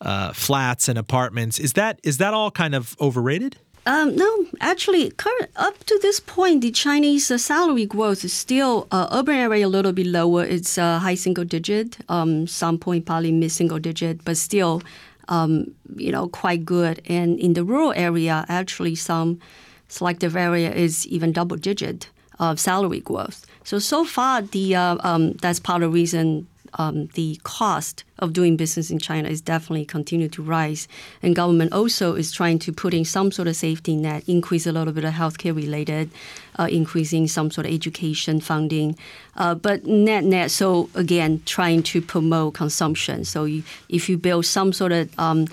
uh, 0.00 0.32
flats 0.32 0.88
and 0.88 0.98
apartments. 0.98 1.58
Is 1.58 1.74
that 1.74 2.00
is 2.02 2.18
that 2.18 2.34
all 2.34 2.50
kind 2.50 2.74
of 2.74 2.96
overrated? 3.00 3.56
Um, 3.86 4.14
no, 4.14 4.46
actually, 4.60 5.10
current, 5.12 5.50
up 5.56 5.82
to 5.84 5.98
this 6.02 6.20
point, 6.20 6.60
the 6.60 6.70
Chinese 6.70 7.30
uh, 7.30 7.38
salary 7.38 7.86
growth 7.86 8.24
is 8.24 8.32
still 8.32 8.86
uh, 8.90 9.08
urban 9.10 9.36
area 9.36 9.66
a 9.66 9.68
little 9.68 9.92
bit 9.92 10.06
lower. 10.06 10.44
It's 10.44 10.76
uh, 10.76 10.98
high 10.98 11.14
single 11.14 11.44
digit, 11.44 11.96
um, 12.10 12.46
some 12.46 12.76
point 12.78 13.06
probably 13.06 13.32
mid 13.32 13.50
single 13.50 13.78
digit, 13.78 14.22
but 14.22 14.36
still, 14.36 14.82
um, 15.28 15.74
you 15.96 16.12
know, 16.12 16.28
quite 16.28 16.66
good. 16.66 17.00
And 17.06 17.40
in 17.40 17.54
the 17.54 17.64
rural 17.64 17.94
area, 17.96 18.44
actually, 18.48 18.96
some 18.96 19.40
selective 19.88 20.36
area 20.36 20.70
is 20.72 21.06
even 21.06 21.32
double 21.32 21.56
digit 21.56 22.10
of 22.38 22.60
salary 22.60 23.00
growth. 23.00 23.46
So 23.64 23.78
so 23.78 24.04
far, 24.04 24.42
the 24.42 24.76
uh, 24.76 24.98
um, 25.00 25.32
that's 25.40 25.58
part 25.58 25.82
of 25.82 25.90
the 25.90 25.94
reason 25.94 26.46
um, 26.74 27.06
the 27.14 27.38
cost 27.42 28.04
of 28.18 28.32
doing 28.32 28.56
business 28.56 28.90
in 28.90 28.98
China 28.98 29.28
is 29.28 29.40
definitely 29.40 29.84
continue 29.84 30.28
to 30.28 30.42
rise, 30.42 30.88
and 31.22 31.34
government 31.34 31.72
also 31.72 32.14
is 32.14 32.32
trying 32.32 32.58
to 32.60 32.72
put 32.72 32.94
in 32.94 33.04
some 33.04 33.32
sort 33.32 33.48
of 33.48 33.56
safety 33.56 33.96
net, 33.96 34.22
increase 34.28 34.66
a 34.66 34.72
little 34.72 34.92
bit 34.92 35.04
of 35.04 35.14
healthcare 35.14 35.54
related, 35.54 36.10
uh, 36.58 36.68
increasing 36.70 37.26
some 37.26 37.50
sort 37.50 37.66
of 37.66 37.72
education 37.72 38.40
funding, 38.40 38.96
uh, 39.36 39.54
but 39.54 39.86
net 39.86 40.24
net. 40.24 40.50
So 40.50 40.90
again, 40.94 41.42
trying 41.46 41.82
to 41.84 42.00
promote 42.00 42.54
consumption. 42.54 43.24
So 43.24 43.44
you, 43.44 43.62
if 43.88 44.08
you 44.08 44.18
build 44.18 44.46
some 44.46 44.72
sort 44.72 44.92
of 44.92 45.18
um, 45.18 45.46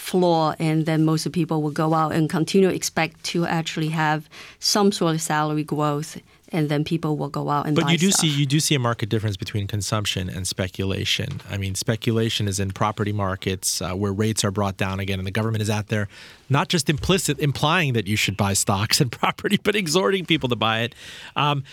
floor, 0.00 0.56
and 0.58 0.86
then 0.86 1.04
most 1.04 1.26
of 1.26 1.32
people 1.32 1.62
will 1.62 1.70
go 1.70 1.94
out 1.94 2.12
and 2.12 2.28
continue 2.28 2.68
expect 2.68 3.22
to 3.22 3.44
actually 3.46 3.88
have 3.88 4.28
some 4.58 4.90
sort 4.92 5.14
of 5.14 5.20
salary 5.20 5.62
growth 5.62 6.18
and 6.52 6.68
then 6.68 6.84
people 6.84 7.16
will 7.16 7.28
go 7.28 7.48
out 7.48 7.66
and 7.66 7.76
but 7.76 7.84
buy 7.84 7.92
you 7.92 7.98
do 7.98 8.10
stuff. 8.10 8.20
see 8.20 8.28
you 8.28 8.46
do 8.46 8.60
see 8.60 8.74
a 8.74 8.78
market 8.78 9.08
difference 9.08 9.36
between 9.36 9.66
consumption 9.66 10.28
and 10.28 10.46
speculation 10.46 11.40
i 11.50 11.56
mean 11.56 11.74
speculation 11.74 12.48
is 12.48 12.58
in 12.58 12.70
property 12.70 13.12
markets 13.12 13.80
uh, 13.82 13.92
where 13.92 14.12
rates 14.12 14.44
are 14.44 14.50
brought 14.50 14.76
down 14.76 15.00
again 15.00 15.18
and 15.18 15.26
the 15.26 15.32
government 15.32 15.62
is 15.62 15.70
out 15.70 15.88
there 15.88 16.08
not 16.48 16.68
just 16.68 16.88
implicit 16.90 17.38
implying 17.38 17.92
that 17.92 18.06
you 18.06 18.16
should 18.16 18.36
buy 18.36 18.52
stocks 18.52 19.00
and 19.00 19.12
property 19.12 19.58
but 19.62 19.74
exhorting 19.74 20.24
people 20.24 20.48
to 20.48 20.56
buy 20.56 20.80
it 20.80 20.94
um, 21.36 21.64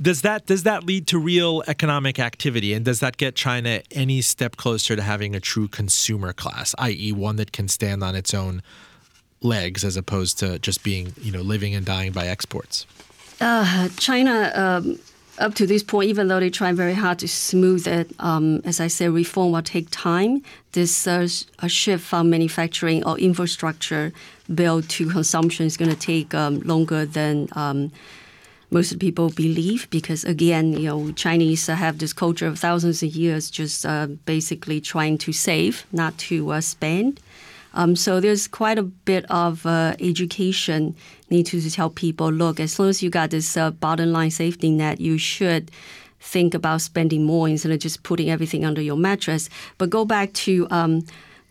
does 0.00 0.22
that 0.22 0.46
does 0.46 0.64
that 0.64 0.84
lead 0.84 1.06
to 1.06 1.18
real 1.18 1.62
economic 1.66 2.18
activity 2.18 2.72
and 2.72 2.84
does 2.84 3.00
that 3.00 3.16
get 3.16 3.34
China 3.34 3.80
any 3.92 4.20
step 4.20 4.56
closer 4.56 4.96
to 4.96 5.02
having 5.02 5.36
a 5.36 5.40
true 5.40 5.68
consumer 5.68 6.32
class 6.32 6.74
i.e. 6.78 7.12
one 7.12 7.36
that 7.36 7.52
can 7.52 7.68
stand 7.68 8.02
on 8.02 8.14
its 8.14 8.34
own 8.34 8.62
legs 9.40 9.84
as 9.84 9.96
opposed 9.96 10.38
to 10.38 10.58
just 10.58 10.82
being 10.82 11.12
you 11.20 11.30
know 11.30 11.42
living 11.42 11.74
and 11.74 11.86
dying 11.86 12.12
by 12.12 12.26
exports 12.26 12.86
uh, 13.40 13.88
China, 13.96 14.52
um, 14.54 14.98
up 15.38 15.54
to 15.54 15.66
this 15.66 15.82
point, 15.82 16.08
even 16.08 16.28
though 16.28 16.40
they 16.40 16.50
try 16.50 16.72
very 16.72 16.94
hard 16.94 17.18
to 17.18 17.28
smooth 17.28 17.86
it, 17.86 18.10
um, 18.18 18.60
as 18.64 18.80
I 18.80 18.86
said, 18.86 19.10
reform 19.10 19.52
will 19.52 19.62
take 19.62 19.88
time. 19.90 20.42
This 20.72 21.06
uh, 21.06 21.26
shift 21.66 22.04
from 22.04 22.30
manufacturing 22.30 23.04
or 23.04 23.18
infrastructure 23.18 24.12
build 24.54 24.88
to 24.90 25.08
consumption 25.08 25.66
is 25.66 25.76
going 25.76 25.90
to 25.90 25.96
take 25.96 26.34
um, 26.34 26.60
longer 26.60 27.04
than 27.06 27.48
um, 27.52 27.90
most 28.70 28.98
people 28.98 29.30
believe 29.30 29.88
because 29.90 30.24
again 30.24 30.72
you 30.72 30.88
know 30.88 31.12
chinese 31.12 31.66
have 31.68 31.98
this 31.98 32.12
culture 32.12 32.46
of 32.46 32.58
thousands 32.58 33.02
of 33.02 33.14
years 33.14 33.50
just 33.50 33.86
uh, 33.86 34.06
basically 34.24 34.80
trying 34.80 35.16
to 35.16 35.32
save 35.32 35.86
not 35.92 36.16
to 36.18 36.50
uh, 36.50 36.60
spend 36.60 37.20
um, 37.74 37.96
so 37.96 38.20
there's 38.20 38.48
quite 38.48 38.78
a 38.78 38.82
bit 38.82 39.24
of 39.30 39.66
uh, 39.66 39.94
education 40.00 40.94
need 41.30 41.46
to 41.46 41.70
tell 41.70 41.90
people, 41.90 42.30
look, 42.30 42.60
as 42.60 42.78
long 42.78 42.88
as 42.88 43.02
you 43.02 43.10
got 43.10 43.30
this 43.30 43.56
uh, 43.56 43.70
bottom 43.72 44.12
line 44.12 44.30
safety 44.30 44.70
net, 44.70 45.00
you 45.00 45.18
should 45.18 45.70
think 46.20 46.54
about 46.54 46.80
spending 46.80 47.24
more 47.24 47.48
instead 47.48 47.72
of 47.72 47.78
just 47.78 48.02
putting 48.02 48.30
everything 48.30 48.64
under 48.64 48.80
your 48.80 48.96
mattress. 48.96 49.50
But 49.76 49.90
go 49.90 50.04
back 50.04 50.32
to 50.44 50.66
um, 50.70 51.04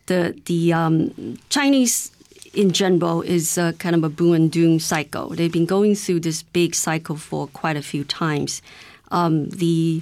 the 0.07 0.39
the 0.45 0.73
um, 0.73 1.37
Chinese 1.49 2.11
in 2.53 2.71
general 2.71 3.21
is 3.21 3.57
uh, 3.57 3.73
kind 3.73 3.95
of 3.95 4.03
a 4.03 4.09
boom 4.09 4.33
and 4.33 4.51
doom 4.51 4.79
cycle. 4.79 5.29
They've 5.29 5.51
been 5.51 5.65
going 5.65 5.95
through 5.95 6.21
this 6.21 6.43
big 6.43 6.75
cycle 6.75 7.17
for 7.17 7.47
quite 7.47 7.77
a 7.77 7.81
few 7.81 8.03
times. 8.03 8.61
Um, 9.11 9.49
the 9.49 10.01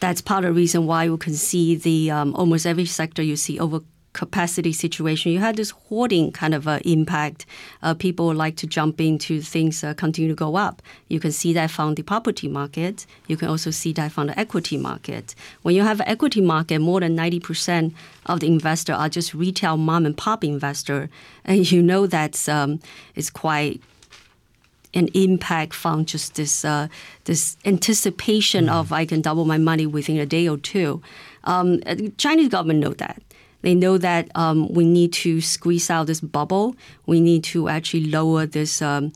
that's 0.00 0.20
part 0.20 0.44
of 0.44 0.54
the 0.54 0.60
reason 0.60 0.86
why 0.86 1.08
we 1.08 1.16
can 1.18 1.34
see 1.34 1.74
the 1.74 2.10
um, 2.10 2.34
almost 2.34 2.66
every 2.66 2.86
sector 2.86 3.22
you 3.22 3.36
see 3.36 3.58
over 3.58 3.80
capacity 4.18 4.72
situation, 4.72 5.30
you 5.30 5.38
had 5.38 5.54
this 5.54 5.70
hoarding 5.70 6.32
kind 6.32 6.52
of 6.52 6.66
uh, 6.66 6.80
impact. 6.84 7.46
Uh, 7.84 7.94
people 7.94 8.34
like 8.34 8.56
to 8.56 8.66
jump 8.66 9.00
into 9.00 9.40
things 9.40 9.84
uh, 9.84 9.94
continue 9.94 10.28
to 10.28 10.34
go 10.34 10.56
up. 10.56 10.82
You 11.06 11.20
can 11.20 11.30
see 11.30 11.52
that 11.52 11.70
from 11.70 11.94
the 11.94 12.02
property 12.02 12.48
market. 12.48 13.06
You 13.28 13.36
can 13.36 13.48
also 13.48 13.70
see 13.70 13.92
that 13.92 14.10
from 14.10 14.26
the 14.26 14.38
equity 14.38 14.76
market. 14.76 15.36
When 15.62 15.76
you 15.76 15.84
have 15.84 16.00
an 16.00 16.08
equity 16.08 16.40
market, 16.40 16.80
more 16.80 16.98
than 16.98 17.16
90% 17.16 17.94
of 18.26 18.40
the 18.40 18.48
investor 18.48 18.92
are 18.92 19.08
just 19.08 19.34
retail 19.34 19.76
mom 19.76 20.04
and 20.04 20.16
pop 20.16 20.42
investor, 20.42 21.08
and 21.44 21.70
you 21.70 21.80
know 21.80 22.08
that's 22.08 22.48
um, 22.48 22.80
it's 23.14 23.30
quite 23.30 23.80
an 24.94 25.08
impact 25.14 25.74
from 25.74 26.04
just 26.04 26.34
this 26.34 26.64
uh, 26.64 26.88
this 27.24 27.56
anticipation 27.64 28.66
mm-hmm. 28.66 28.74
of 28.74 28.92
I 28.92 29.06
can 29.06 29.20
double 29.20 29.44
my 29.44 29.58
money 29.58 29.86
within 29.86 30.16
a 30.16 30.26
day 30.26 30.48
or 30.48 30.58
two. 30.58 31.00
Um, 31.44 31.80
Chinese 32.16 32.48
government 32.48 32.80
know 32.80 32.94
that. 32.94 33.22
They 33.62 33.74
know 33.74 33.98
that 33.98 34.30
um, 34.34 34.68
we 34.72 34.84
need 34.84 35.12
to 35.14 35.40
squeeze 35.40 35.90
out 35.90 36.06
this 36.06 36.20
bubble. 36.20 36.76
We 37.06 37.20
need 37.20 37.44
to 37.44 37.68
actually 37.68 38.06
lower 38.06 38.46
this 38.46 38.80
um, 38.80 39.12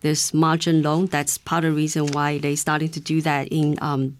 this 0.00 0.34
margin 0.34 0.82
loan. 0.82 1.06
That's 1.06 1.38
part 1.38 1.64
of 1.64 1.72
the 1.72 1.76
reason 1.76 2.08
why 2.08 2.38
they 2.38 2.56
started 2.56 2.92
to 2.94 3.00
do 3.00 3.20
that 3.22 3.48
in 3.48 3.78
um, 3.82 4.18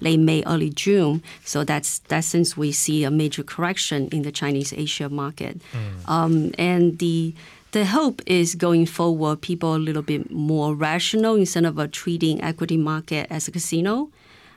late 0.00 0.18
May, 0.18 0.42
early 0.46 0.70
June. 0.70 1.22
So 1.44 1.64
that's 1.64 2.00
that's 2.00 2.26
since 2.26 2.56
we 2.56 2.72
see 2.72 3.04
a 3.04 3.10
major 3.10 3.42
correction 3.42 4.08
in 4.08 4.22
the 4.22 4.32
Chinese 4.32 4.72
A-share 4.72 5.08
market, 5.08 5.60
mm. 5.72 6.54
and 6.58 6.98
the 6.98 7.34
the 7.72 7.86
hope 7.86 8.20
is 8.26 8.54
going 8.54 8.84
forward, 8.84 9.40
people 9.40 9.74
a 9.74 9.78
little 9.78 10.02
bit 10.02 10.30
more 10.30 10.74
rational 10.74 11.36
instead 11.36 11.64
of 11.64 11.90
treating 11.90 12.42
equity 12.42 12.76
market 12.76 13.26
as 13.30 13.48
a 13.48 13.50
casino 13.50 14.10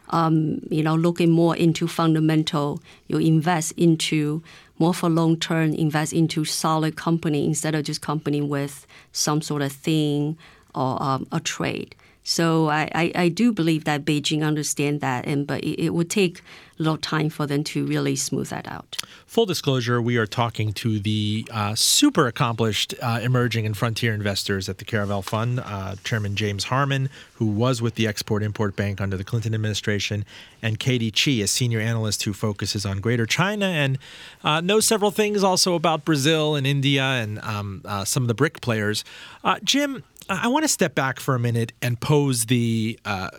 um, 0.09 0.59
you 0.69 0.83
know, 0.83 0.95
looking 0.95 1.31
more 1.31 1.55
into 1.55 1.87
fundamental, 1.87 2.81
you 3.07 3.17
invest 3.17 3.73
into 3.77 4.43
more 4.77 4.93
for 4.93 5.09
long 5.09 5.37
term, 5.37 5.73
invest 5.73 6.13
into 6.13 6.45
solid 6.45 6.95
company 6.95 7.45
instead 7.45 7.75
of 7.75 7.83
just 7.83 8.01
company 8.01 8.41
with 8.41 8.85
some 9.11 9.41
sort 9.41 9.61
of 9.61 9.71
thing 9.71 10.37
or 10.73 11.01
um, 11.01 11.27
a 11.31 11.39
trade. 11.39 11.95
So 12.27 12.69
I, 12.69 12.89
I, 12.95 13.11
I, 13.13 13.29
do 13.29 13.53
believe 13.53 13.83
that 13.83 14.03
Beijing 14.03 14.43
understand 14.43 14.99
that, 15.01 15.27
and 15.27 15.45
but 15.45 15.63
it, 15.63 15.79
it, 15.79 15.89
would 15.91 16.09
take 16.09 16.39
a 16.39 16.81
little 16.81 16.97
time 16.97 17.29
for 17.29 17.45
them 17.45 17.63
to 17.65 17.85
really 17.85 18.15
smooth 18.15 18.49
that 18.49 18.67
out. 18.67 18.97
Full 19.27 19.45
disclosure: 19.45 20.01
We 20.01 20.17
are 20.17 20.25
talking 20.25 20.73
to 20.73 20.97
the 20.97 21.47
uh, 21.51 21.75
super 21.75 22.25
accomplished 22.25 22.95
uh, 22.99 23.19
emerging 23.21 23.67
and 23.67 23.77
frontier 23.77 24.11
investors 24.11 24.67
at 24.67 24.79
the 24.79 24.85
Caravel 24.85 25.21
Fund, 25.21 25.61
uh, 25.63 25.97
Chairman 26.03 26.35
James 26.35 26.63
Harmon, 26.63 27.11
who 27.33 27.45
was 27.45 27.79
with 27.79 27.93
the 27.93 28.07
Export 28.07 28.41
Import 28.41 28.75
Bank 28.75 28.99
under 28.99 29.17
the 29.17 29.23
Clinton 29.23 29.53
administration, 29.53 30.25
and 30.63 30.79
Katy 30.79 31.11
Chih, 31.11 31.43
a 31.43 31.47
senior 31.47 31.79
analyst 31.79 32.23
who 32.23 32.33
focuses 32.33 32.87
on 32.87 33.01
Greater 33.01 33.27
China 33.27 33.67
and 33.67 33.99
uh, 34.43 34.61
knows 34.61 34.87
several 34.87 35.11
things 35.11 35.43
also 35.43 35.75
about 35.75 36.03
Brazil 36.03 36.55
and 36.55 36.65
India 36.65 37.03
and 37.03 37.37
um, 37.43 37.83
uh, 37.85 38.03
some 38.03 38.23
of 38.23 38.27
the 38.27 38.33
BRIC 38.33 38.61
players. 38.61 39.03
Uh, 39.43 39.59
Jim 39.63 40.03
I 40.29 40.47
want 40.47 40.63
to 40.63 40.69
step 40.69 40.95
back 40.95 41.19
for 41.19 41.35
a 41.35 41.39
minute 41.39 41.71
and 41.81 41.99
pose 41.99 42.45
the 42.45 42.99
uh, 43.05 43.29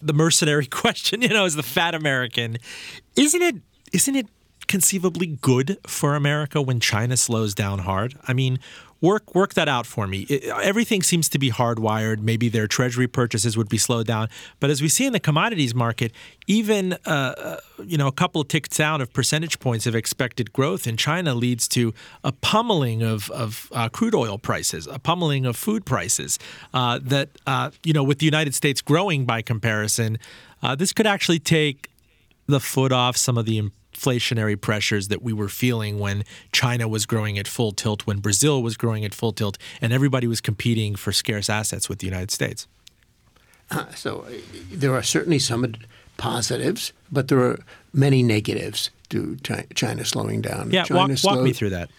the 0.00 0.12
mercenary 0.12 0.66
question. 0.82 1.22
You 1.22 1.28
know, 1.28 1.44
as 1.44 1.54
the 1.54 1.62
fat 1.62 1.94
American, 1.94 2.58
isn't 3.16 3.42
it 3.42 3.56
isn't 3.92 4.16
it 4.16 4.26
conceivably 4.68 5.26
good 5.26 5.78
for 5.86 6.14
America 6.14 6.62
when 6.62 6.80
China 6.80 7.16
slows 7.16 7.54
down 7.54 7.80
hard? 7.80 8.16
I 8.26 8.32
mean, 8.32 8.58
work 9.00 9.34
work 9.34 9.54
that 9.54 9.68
out 9.68 9.86
for 9.86 10.06
me. 10.06 10.20
It, 10.28 10.44
everything 10.44 11.02
seems 11.02 11.28
to 11.30 11.38
be 11.38 11.50
hardwired. 11.50 12.20
Maybe 12.20 12.48
their 12.48 12.66
treasury 12.66 13.06
purchases 13.06 13.56
would 13.56 13.68
be 13.68 13.78
slowed 13.78 14.06
down, 14.06 14.28
but 14.58 14.70
as 14.70 14.82
we 14.82 14.88
see 14.88 15.06
in 15.06 15.12
the 15.12 15.20
commodities 15.20 15.74
market, 15.74 16.12
even 16.46 16.94
uh, 17.06 17.08
uh, 17.08 17.60
you 17.84 17.96
know 17.96 18.06
a 18.06 18.12
couple 18.12 18.40
of 18.40 18.48
ticks 18.48 18.76
down 18.76 19.00
of 19.00 19.12
percentage 19.12 19.58
points 19.58 19.86
of 19.86 19.94
expected 19.94 20.52
growth 20.52 20.86
in 20.86 20.96
China 20.96 21.34
leads 21.34 21.68
to 21.68 21.94
a 22.24 22.32
pummeling 22.32 23.02
of 23.02 23.30
of 23.30 23.68
uh, 23.72 23.88
crude 23.88 24.14
oil 24.14 24.38
prices, 24.38 24.86
a 24.86 24.98
pummeling 24.98 25.46
of 25.46 25.56
food 25.56 25.84
prices. 25.84 26.38
Uh, 26.74 26.98
that 27.02 27.30
uh, 27.46 27.70
you 27.84 27.92
know, 27.92 28.04
with 28.04 28.18
the 28.18 28.26
United 28.26 28.54
States 28.54 28.82
growing 28.82 29.24
by 29.24 29.42
comparison, 29.42 30.18
uh, 30.62 30.74
this 30.74 30.92
could 30.92 31.06
actually 31.06 31.38
take 31.38 31.88
the 32.46 32.60
foot 32.60 32.92
off 32.92 33.16
some 33.16 33.38
of 33.38 33.46
the 33.46 33.70
inflationary 34.00 34.60
pressures 34.60 35.08
that 35.08 35.22
we 35.22 35.32
were 35.32 35.48
feeling 35.48 35.98
when 35.98 36.24
China 36.52 36.88
was 36.88 37.06
growing 37.06 37.38
at 37.38 37.46
full 37.46 37.72
tilt, 37.72 38.06
when 38.06 38.18
Brazil 38.18 38.62
was 38.62 38.76
growing 38.76 39.04
at 39.04 39.14
full 39.14 39.32
tilt, 39.32 39.58
and 39.80 39.92
everybody 39.92 40.26
was 40.26 40.40
competing 40.40 40.96
for 40.96 41.12
scarce 41.12 41.50
assets 41.50 41.88
with 41.88 41.98
the 41.98 42.06
United 42.06 42.30
States? 42.30 42.66
Uh, 43.70 43.86
so 43.94 44.26
uh, 44.28 44.32
there 44.70 44.94
are 44.94 45.02
certainly 45.02 45.38
some 45.38 45.74
positives, 46.16 46.92
but 47.10 47.28
there 47.28 47.40
are 47.40 47.60
many 47.92 48.22
negatives 48.22 48.90
to 49.10 49.36
China 49.74 50.04
slowing 50.04 50.40
down. 50.40 50.70
Yeah, 50.70 50.84
China 50.84 51.08
walk, 51.08 51.18
slowed, 51.18 51.36
walk 51.36 51.44
me 51.44 51.52
through 51.52 51.70
that. 51.70 51.90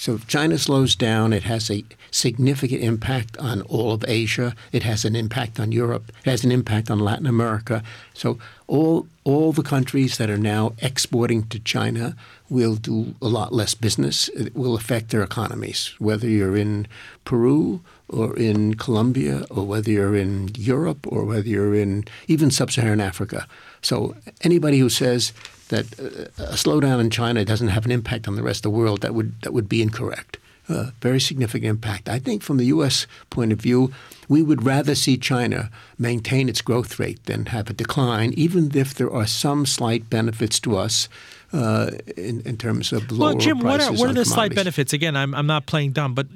So 0.00 0.14
if 0.14 0.26
China 0.26 0.56
slows 0.56 0.96
down, 0.96 1.34
it 1.34 1.42
has 1.42 1.70
a 1.70 1.84
significant 2.10 2.82
impact 2.82 3.36
on 3.36 3.60
all 3.62 3.92
of 3.92 4.02
Asia. 4.08 4.54
It 4.72 4.82
has 4.82 5.04
an 5.04 5.14
impact 5.14 5.60
on 5.60 5.72
Europe. 5.72 6.10
It 6.24 6.30
has 6.30 6.42
an 6.42 6.50
impact 6.50 6.90
on 6.90 7.00
Latin 7.00 7.26
America. 7.26 7.82
So 8.14 8.38
all 8.66 9.06
all 9.24 9.52
the 9.52 9.62
countries 9.62 10.16
that 10.16 10.30
are 10.30 10.38
now 10.38 10.72
exporting 10.78 11.42
to 11.48 11.58
China 11.58 12.16
will 12.48 12.76
do 12.76 13.14
a 13.20 13.28
lot 13.28 13.52
less 13.52 13.74
business. 13.74 14.30
It 14.30 14.56
will 14.56 14.74
affect 14.74 15.10
their 15.10 15.22
economies, 15.22 15.94
whether 15.98 16.26
you're 16.26 16.56
in 16.56 16.86
Peru 17.26 17.82
or 18.08 18.34
in 18.38 18.76
Colombia 18.76 19.44
or 19.50 19.66
whether 19.66 19.90
you're 19.90 20.16
in 20.16 20.48
Europe 20.56 21.06
or 21.06 21.26
whether 21.26 21.46
you're 21.46 21.74
in 21.74 22.06
even 22.26 22.50
sub-Saharan 22.50 23.00
Africa. 23.00 23.46
So 23.82 24.16
anybody 24.40 24.78
who 24.78 24.88
says 24.88 25.34
that 25.70 25.86
uh, 25.98 26.44
a 26.44 26.56
slowdown 26.56 27.00
in 27.00 27.10
China 27.10 27.44
doesn't 27.44 27.68
have 27.68 27.84
an 27.84 27.90
impact 27.90 28.28
on 28.28 28.36
the 28.36 28.42
rest 28.42 28.58
of 28.58 28.62
the 28.72 28.78
world, 28.78 29.00
that 29.00 29.14
would 29.14 29.40
that 29.42 29.52
would 29.52 29.68
be 29.68 29.82
incorrect. 29.82 30.36
Uh, 30.68 30.90
very 31.00 31.18
significant 31.18 31.68
impact. 31.68 32.08
I 32.08 32.20
think 32.20 32.42
from 32.42 32.56
the 32.56 32.66
U.S. 32.66 33.08
point 33.28 33.50
of 33.50 33.60
view, 33.60 33.92
we 34.28 34.40
would 34.40 34.64
rather 34.64 34.94
see 34.94 35.16
China 35.16 35.68
maintain 35.98 36.48
its 36.48 36.62
growth 36.62 37.00
rate 37.00 37.24
than 37.24 37.46
have 37.46 37.68
a 37.68 37.72
decline, 37.72 38.32
even 38.36 38.70
if 38.76 38.94
there 38.94 39.12
are 39.12 39.26
some 39.26 39.66
slight 39.66 40.08
benefits 40.08 40.60
to 40.60 40.76
us 40.76 41.08
uh, 41.52 41.90
in, 42.16 42.40
in, 42.42 42.56
terms 42.56 42.92
of 42.92 43.10
lower 43.10 43.30
well, 43.30 43.38
Jim, 43.38 43.58
what 43.58 43.80
are, 43.80 43.92
what 43.92 44.08
are 44.08 44.14
the 44.14 44.24
slight 44.24 44.54
benefits? 44.54 44.92
Again, 44.92 45.16
I'm, 45.16 45.34
I'm 45.34 45.48
not 45.48 45.66
playing 45.66 45.92
dumb, 45.92 46.14
but 46.14 46.28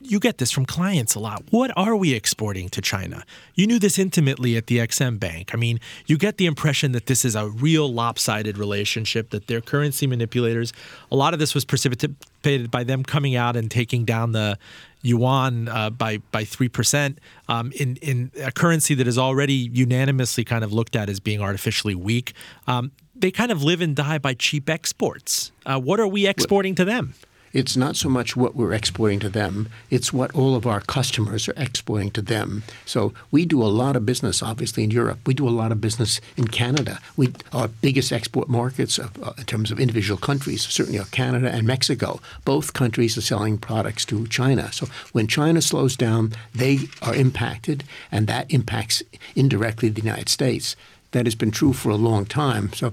you 0.00 0.20
get 0.20 0.38
this 0.38 0.52
from 0.52 0.64
clients 0.64 1.16
a 1.16 1.18
lot. 1.18 1.42
What 1.50 1.72
are 1.76 1.96
we 1.96 2.14
exporting 2.14 2.68
to 2.70 2.80
China? 2.80 3.24
You 3.56 3.66
knew 3.66 3.80
this 3.80 3.98
intimately 3.98 4.56
at 4.56 4.68
the 4.68 4.78
Exim 4.78 5.18
Bank. 5.18 5.50
I 5.52 5.56
mean, 5.56 5.80
you 6.06 6.16
get 6.16 6.36
the 6.36 6.46
impression 6.46 6.92
that 6.92 7.06
this 7.06 7.24
is 7.24 7.34
a 7.34 7.48
real 7.48 7.92
lopsided 7.92 8.58
relationship, 8.58 9.30
that 9.30 9.48
they're 9.48 9.60
currency 9.60 10.06
manipulators. 10.06 10.72
A 11.10 11.16
lot 11.16 11.32
of 11.32 11.40
this 11.40 11.52
was 11.52 11.64
precipitated 11.64 12.70
by 12.70 12.84
them 12.84 13.02
coming 13.02 13.34
out 13.34 13.56
and 13.56 13.70
taking 13.70 14.04
down 14.04 14.32
the 14.32 14.56
yuan 15.02 15.68
uh, 15.68 15.90
by 15.90 16.18
by 16.30 16.44
three 16.44 16.68
percent 16.68 17.18
um, 17.48 17.72
in 17.72 17.96
in 17.96 18.30
a 18.42 18.52
currency 18.52 18.94
that 18.94 19.06
is 19.06 19.18
already 19.18 19.54
unanimously 19.54 20.44
kind 20.44 20.62
of 20.62 20.72
looked 20.72 20.94
at 20.94 21.08
as 21.08 21.20
being 21.20 21.40
artificially 21.40 21.94
weak. 21.94 22.34
Um, 22.66 22.92
they 23.20 23.30
kind 23.30 23.52
of 23.52 23.62
live 23.62 23.80
and 23.80 23.94
die 23.94 24.18
by 24.18 24.34
cheap 24.34 24.68
exports. 24.68 25.52
Uh, 25.66 25.78
what 25.78 26.00
are 26.00 26.06
we 26.06 26.26
exporting 26.26 26.74
to 26.76 26.84
them? 26.84 27.14
It's 27.52 27.76
not 27.76 27.96
so 27.96 28.08
much 28.08 28.36
what 28.36 28.54
we're 28.54 28.72
exporting 28.72 29.18
to 29.20 29.28
them, 29.28 29.68
it's 29.90 30.12
what 30.12 30.32
all 30.36 30.54
of 30.54 30.68
our 30.68 30.80
customers 30.80 31.48
are 31.48 31.54
exporting 31.56 32.12
to 32.12 32.22
them. 32.22 32.62
So 32.86 33.12
we 33.32 33.44
do 33.44 33.60
a 33.60 33.64
lot 33.64 33.96
of 33.96 34.06
business, 34.06 34.40
obviously, 34.40 34.84
in 34.84 34.92
Europe. 34.92 35.18
We 35.26 35.34
do 35.34 35.48
a 35.48 35.50
lot 35.50 35.72
of 35.72 35.80
business 35.80 36.20
in 36.36 36.46
Canada. 36.46 37.00
We, 37.16 37.32
our 37.52 37.66
biggest 37.66 38.12
export 38.12 38.48
markets 38.48 39.00
uh, 39.00 39.08
in 39.36 39.44
terms 39.44 39.72
of 39.72 39.80
individual 39.80 40.16
countries 40.16 40.62
certainly 40.62 41.00
are 41.00 41.06
Canada 41.06 41.50
and 41.50 41.66
Mexico. 41.66 42.20
Both 42.44 42.72
countries 42.72 43.18
are 43.18 43.22
selling 43.22 43.58
products 43.58 44.04
to 44.06 44.28
China. 44.28 44.72
So 44.72 44.86
when 45.10 45.26
China 45.26 45.60
slows 45.60 45.96
down, 45.96 46.32
they 46.54 46.78
are 47.02 47.16
impacted, 47.16 47.82
and 48.12 48.28
that 48.28 48.48
impacts 48.52 49.02
indirectly 49.34 49.88
the 49.88 50.02
United 50.02 50.28
States. 50.28 50.76
That 51.12 51.26
has 51.26 51.34
been 51.34 51.50
true 51.50 51.72
for 51.72 51.90
a 51.90 51.96
long 51.96 52.24
time. 52.24 52.72
So 52.72 52.92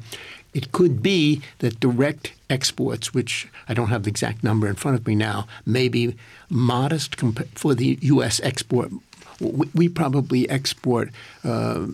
it 0.53 0.71
could 0.71 1.03
be 1.03 1.41
that 1.59 1.79
direct 1.79 2.33
exports, 2.49 3.13
which 3.13 3.47
I 3.69 3.73
don't 3.73 3.89
have 3.89 4.03
the 4.03 4.09
exact 4.09 4.43
number 4.43 4.67
in 4.67 4.75
front 4.75 4.97
of 4.97 5.05
me 5.05 5.15
now, 5.15 5.47
may 5.65 5.87
be 5.87 6.15
modest 6.49 7.15
for 7.53 7.75
the 7.75 7.99
U.S. 8.01 8.39
export. 8.41 8.91
We 9.39 9.87
probably 9.87 10.49
export 10.49 11.11
uh, 11.43 11.85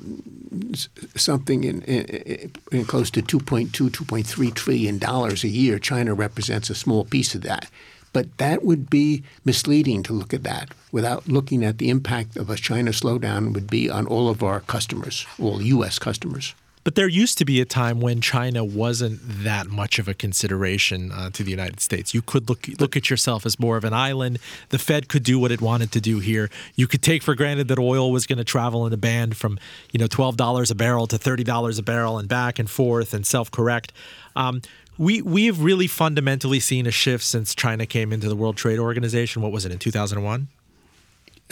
something 1.15 1.65
in, 1.65 1.81
in, 1.81 2.51
in, 2.71 2.85
close 2.85 3.11
to 3.11 3.21
2.2, 3.21 3.67
2.3 3.89 4.53
trillion 4.53 4.97
dollars 4.97 5.43
a 5.43 5.49
year. 5.49 5.77
China 5.77 6.13
represents 6.13 6.69
a 6.69 6.75
small 6.75 7.03
piece 7.03 7.35
of 7.35 7.41
that. 7.41 7.69
But 8.13 8.37
that 8.37 8.63
would 8.63 8.89
be 8.89 9.23
misleading 9.43 10.03
to 10.03 10.13
look 10.13 10.33
at 10.33 10.43
that 10.43 10.69
without 10.91 11.27
looking 11.27 11.63
at 11.65 11.79
the 11.79 11.89
impact 11.89 12.37
of 12.37 12.49
a 12.49 12.55
China 12.55 12.91
slowdown 12.91 13.53
would 13.53 13.69
be 13.69 13.89
on 13.89 14.05
all 14.05 14.29
of 14.29 14.43
our 14.43 14.59
customers, 14.61 15.25
all 15.39 15.61
U.S. 15.61 15.97
customers. 15.99 16.53
But 16.83 16.95
there 16.95 17.07
used 17.07 17.37
to 17.37 17.45
be 17.45 17.61
a 17.61 17.65
time 17.65 18.01
when 18.01 18.19
China 18.19 18.63
wasn't 18.63 19.21
that 19.43 19.67
much 19.67 19.99
of 19.99 20.07
a 20.07 20.13
consideration 20.13 21.11
uh, 21.11 21.29
to 21.31 21.43
the 21.43 21.49
United 21.49 21.79
States. 21.79 22.13
You 22.13 22.21
could 22.21 22.49
look 22.49 22.67
look 22.79 22.97
at 22.97 23.09
yourself 23.09 23.45
as 23.45 23.57
more 23.57 23.77
of 23.77 23.85
an 23.85 23.93
island. 23.93 24.39
The 24.69 24.77
Fed 24.77 25.07
could 25.07 25.23
do 25.23 25.39
what 25.39 25.51
it 25.51 25.61
wanted 25.61 25.93
to 25.93 26.01
do 26.01 26.19
here. 26.19 26.49
You 26.75 26.87
could 26.87 27.01
take 27.01 27.23
for 27.23 27.35
granted 27.35 27.69
that 27.69 27.79
oil 27.79 28.11
was 28.11 28.27
going 28.27 28.37
to 28.37 28.43
travel 28.43 28.85
in 28.85 28.91
a 28.91 28.97
band 28.97 29.37
from 29.37 29.59
you 29.91 29.99
know 29.99 30.07
twelve 30.07 30.35
dollars 30.35 30.71
a 30.71 30.75
barrel 30.75 31.07
to 31.07 31.17
thirty 31.17 31.45
dollars 31.45 31.79
a 31.79 31.83
barrel 31.83 32.17
and 32.17 32.27
back 32.27 32.59
and 32.59 32.69
forth 32.69 33.13
and 33.13 33.25
self 33.25 33.49
correct. 33.49 33.93
Um, 34.35 34.61
we 34.97 35.21
we 35.21 35.45
have 35.47 35.61
really 35.61 35.87
fundamentally 35.87 36.59
seen 36.59 36.85
a 36.87 36.91
shift 36.91 37.23
since 37.23 37.55
China 37.55 37.85
came 37.85 38.13
into 38.13 38.29
the 38.29 38.35
World 38.35 38.57
Trade 38.57 38.79
Organization. 38.79 39.41
What 39.41 39.51
was 39.51 39.65
it 39.65 39.71
in 39.71 39.79
two 39.79 39.91
thousand 39.91 40.19
and 40.19 40.25
one? 40.25 40.47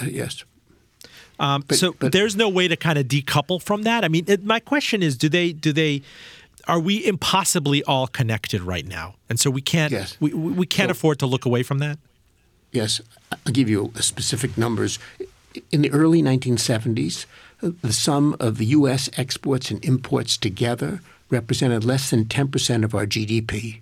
Uh, 0.01 0.05
yes. 0.05 0.43
Um, 1.39 1.63
but, 1.67 1.77
so 1.77 1.95
but, 1.97 2.11
there's 2.11 2.35
no 2.35 2.47
way 2.49 2.67
to 2.67 2.75
kind 2.75 2.99
of 2.99 3.07
decouple 3.07 3.61
from 3.61 3.81
that. 3.83 4.05
I 4.05 4.09
mean, 4.09 4.25
it, 4.27 4.43
my 4.43 4.59
question 4.59 5.01
is, 5.01 5.17
do 5.17 5.27
they 5.27 5.53
do 5.53 5.73
they 5.73 6.03
are 6.67 6.79
we 6.79 7.03
impossibly 7.05 7.83
all 7.83 8.07
connected 8.07 8.61
right 8.61 8.85
now, 8.85 9.15
and 9.29 9.39
so 9.39 9.49
we 9.49 9.61
can't 9.61 9.91
yes. 9.91 10.17
we 10.19 10.33
we 10.33 10.65
can't 10.65 10.91
afford 10.91 11.19
to 11.19 11.25
look 11.25 11.45
away 11.45 11.63
from 11.63 11.79
that? 11.79 11.97
Yes, 12.71 13.01
I'll 13.31 13.51
give 13.51 13.69
you 13.69 13.91
specific 13.99 14.57
numbers. 14.57 14.99
In 15.71 15.81
the 15.81 15.91
early 15.91 16.21
1970s, 16.23 17.25
the 17.59 17.91
sum 17.91 18.37
of 18.39 18.57
the 18.57 18.65
U.S. 18.67 19.09
exports 19.17 19.69
and 19.69 19.83
imports 19.83 20.37
together 20.37 21.01
represented 21.31 21.83
less 21.83 22.09
than 22.09 22.25
10% 22.25 22.83
of 22.83 22.93
our 22.93 23.05
GDP. 23.05 23.81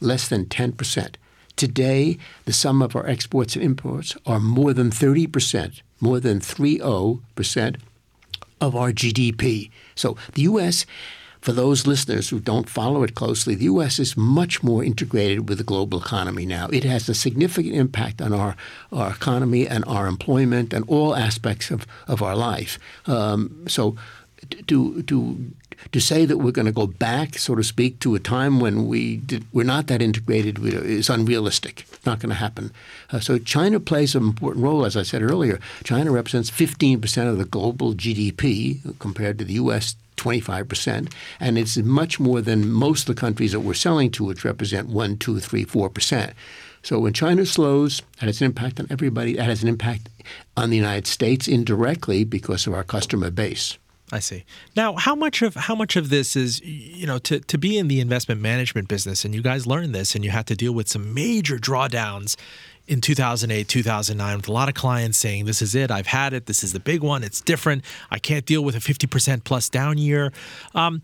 Less 0.00 0.28
than 0.28 0.46
10%. 0.46 1.14
Today, 1.56 2.18
the 2.44 2.52
sum 2.52 2.82
of 2.82 2.96
our 2.96 3.06
exports 3.06 3.56
and 3.56 3.64
imports 3.64 4.16
are 4.26 4.40
more 4.40 4.72
than 4.72 4.90
30%, 4.90 5.80
more 6.00 6.20
than 6.20 6.40
30% 6.40 7.76
of 8.60 8.76
our 8.76 8.92
GDP. 8.92 9.70
So 9.94 10.16
the 10.34 10.42
U.S., 10.42 10.86
for 11.40 11.52
those 11.52 11.88
listeners 11.88 12.28
who 12.28 12.38
don't 12.38 12.68
follow 12.68 13.02
it 13.02 13.16
closely, 13.16 13.56
the 13.56 13.64
U.S. 13.64 13.98
is 13.98 14.16
much 14.16 14.62
more 14.62 14.84
integrated 14.84 15.48
with 15.48 15.58
the 15.58 15.64
global 15.64 16.00
economy 16.00 16.46
now. 16.46 16.68
It 16.72 16.84
has 16.84 17.08
a 17.08 17.14
significant 17.14 17.74
impact 17.74 18.22
on 18.22 18.32
our, 18.32 18.56
our 18.92 19.10
economy 19.10 19.66
and 19.66 19.84
our 19.86 20.06
employment 20.06 20.72
and 20.72 20.84
all 20.88 21.16
aspects 21.16 21.72
of, 21.72 21.84
of 22.06 22.22
our 22.22 22.36
life. 22.36 22.78
Um, 23.06 23.64
so 23.66 23.96
to, 24.68 25.02
to 25.02 25.52
to 25.90 26.00
say 26.00 26.24
that 26.24 26.38
we're 26.38 26.52
going 26.52 26.66
to 26.66 26.72
go 26.72 26.86
back, 26.86 27.38
so 27.38 27.54
to 27.54 27.64
speak, 27.64 27.98
to 28.00 28.14
a 28.14 28.20
time 28.20 28.60
when 28.60 28.86
we 28.86 29.16
did, 29.16 29.44
we're 29.52 29.64
not 29.64 29.88
that 29.88 30.00
integrated 30.00 30.58
is 30.62 31.10
unrealistic. 31.10 31.86
It's 31.92 32.06
not 32.06 32.20
going 32.20 32.30
to 32.30 32.36
happen. 32.36 32.72
Uh, 33.10 33.20
so 33.20 33.38
China 33.38 33.80
plays 33.80 34.14
an 34.14 34.22
important 34.22 34.64
role, 34.64 34.84
as 34.84 34.96
I 34.96 35.02
said 35.02 35.22
earlier. 35.22 35.60
China 35.84 36.12
represents 36.12 36.50
15% 36.50 37.28
of 37.28 37.38
the 37.38 37.44
global 37.44 37.94
GDP 37.94 38.98
compared 38.98 39.38
to 39.38 39.44
the 39.44 39.54
U.S. 39.54 39.96
25%, 40.16 41.12
and 41.40 41.58
it's 41.58 41.76
much 41.78 42.20
more 42.20 42.40
than 42.40 42.70
most 42.70 43.08
of 43.08 43.14
the 43.14 43.20
countries 43.20 43.52
that 43.52 43.60
we're 43.60 43.74
selling 43.74 44.10
to, 44.12 44.24
which 44.24 44.44
represent 44.44 44.88
1, 44.88 45.16
2, 45.16 45.40
3, 45.40 45.64
4%. 45.64 46.32
So 46.82 46.98
when 46.98 47.12
China 47.12 47.46
slows, 47.46 48.02
that 48.18 48.26
has 48.26 48.40
an 48.40 48.46
impact 48.46 48.80
on 48.80 48.86
everybody. 48.90 49.34
That 49.34 49.44
has 49.44 49.62
an 49.62 49.68
impact 49.68 50.08
on 50.56 50.70
the 50.70 50.76
United 50.76 51.06
States 51.06 51.46
indirectly 51.46 52.24
because 52.24 52.66
of 52.66 52.74
our 52.74 52.82
customer 52.82 53.30
base. 53.30 53.78
I 54.12 54.18
see. 54.18 54.44
Now, 54.76 54.94
how 54.96 55.14
much 55.14 55.40
of 55.40 55.54
how 55.54 55.74
much 55.74 55.96
of 55.96 56.10
this 56.10 56.36
is 56.36 56.60
you 56.60 57.06
know 57.06 57.18
to 57.20 57.40
to 57.40 57.56
be 57.56 57.78
in 57.78 57.88
the 57.88 57.98
investment 57.98 58.42
management 58.42 58.86
business, 58.86 59.24
and 59.24 59.34
you 59.34 59.40
guys 59.40 59.66
learned 59.66 59.94
this, 59.94 60.14
and 60.14 60.22
you 60.22 60.30
had 60.30 60.46
to 60.48 60.54
deal 60.54 60.72
with 60.72 60.86
some 60.86 61.14
major 61.14 61.56
drawdowns 61.56 62.36
in 62.86 63.00
2008, 63.00 63.66
2009, 63.68 64.36
with 64.36 64.48
a 64.48 64.52
lot 64.52 64.68
of 64.68 64.74
clients 64.74 65.16
saying, 65.16 65.46
"This 65.46 65.62
is 65.62 65.74
it. 65.74 65.90
I've 65.90 66.08
had 66.08 66.34
it. 66.34 66.44
This 66.44 66.62
is 66.62 66.74
the 66.74 66.80
big 66.80 67.00
one. 67.00 67.24
It's 67.24 67.40
different. 67.40 67.84
I 68.10 68.18
can't 68.18 68.44
deal 68.44 68.62
with 68.62 68.76
a 68.76 68.80
50% 68.80 69.44
plus 69.44 69.70
down 69.70 69.96
year." 69.96 70.30
Um, 70.74 71.00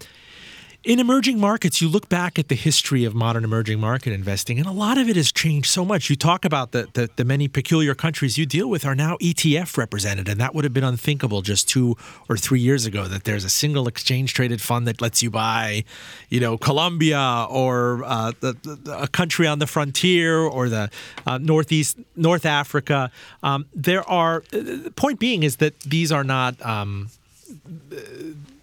in 0.85 1.01
emerging 1.01 1.41
markets, 1.41 1.83
you 1.83 1.89
look 1.89 2.09
back 2.09 2.39
at 2.39 2.49
the 2.49 2.55
history 2.55 3.05
of 3.05 3.13
modern 3.13 3.43
emerging 3.43 3.81
market 3.81 4.13
investing, 4.13 4.59
and 4.59 4.67
a 4.67 4.73
lot 4.73 4.97
of 4.97 5.09
it 5.09 5.17
has 5.17 5.33
changed 5.33 5.69
so 5.69 5.85
much. 5.85 6.09
You 6.09 6.15
talk 6.15 6.45
about 6.45 6.71
the, 6.71 6.89
the, 6.93 7.11
the, 7.17 7.25
many 7.25 7.49
peculiar 7.49 7.97
countries 7.97 8.39
you 8.39 8.47
deal 8.47 8.71
with 8.71 8.87
are 8.87 8.95
now 8.95 9.17
ETF 9.17 9.77
represented, 9.77 10.29
and 10.29 10.41
that 10.41 10.55
would 10.55 10.65
have 10.65 10.73
been 10.73 10.85
unthinkable 10.85 11.43
just 11.43 11.69
two 11.69 11.97
or 12.29 12.37
three 12.37 12.61
years 12.61 12.87
ago 12.87 13.07
that 13.07 13.25
there's 13.25 13.45
a 13.45 13.49
single 13.49 13.89
exchange 13.89 14.35
traded 14.35 14.61
fund 14.61 14.87
that 14.87 15.01
lets 15.01 15.21
you 15.21 15.31
buy, 15.31 15.85
you 16.29 16.39
know, 16.39 16.57
Colombia 16.57 17.47
or 17.51 18.05
uh, 18.05 18.33
the, 18.39 18.53
the, 18.63 18.99
a 19.03 19.09
country 19.09 19.49
on 19.49 19.59
the 19.59 19.67
frontier 19.67 20.39
or 20.39 20.69
the 20.69 20.91
uh, 21.27 21.39
Northeast, 21.39 21.99
North 22.15 22.47
Africa. 22.47 23.11
Um, 23.43 23.67
there 23.75 24.09
are, 24.09 24.45
the 24.51 24.85
uh, 24.87 24.91
point 24.91 25.19
being 25.19 25.43
is 25.43 25.57
that 25.57 25.81
these 25.81 26.13
are 26.13 26.25
not. 26.25 26.65
Um, 26.65 27.11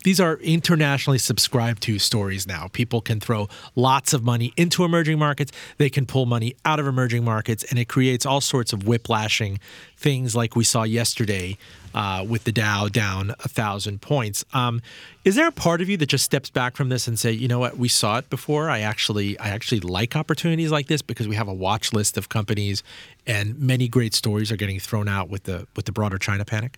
these 0.06 0.20
are 0.20 0.38
internationally 0.38 1.18
subscribed 1.18 1.82
to 1.82 1.98
stories 1.98 2.46
now. 2.46 2.70
People 2.72 3.02
can 3.02 3.20
throw 3.20 3.50
lots 3.76 4.13
of 4.13 4.24
money 4.24 4.54
into 4.56 4.84
emerging 4.84 5.18
markets, 5.18 5.52
they 5.80 5.89
can 5.89 6.06
pull 6.06 6.28
money 6.28 6.56
out 6.63 6.80
of 6.80 6.86
emerging 6.86 7.24
markets, 7.24 7.63
and 7.72 7.80
it 7.80 7.86
creates 7.86 8.24
all 8.24 8.39
sorts 8.39 8.72
of 8.72 8.86
whiplashing 8.86 9.60
things 9.98 10.36
like 10.36 10.56
we 10.56 10.63
saw 10.63 10.84
yesterday 10.84 11.58
uh, 11.96 12.24
with 12.30 12.44
the 12.44 12.52
Dow 12.52 12.88
down 12.88 13.32
a 13.44 13.50
thousand 13.50 14.00
points. 14.00 14.46
Um, 14.54 14.80
is 15.24 15.34
there 15.34 15.48
a 15.48 15.52
part 15.52 15.82
of 15.82 15.89
you 15.89 15.98
that 15.98 16.06
just 16.06 16.24
steps 16.24 16.52
back 16.52 16.76
from 16.76 16.89
this 16.89 17.08
and 17.08 17.18
say, 17.18 17.32
you 17.32 17.48
know 17.48 17.58
what, 17.58 17.80
we 17.80 17.88
saw 17.88 18.20
it 18.20 18.30
before. 18.30 18.70
I 18.70 18.82
actually, 18.82 19.39
I 19.39 19.50
actually 19.50 19.80
like 19.80 20.15
opportunities 20.15 20.72
like 20.72 20.86
this 20.86 21.02
because 21.02 21.28
we 21.28 21.36
have 21.36 21.48
a 21.48 21.54
watch 21.54 21.94
list 21.94 22.15
of 22.15 22.30
companies, 22.30 22.84
and 23.26 23.60
many 23.60 23.88
great 23.88 24.13
stories 24.13 24.52
are 24.52 24.56
getting 24.56 24.80
thrown 24.80 25.08
out 25.08 25.30
with 25.30 25.46
the 25.46 25.65
with 25.76 25.86
the 25.86 25.91
broader 25.91 26.20
China 26.20 26.46
panic. 26.46 26.78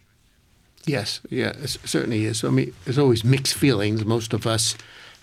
Yes, 0.88 1.20
yeah, 1.30 1.50
it 1.50 1.68
certainly 1.68 2.24
is. 2.26 2.44
I 2.46 2.50
mean, 2.50 2.74
there's 2.86 2.98
always 2.98 3.24
mixed 3.24 3.54
feelings. 3.56 4.06
Most 4.06 4.34
of 4.34 4.48
us 4.48 4.76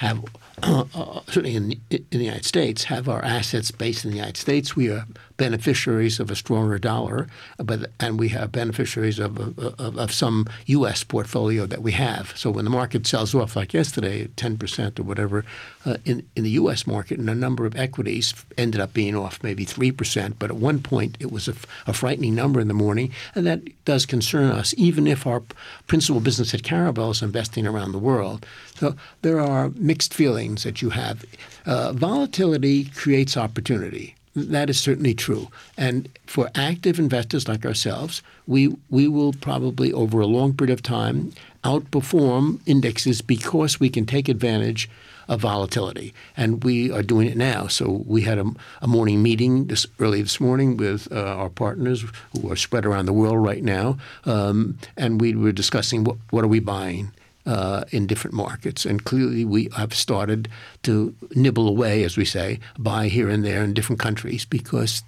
have, 0.04 0.24
uh, 0.62 0.84
uh, 0.94 1.20
certainly 1.26 1.56
in, 1.56 1.72
in 1.90 2.04
the 2.10 2.24
United 2.24 2.44
States, 2.44 2.84
have 2.84 3.08
our 3.08 3.24
assets 3.24 3.70
based 3.70 4.04
in 4.04 4.10
the 4.10 4.16
United 4.16 4.36
States. 4.36 4.76
We 4.76 4.90
are 4.90 5.04
beneficiaries 5.36 6.20
of 6.20 6.30
a 6.30 6.36
stronger 6.36 6.78
dollar, 6.78 7.26
but 7.58 7.90
and 7.98 8.18
we 8.18 8.28
have 8.28 8.52
beneficiaries 8.52 9.18
of, 9.18 9.58
of, 9.58 9.98
of 9.98 10.12
some 10.12 10.46
U.S. 10.66 11.02
portfolio 11.02 11.66
that 11.66 11.82
we 11.82 11.92
have. 11.92 12.36
So 12.36 12.50
when 12.50 12.64
the 12.64 12.70
market 12.70 13.06
sells 13.06 13.34
off, 13.34 13.56
like 13.56 13.74
yesterday, 13.74 14.28
10% 14.36 14.98
or 14.98 15.02
whatever, 15.02 15.44
uh, 15.84 15.96
in, 16.04 16.26
in 16.36 16.44
the 16.44 16.50
U.S. 16.50 16.86
market, 16.86 17.18
and 17.18 17.28
a 17.28 17.34
number 17.34 17.66
of 17.66 17.76
equities 17.76 18.34
ended 18.56 18.80
up 18.80 18.92
being 18.92 19.16
off 19.16 19.42
maybe 19.42 19.66
3%. 19.66 20.34
But 20.38 20.50
at 20.50 20.56
one 20.56 20.80
point, 20.80 21.16
it 21.18 21.32
was 21.32 21.48
a, 21.48 21.54
a 21.86 21.92
frightening 21.92 22.34
number 22.34 22.60
in 22.60 22.68
the 22.68 22.74
morning, 22.74 23.12
and 23.34 23.46
that 23.46 23.62
does 23.84 24.06
concern 24.06 24.50
us, 24.50 24.74
even 24.76 25.06
if 25.06 25.26
our 25.26 25.42
principal 25.86 26.20
business 26.20 26.54
at 26.54 26.62
Caravel 26.62 27.10
is 27.10 27.22
investing 27.22 27.66
around 27.66 27.92
the 27.92 27.98
world. 27.98 28.46
So 28.76 28.96
there 29.22 29.40
are 29.40 29.70
mixed 29.76 30.14
feelings 30.14 30.62
that 30.62 30.80
you 30.82 30.90
have. 30.90 31.24
Uh, 31.66 31.92
volatility 31.92 32.84
creates 32.86 33.36
opportunity. 33.36 34.14
That 34.34 34.68
is 34.68 34.80
certainly 34.80 35.14
true. 35.14 35.48
And 35.76 36.08
for 36.26 36.50
active 36.54 36.98
investors 36.98 37.46
like 37.46 37.64
ourselves, 37.64 38.22
we, 38.46 38.74
we 38.90 39.06
will 39.06 39.32
probably, 39.32 39.92
over 39.92 40.20
a 40.20 40.26
long 40.26 40.54
period 40.54 40.72
of 40.72 40.82
time, 40.82 41.32
outperform 41.62 42.60
indexes 42.66 43.22
because 43.22 43.78
we 43.78 43.88
can 43.88 44.06
take 44.06 44.28
advantage 44.28 44.90
of 45.28 45.40
volatility. 45.40 46.14
And 46.36 46.62
we 46.64 46.90
are 46.90 47.02
doing 47.02 47.28
it 47.28 47.36
now. 47.36 47.66
So 47.66 48.04
we 48.06 48.22
had 48.22 48.38
a, 48.38 48.50
a 48.80 48.86
morning 48.86 49.22
meeting 49.22 49.66
this 49.66 49.86
early 49.98 50.22
this 50.22 50.40
morning 50.40 50.76
with 50.76 51.10
uh, 51.12 51.20
our 51.20 51.50
partners 51.50 52.04
who 52.32 52.50
are 52.50 52.56
spread 52.56 52.86
around 52.86 53.06
the 53.06 53.12
world 53.12 53.42
right 53.44 53.62
now. 53.62 53.98
Um, 54.24 54.78
and 54.96 55.20
we 55.20 55.34
were 55.34 55.52
discussing 55.52 56.04
what, 56.04 56.16
what 56.30 56.44
are 56.44 56.48
we 56.48 56.60
buying 56.60 57.12
uh, 57.46 57.84
in 57.90 58.06
different 58.06 58.34
markets. 58.34 58.84
And 58.84 59.04
clearly, 59.04 59.44
we 59.44 59.68
have 59.76 59.94
started 59.94 60.48
to 60.82 61.14
nibble 61.34 61.68
away, 61.68 62.04
as 62.04 62.16
we 62.16 62.24
say, 62.24 62.60
buy 62.78 63.08
here 63.08 63.28
and 63.28 63.44
there 63.44 63.62
in 63.62 63.74
different 63.74 64.00
countries 64.00 64.44
because 64.44 65.02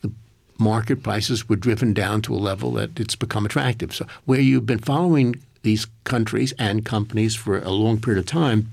the 0.00 0.10
market 0.58 1.02
prices 1.02 1.48
were 1.48 1.56
driven 1.56 1.94
down 1.94 2.22
to 2.22 2.34
a 2.34 2.36
level 2.36 2.72
that 2.72 2.98
it's 2.98 3.14
become 3.14 3.46
attractive. 3.46 3.94
So, 3.94 4.06
where 4.24 4.40
you've 4.40 4.66
been 4.66 4.78
following 4.78 5.36
these 5.62 5.86
countries 6.04 6.52
and 6.58 6.84
companies 6.84 7.34
for 7.34 7.58
a 7.58 7.70
long 7.70 8.00
period 8.00 8.20
of 8.20 8.26
time, 8.26 8.72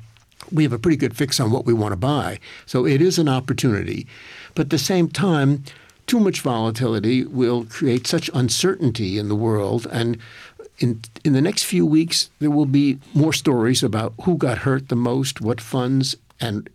we 0.51 0.63
have 0.63 0.73
a 0.73 0.79
pretty 0.79 0.97
good 0.97 1.15
fix 1.15 1.39
on 1.39 1.51
what 1.51 1.65
we 1.65 1.73
want 1.73 1.91
to 1.91 1.97
buy. 1.97 2.39
So, 2.65 2.85
it 2.85 3.01
is 3.01 3.19
an 3.19 3.29
opportunity. 3.29 4.07
But 4.53 4.67
at 4.67 4.69
the 4.69 4.77
same 4.77 5.09
time, 5.09 5.63
too 6.07 6.19
much 6.19 6.41
volatility 6.41 7.25
will 7.25 7.65
create 7.65 8.07
such 8.07 8.29
uncertainty 8.33 9.17
in 9.17 9.27
the 9.27 9.35
world 9.35 9.87
and 9.91 10.17
in 10.79 11.01
in 11.23 11.33
the 11.33 11.41
next 11.41 11.63
few 11.63 11.85
weeks, 11.85 12.29
there 12.39 12.51
will 12.51 12.65
be 12.65 12.99
more 13.13 13.33
stories 13.33 13.83
about 13.83 14.13
who 14.23 14.37
got 14.37 14.59
hurt 14.59 14.89
the 14.89 14.95
most, 14.95 15.41
what 15.41 15.61
funds, 15.61 16.15
and 16.39 16.69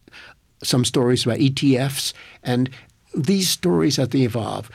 some 0.62 0.85
stories 0.85 1.24
about 1.24 1.38
ETFs. 1.38 2.12
And 2.42 2.70
these 3.14 3.50
stories 3.50 3.98
as 3.98 4.09
they 4.09 4.22
evolve, 4.22 4.70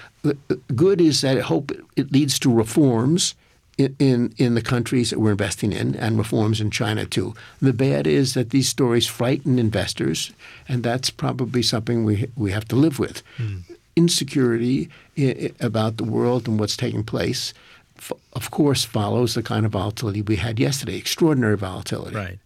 good 0.75 1.01
is 1.01 1.21
that 1.21 1.37
I 1.37 1.41
hope 1.41 1.71
it 1.95 2.11
leads 2.11 2.37
to 2.39 2.53
reforms. 2.53 3.35
In, 3.77 3.93
in, 3.99 4.33
in 4.37 4.55
the 4.55 4.61
countries 4.61 5.09
that 5.09 5.19
we're 5.19 5.31
investing 5.31 5.73
in 5.73 5.95
and 5.95 6.17
reforms 6.17 6.61
in 6.61 6.71
China 6.71 7.05
too. 7.05 7.33
The 7.61 7.73
bad 7.73 8.07
is 8.07 8.33
that 8.33 8.51
these 8.51 8.69
stories 8.69 9.05
frighten 9.05 9.59
investors, 9.59 10.31
and 10.69 10.81
that's 10.81 11.09
probably 11.09 11.61
something 11.61 12.05
we 12.05 12.29
we 12.37 12.51
have 12.51 12.65
to 12.69 12.77
live 12.77 12.99
with. 12.99 13.21
Mm. 13.37 13.63
Insecurity 13.97 14.89
about 15.59 15.97
the 15.97 16.05
world 16.05 16.47
and 16.47 16.57
what's 16.57 16.77
taking 16.77 17.03
place 17.03 17.53
of 18.33 18.51
course, 18.51 18.83
follows 18.83 19.35
the 19.35 19.43
kind 19.43 19.65
of 19.65 19.71
volatility 19.71 20.21
we 20.21 20.35
had 20.37 20.59
yesterday, 20.59 20.97
extraordinary 20.97 21.57
volatility. 21.57 22.15
Right. 22.15 22.39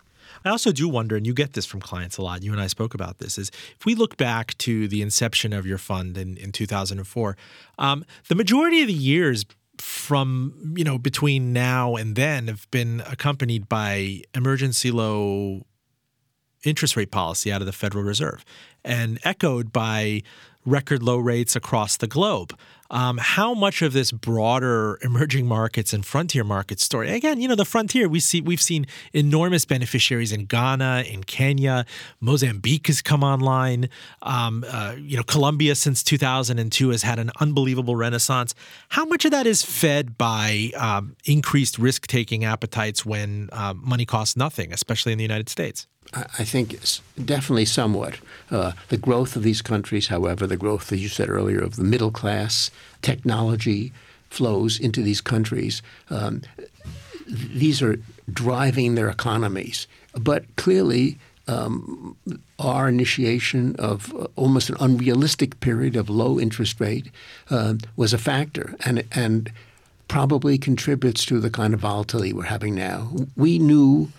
I 0.46 0.50
also 0.50 0.72
do 0.72 0.88
wonder, 0.88 1.18
and 1.18 1.28
you 1.28 1.34
get 1.34 1.54
this 1.54 1.66
from 1.66 1.82
clients 1.82 2.18
a 2.18 2.22
lot. 2.22 2.44
You 2.44 2.54
and 2.54 2.62
I 2.62 2.68
spoke 2.68 2.94
about 2.94 3.18
this. 3.18 3.38
Is 3.38 3.52
if 3.78 3.86
we 3.86 3.94
look 3.94 4.16
back 4.16 4.58
to 4.60 4.88
the 4.88 5.02
inception 5.02 5.52
of 5.52 5.66
your 5.66 5.78
fund 5.78 6.18
in, 6.18 6.38
in 6.38 6.54
2004, 6.54 7.36
um, 7.78 8.06
the 8.30 8.36
majority 8.36 8.82
of 8.82 8.88
the 8.88 8.94
years 8.94 9.46
from 9.82 10.74
you 10.76 10.84
know 10.84 10.98
between 10.98 11.54
now 11.54 11.96
and 11.96 12.16
then 12.16 12.48
have 12.48 12.70
been 12.72 13.02
accompanied 13.08 13.70
by 13.70 14.22
emergency 14.34 14.92
low 14.92 15.66
interest 16.64 16.96
rate 16.96 17.12
policy 17.12 17.52
out 17.52 17.62
of 17.62 17.66
the 17.66 17.74
Federal 17.74 18.04
Reserve 18.04 18.44
and 18.84 19.20
echoed 19.24 19.72
by 19.72 20.22
record 20.66 21.02
low 21.02 21.18
rates 21.18 21.56
across 21.56 21.98
the 21.98 22.08
globe. 22.08 22.58
Um, 22.92 23.18
how 23.22 23.54
much 23.54 23.82
of 23.82 23.94
this 23.94 24.12
broader 24.12 24.98
emerging 25.04 25.48
markets 25.48 25.94
and 25.94 26.06
frontier 26.06 26.44
market 26.44 26.80
story? 26.80 27.12
Again, 27.12 27.40
you 27.40 27.48
know, 27.48 27.56
the 27.56 27.66
frontier 27.66 28.10
we 28.10 28.20
see 28.20 28.42
we've 28.42 28.62
seen 28.62 28.86
enormous 29.14 29.66
beneficiaries 29.66 30.32
in 30.32 30.46
Ghana, 30.46 31.06
in 31.08 31.24
Kenya, 31.24 31.86
Mozambique 32.20 32.88
has 32.88 33.02
come 33.02 33.24
online. 33.24 33.90
Um, 34.22 34.66
uh, 34.68 34.96
you 34.98 35.18
know, 35.18 35.24
Colombia 35.24 35.76
since 35.76 36.04
2002 36.04 36.90
has 36.90 37.04
had 37.04 37.20
an 37.20 37.32
unbelievable 37.40 37.96
renaissance. 37.96 38.56
How 38.90 39.06
much 39.06 39.26
of 39.26 39.32
that 39.32 39.46
is 39.46 39.64
fed 39.64 40.18
by 40.18 40.72
um, 40.78 41.16
increased 41.26 41.78
risk 41.78 42.08
taking 42.08 42.44
appetites 42.44 43.06
when 43.06 43.50
uh, 43.52 43.74
money 43.76 44.06
costs 44.06 44.36
nothing, 44.36 44.74
especially 44.74 45.12
in 45.12 45.18
the 45.18 45.24
United 45.24 45.50
States? 45.50 45.88
I 46.14 46.44
think 46.44 46.80
definitely 47.24 47.66
somewhat. 47.66 48.18
Uh, 48.50 48.72
the 48.88 48.98
growth 48.98 49.36
of 49.36 49.44
these 49.44 49.62
countries, 49.62 50.08
however, 50.08 50.48
the 50.48 50.58
growth, 50.58 50.92
as 50.92 51.02
you 51.04 51.08
said 51.10 51.30
earlier, 51.30 51.60
of 51.60 51.76
the 51.76 51.84
middle 51.84 52.10
class, 52.10 52.72
technology 53.02 53.92
flows 54.30 54.80
into 54.80 55.04
these 55.04 55.22
countries. 55.22 55.84
Um, 56.10 56.42
these 57.28 57.82
are 57.82 58.00
driving 58.32 58.96
their 58.96 59.10
economies. 59.10 59.88
But 60.14 60.46
clearly, 60.56 61.20
um, 61.48 62.16
our 62.58 62.90
initiation 62.90 63.76
of 63.78 64.14
uh, 64.16 64.28
almost 64.36 64.70
an 64.70 64.78
unrealistic 64.80 65.60
period 65.60 65.96
of 65.96 66.10
low 66.10 66.40
interest 66.40 66.80
rate 66.80 67.12
uh, 67.50 67.76
was 67.96 68.14
a 68.14 68.18
factor, 68.18 68.76
and 68.86 69.04
and 69.12 69.52
probably 70.08 70.58
contributes 70.58 71.24
to 71.26 71.40
the 71.40 71.52
kind 71.52 71.74
of 71.74 71.80
volatility 71.80 72.34
we're 72.34 72.44
having 72.44 72.74
now. 72.74 73.12
We 73.36 73.60
knew 73.60 74.12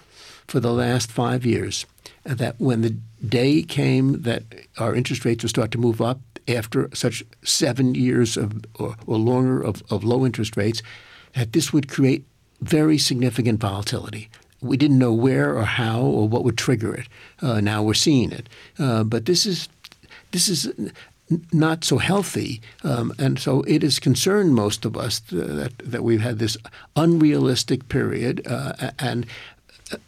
for 0.50 0.58
the 0.58 0.72
last 0.72 1.12
five 1.12 1.46
years 1.46 1.86
that 2.24 2.56
when 2.58 2.82
the 2.82 2.96
day 3.28 3.62
came 3.62 4.22
that 4.22 4.42
our 4.78 4.96
interest 4.96 5.24
rates 5.24 5.44
would 5.44 5.50
start 5.50 5.70
to 5.70 5.78
move 5.78 6.00
up 6.02 6.18
after 6.48 6.90
such 6.92 7.22
seven 7.44 7.94
years 7.94 8.36
of 8.36 8.64
or, 8.74 8.96
or 9.06 9.16
longer 9.16 9.62
of, 9.62 9.80
of 9.90 10.02
low 10.02 10.26
interest 10.26 10.56
rates, 10.56 10.82
that 11.34 11.52
this 11.52 11.72
would 11.72 11.88
create 11.88 12.24
very 12.60 12.98
significant 12.98 13.60
volatility. 13.60 14.28
We 14.60 14.76
didn't 14.76 14.98
know 14.98 15.12
where 15.12 15.56
or 15.56 15.64
how 15.64 16.00
or 16.02 16.28
what 16.28 16.42
would 16.42 16.58
trigger 16.58 16.94
it. 16.94 17.06
Uh, 17.40 17.60
now 17.60 17.84
we're 17.84 17.94
seeing 17.94 18.32
it, 18.32 18.48
uh, 18.76 19.04
but 19.04 19.26
this 19.26 19.46
is 19.46 19.68
this 20.32 20.48
is 20.48 20.72
not 21.52 21.84
so 21.84 21.98
healthy, 21.98 22.60
um, 22.82 23.12
and 23.18 23.38
so 23.38 23.62
it 23.62 23.82
has 23.82 24.00
concerned 24.00 24.54
most 24.54 24.84
of 24.84 24.96
us 24.96 25.20
that 25.30 25.72
that 25.78 26.02
we've 26.02 26.20
had 26.20 26.38
this 26.40 26.56
unrealistic 26.96 27.88
period, 27.88 28.42
uh, 28.46 28.90
and 28.98 29.26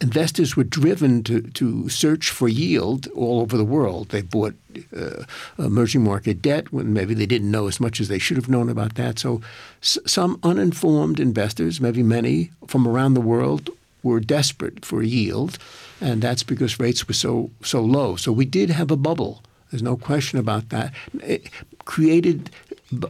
investors 0.01 0.55
were 0.55 0.63
driven 0.63 1.23
to, 1.23 1.41
to 1.41 1.89
search 1.89 2.29
for 2.29 2.47
yield 2.47 3.07
all 3.15 3.41
over 3.41 3.57
the 3.57 3.65
world. 3.65 4.09
They 4.09 4.21
bought 4.21 4.55
uh, 4.95 5.23
emerging 5.57 6.03
market 6.03 6.41
debt 6.41 6.71
when 6.71 6.93
maybe 6.93 7.13
they 7.13 7.25
didn't 7.25 7.51
know 7.51 7.67
as 7.67 7.79
much 7.79 7.99
as 7.99 8.07
they 8.07 8.19
should 8.19 8.37
have 8.37 8.49
known 8.49 8.69
about 8.69 8.95
that. 8.95 9.19
So 9.19 9.41
s- 9.81 9.97
some 10.05 10.39
uninformed 10.43 11.19
investors, 11.19 11.81
maybe 11.81 12.03
many 12.03 12.51
from 12.67 12.87
around 12.87 13.13
the 13.13 13.21
world, 13.21 13.69
were 14.03 14.19
desperate 14.19 14.83
for 14.85 15.01
yield, 15.03 15.57
and 16.01 16.21
that's 16.21 16.43
because 16.43 16.79
rates 16.79 17.07
were 17.07 17.13
so 17.13 17.49
so 17.63 17.81
low. 17.81 18.15
So 18.17 18.31
we 18.33 18.45
did 18.45 18.69
have 18.69 18.91
a 18.91 18.97
bubble. 18.97 19.41
There's 19.71 19.83
no 19.83 19.95
question 19.95 20.39
about 20.39 20.69
that. 20.69 20.93
It 21.21 21.49
created 21.85 22.49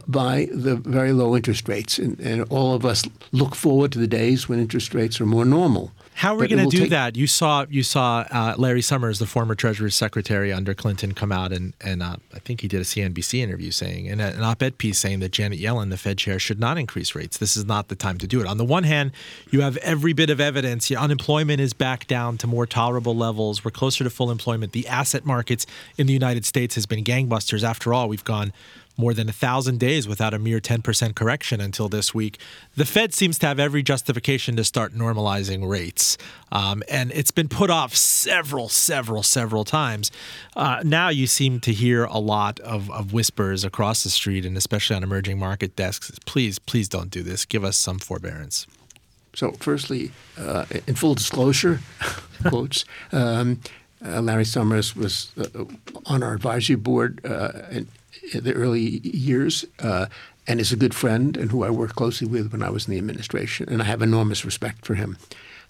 by 0.06 0.48
the 0.52 0.76
very 0.76 1.12
low 1.12 1.34
interest 1.36 1.68
rates, 1.68 1.98
and, 1.98 2.18
and 2.20 2.42
all 2.48 2.74
of 2.74 2.84
us 2.84 3.02
look 3.32 3.54
forward 3.54 3.92
to 3.92 3.98
the 3.98 4.06
days 4.06 4.48
when 4.48 4.58
interest 4.60 4.94
rates 4.94 5.20
are 5.20 5.26
more 5.26 5.44
normal. 5.44 5.90
How 6.14 6.34
are 6.34 6.38
we 6.38 6.48
going 6.48 6.68
to 6.68 6.74
do 6.74 6.82
take... 6.82 6.90
that? 6.90 7.16
You 7.16 7.26
saw 7.26 7.66
you 7.68 7.82
saw 7.82 8.24
uh, 8.30 8.54
Larry 8.56 8.82
Summers, 8.82 9.18
the 9.18 9.26
former 9.26 9.56
Treasury 9.56 9.90
Secretary 9.90 10.52
under 10.52 10.72
Clinton, 10.72 11.12
come 11.12 11.32
out 11.32 11.52
and 11.52 11.74
and 11.80 12.02
uh, 12.02 12.16
I 12.32 12.38
think 12.38 12.60
he 12.60 12.68
did 12.68 12.80
a 12.80 12.84
CNBC 12.84 13.40
interview 13.40 13.72
saying 13.72 14.06
in 14.06 14.20
an 14.20 14.42
op-ed 14.42 14.78
piece 14.78 14.98
saying 14.98 15.20
that 15.20 15.32
Janet 15.32 15.58
Yellen, 15.58 15.90
the 15.90 15.96
Fed 15.96 16.16
chair, 16.16 16.38
should 16.38 16.60
not 16.60 16.78
increase 16.78 17.16
rates. 17.16 17.38
This 17.38 17.56
is 17.56 17.64
not 17.64 17.88
the 17.88 17.96
time 17.96 18.18
to 18.18 18.28
do 18.28 18.40
it. 18.40 18.46
On 18.46 18.58
the 18.58 18.64
one 18.64 18.84
hand, 18.84 19.10
you 19.50 19.60
have 19.62 19.76
every 19.78 20.12
bit 20.12 20.30
of 20.30 20.40
evidence. 20.40 20.88
Your 20.88 21.00
Unemployment 21.00 21.60
is 21.60 21.72
back 21.72 22.06
down 22.06 22.38
to 22.38 22.46
more 22.46 22.64
tolerable 22.64 23.16
levels. 23.16 23.64
We're 23.64 23.72
closer 23.72 24.04
to 24.04 24.10
full 24.10 24.30
employment. 24.30 24.72
The 24.72 24.86
asset 24.86 25.26
markets 25.26 25.66
in 25.98 26.06
the 26.06 26.12
United 26.12 26.44
States 26.44 26.76
has 26.76 26.86
been 26.86 27.02
gangbusters. 27.02 27.64
After 27.64 27.92
all, 27.92 28.08
we've 28.08 28.24
gone 28.24 28.52
more 28.96 29.14
than 29.14 29.28
a 29.28 29.32
thousand 29.32 29.80
days 29.80 30.06
without 30.06 30.34
a 30.34 30.38
mere 30.38 30.60
10% 30.60 31.14
correction 31.14 31.60
until 31.60 31.88
this 31.88 32.14
week. 32.14 32.38
The 32.76 32.84
Fed 32.84 33.14
seems 33.14 33.38
to 33.40 33.46
have 33.46 33.58
every 33.58 33.82
justification 33.82 34.56
to 34.56 34.64
start 34.64 34.94
normalizing 34.94 35.68
rates. 35.68 36.16
Um, 36.52 36.82
and 36.88 37.10
it's 37.12 37.30
been 37.30 37.48
put 37.48 37.70
off 37.70 37.94
several, 37.94 38.68
several, 38.68 39.22
several 39.22 39.64
times. 39.64 40.10
Uh, 40.54 40.80
now 40.84 41.08
you 41.08 41.26
seem 41.26 41.60
to 41.60 41.72
hear 41.72 42.04
a 42.04 42.18
lot 42.18 42.60
of, 42.60 42.90
of 42.90 43.12
whispers 43.12 43.64
across 43.64 44.04
the 44.04 44.10
street 44.10 44.44
and 44.44 44.56
especially 44.56 44.96
on 44.96 45.02
emerging 45.02 45.38
market 45.38 45.74
desks. 45.74 46.12
Please, 46.26 46.58
please 46.58 46.88
don't 46.88 47.10
do 47.10 47.22
this. 47.22 47.44
Give 47.44 47.64
us 47.64 47.76
some 47.76 47.98
forbearance. 47.98 48.66
So, 49.34 49.50
firstly, 49.58 50.12
uh, 50.38 50.64
in 50.86 50.94
full 50.94 51.14
disclosure, 51.14 51.80
quotes, 52.46 52.84
um, 53.10 53.60
uh, 54.04 54.20
Larry 54.20 54.44
Summers 54.44 54.94
was 54.94 55.32
uh, 55.36 55.64
on 56.06 56.22
our 56.22 56.34
advisory 56.34 56.76
board 56.76 57.20
uh, 57.24 57.50
the 58.32 58.52
early 58.52 59.00
years 59.02 59.64
uh, 59.80 60.06
and 60.46 60.60
is 60.60 60.72
a 60.72 60.76
good 60.76 60.94
friend 60.94 61.36
and 61.36 61.50
who 61.50 61.64
I 61.64 61.70
worked 61.70 61.96
closely 61.96 62.26
with 62.26 62.52
when 62.52 62.62
I 62.62 62.70
was 62.70 62.86
in 62.86 62.92
the 62.92 62.98
administration, 62.98 63.68
and 63.68 63.82
I 63.82 63.86
have 63.86 64.02
enormous 64.02 64.44
respect 64.44 64.84
for 64.84 64.94
him. 64.94 65.16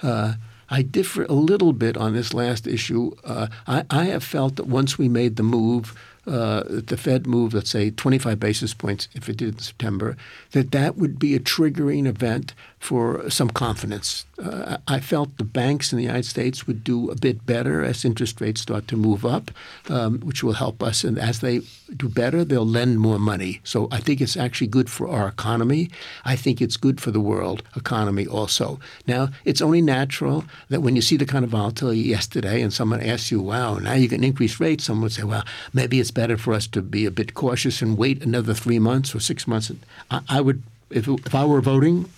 Uh, 0.03 0.35
I 0.71 0.83
differ 0.83 1.25
a 1.25 1.33
little 1.33 1.73
bit 1.73 1.97
on 1.97 2.15
this 2.15 2.33
last 2.33 2.67
issue. 2.67 3.13
Uh, 3.23 3.49
I, 3.67 3.85
I, 3.91 4.05
have 4.07 4.25
felt 4.25 4.57
that 4.57 4.67
once 4.67 4.97
we 4.99 5.09
made 5.09 5.37
the 5.37 5.43
move 5.43 5.95
uh, 6.27 6.63
the 6.67 6.97
Fed 6.97 7.27
moved, 7.27 7.55
let's 7.55 7.71
say, 7.71 7.91
25 7.91 8.41
basis 8.41 8.73
points, 8.73 9.09
if 9.15 9.29
it 9.29 9.37
did 9.37 9.55
in 9.55 9.59
September, 9.59 10.17
that 10.53 10.71
that 10.71 10.97
would 10.97 11.19
be 11.19 11.35
a 11.35 11.41
triggering 11.41 12.07
event 12.07 12.55
for 12.85 13.31
some 13.31 13.49
confidence. 13.49 14.27
Uh, 14.39 14.77
I 14.87 15.01
felt 15.01 15.39
the 15.39 15.45
banks 15.45 15.91
in 15.91 15.97
the 15.97 16.05
United 16.05 16.27
States 16.27 16.67
would 16.67 16.85
do 16.85 17.11
a 17.11 17.15
bit 17.15 17.47
better 17.47 17.83
as 17.83 18.05
interest 18.05 18.43
rates 18.43 18.61
start 18.61 18.89
to 18.89 18.97
move 18.97 19.25
up, 19.25 19.51
um, 19.89 20.21
which 20.21 20.45
will 20.45 20.53
help 20.53 20.83
us. 20.83 21.03
And 21.03 21.19
as 21.19 21.41
they 21.41 21.63
do 21.97 22.11
better, 22.11 22.45
they'll 22.45 22.67
lend 22.67 23.01
more 23.01 23.19
money. 23.19 23.63
So 23.65 23.89
I 23.91 24.01
think 24.01 24.21
it's 24.21 24.37
actually 24.37 24.67
good 24.67 24.91
for 24.91 25.09
our 25.09 25.27
economy. 25.27 25.89
I 26.27 26.37
think 26.37 26.61
it's 26.61 26.77
good 26.77 27.01
for 27.01 27.11
the 27.11 27.23
world 27.23 27.63
economy 27.75 28.27
also. 28.27 28.79
Now, 29.07 29.31
it's 29.47 29.63
only 29.63 29.81
natural 29.81 30.45
that 30.69 30.83
when 30.83 30.95
you 30.95 31.01
see 31.01 31.17
the 31.17 31.25
kind 31.25 31.45
of 31.45 31.53
volatility 31.53 32.01
yesterday 32.01 32.61
and 32.61 32.71
someone 32.71 33.01
asks 33.01 33.31
you, 33.31 33.41
wow, 33.41 33.79
now 33.79 33.95
you 33.95 34.11
can 34.11 34.23
increase 34.23 34.61
rates, 34.61 34.85
someone 34.85 35.05
would 35.05 35.13
say, 35.13 35.23
well, 35.23 35.45
maybe 35.73 36.01
it's 36.01 36.11
better 36.11 36.37
for 36.37 36.53
us 36.53 36.67
to 36.67 36.83
be 36.83 37.07
a 37.07 37.11
bit 37.11 37.33
cautious 37.33 37.81
and 37.81 37.97
wait 37.97 38.23
another 38.23 38.53
three 38.53 38.79
months 38.79 39.15
or 39.15 39.21
six 39.21 39.47
months. 39.47 39.73
I, 40.11 40.21
I 40.29 40.41
would, 40.43 40.63
if, 40.91 41.09
if 41.09 41.35
I 41.35 41.47
were 41.47 41.63
voting, 41.63 42.11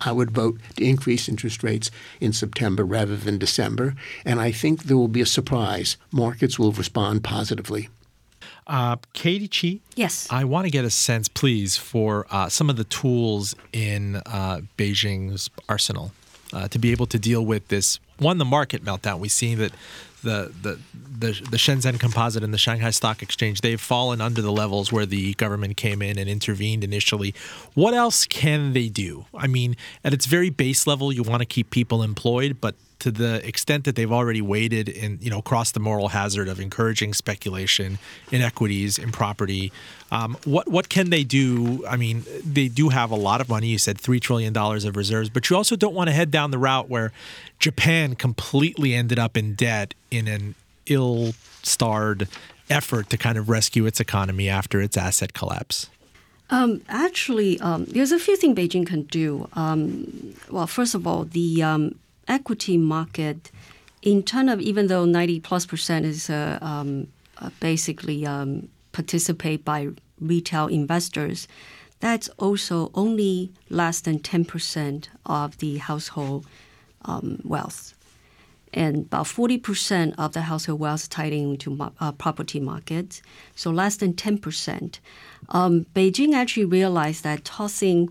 I 0.00 0.12
would 0.12 0.30
vote 0.30 0.58
to 0.76 0.84
increase 0.84 1.28
interest 1.28 1.62
rates 1.62 1.90
in 2.20 2.32
September 2.32 2.84
rather 2.84 3.16
than 3.16 3.38
December. 3.38 3.94
And 4.24 4.40
I 4.40 4.52
think 4.52 4.84
there 4.84 4.96
will 4.96 5.08
be 5.08 5.20
a 5.20 5.26
surprise. 5.26 5.96
Markets 6.12 6.58
will 6.58 6.72
respond 6.72 7.24
positively. 7.24 7.88
Uh, 8.66 8.96
Katy 9.14 9.48
Chih? 9.48 9.80
Yes. 9.96 10.28
I 10.30 10.44
want 10.44 10.66
to 10.66 10.70
get 10.70 10.84
a 10.84 10.90
sense, 10.90 11.28
please, 11.28 11.76
for 11.76 12.26
uh, 12.30 12.48
some 12.48 12.68
of 12.68 12.76
the 12.76 12.84
tools 12.84 13.54
in 13.72 14.16
uh, 14.26 14.60
Beijing's 14.76 15.48
arsenal 15.68 16.12
uh, 16.52 16.68
to 16.68 16.78
be 16.78 16.92
able 16.92 17.06
to 17.06 17.18
deal 17.18 17.44
with 17.44 17.68
this. 17.68 17.98
One, 18.18 18.38
the 18.38 18.44
market 18.44 18.84
meltdown. 18.84 19.20
We 19.20 19.28
see 19.28 19.54
that 19.54 19.72
the, 20.22 20.52
the 20.62 20.78
the 21.18 21.32
the 21.50 21.56
Shenzhen 21.56 21.98
Composite 21.98 22.42
and 22.42 22.52
the 22.54 22.58
Shanghai 22.58 22.90
Stock 22.90 23.22
Exchange 23.22 23.60
they've 23.60 23.80
fallen 23.80 24.20
under 24.20 24.42
the 24.42 24.52
levels 24.52 24.92
where 24.92 25.06
the 25.06 25.34
government 25.34 25.76
came 25.76 26.02
in 26.02 26.18
and 26.18 26.28
intervened 26.28 26.84
initially. 26.84 27.34
What 27.74 27.94
else 27.94 28.26
can 28.26 28.72
they 28.72 28.88
do? 28.88 29.26
I 29.34 29.46
mean, 29.46 29.76
at 30.04 30.12
its 30.12 30.26
very 30.26 30.50
base 30.50 30.86
level, 30.86 31.12
you 31.12 31.22
want 31.22 31.40
to 31.40 31.46
keep 31.46 31.70
people 31.70 32.02
employed, 32.02 32.60
but 32.60 32.74
to 33.00 33.10
the 33.12 33.46
extent 33.46 33.84
that 33.84 33.94
they've 33.94 34.10
already 34.10 34.42
waded 34.42 34.88
in, 34.88 35.18
you 35.20 35.30
know, 35.30 35.40
crossed 35.40 35.74
the 35.74 35.80
moral 35.80 36.08
hazard 36.08 36.48
of 36.48 36.58
encouraging 36.58 37.14
speculation 37.14 37.98
in 38.32 38.42
equities, 38.42 38.98
in 38.98 39.12
property. 39.12 39.72
Um, 40.10 40.36
what 40.44 40.68
what 40.68 40.88
can 40.88 41.10
they 41.10 41.22
do? 41.22 41.86
I 41.86 41.96
mean, 41.96 42.24
they 42.44 42.68
do 42.68 42.88
have 42.88 43.10
a 43.10 43.16
lot 43.16 43.40
of 43.40 43.48
money. 43.48 43.68
You 43.68 43.78
said 43.78 44.00
three 44.00 44.20
trillion 44.20 44.52
dollars 44.52 44.84
of 44.84 44.96
reserves, 44.96 45.30
but 45.30 45.48
you 45.48 45.56
also 45.56 45.76
don't 45.76 45.94
want 45.94 46.08
to 46.08 46.14
head 46.14 46.30
down 46.30 46.50
the 46.50 46.58
route 46.58 46.88
where 46.88 47.12
Japan 47.58 48.14
completely 48.14 48.94
ended 48.94 49.18
up 49.18 49.36
in 49.36 49.54
debt 49.54 49.94
in 50.10 50.28
an 50.28 50.54
ill-starred 50.86 52.28
effort 52.70 53.10
to 53.10 53.18
kind 53.18 53.38
of 53.38 53.48
rescue 53.48 53.86
its 53.86 54.00
economy 54.00 54.48
after 54.48 54.80
its 54.80 54.96
asset 54.96 55.32
collapse. 55.32 55.88
Um, 56.50 56.82
actually, 56.88 57.60
um, 57.60 57.84
there's 57.86 58.12
a 58.12 58.18
few 58.18 58.36
things 58.36 58.56
Beijing 58.56 58.86
can 58.86 59.02
do. 59.02 59.48
Um, 59.52 60.34
well, 60.50 60.66
first 60.66 60.94
of 60.94 61.06
all, 61.06 61.24
the 61.24 61.62
um, 61.62 61.98
equity 62.26 62.78
market, 62.78 63.50
in 64.02 64.22
of 64.48 64.60
even 64.60 64.86
though 64.86 65.04
90 65.04 65.40
plus 65.40 65.66
percent 65.66 66.06
is 66.06 66.30
uh, 66.30 66.58
um, 66.62 67.08
uh, 67.38 67.50
basically 67.60 68.24
um, 68.24 68.68
participate 68.92 69.64
by 69.64 69.88
retail 70.20 70.68
investors, 70.68 71.48
that's 72.00 72.28
also 72.38 72.90
only 72.94 73.50
less 73.68 74.00
than 74.00 74.18
10 74.18 74.44
percent 74.44 75.10
of 75.26 75.58
the 75.58 75.78
household 75.78 76.46
um, 77.04 77.40
wealth. 77.44 77.94
And 78.74 78.96
about 79.06 79.24
40% 79.24 80.14
of 80.18 80.34
the 80.34 80.42
household 80.42 80.80
wealth 80.80 81.08
tied 81.08 81.32
into 81.32 81.90
uh, 82.00 82.12
property 82.12 82.60
markets, 82.60 83.22
so 83.54 83.70
less 83.70 83.96
than 83.96 84.12
10%. 84.12 84.98
Um, 85.48 85.86
Beijing 85.94 86.34
actually 86.34 86.66
realized 86.66 87.24
that 87.24 87.44
tossing 87.44 88.10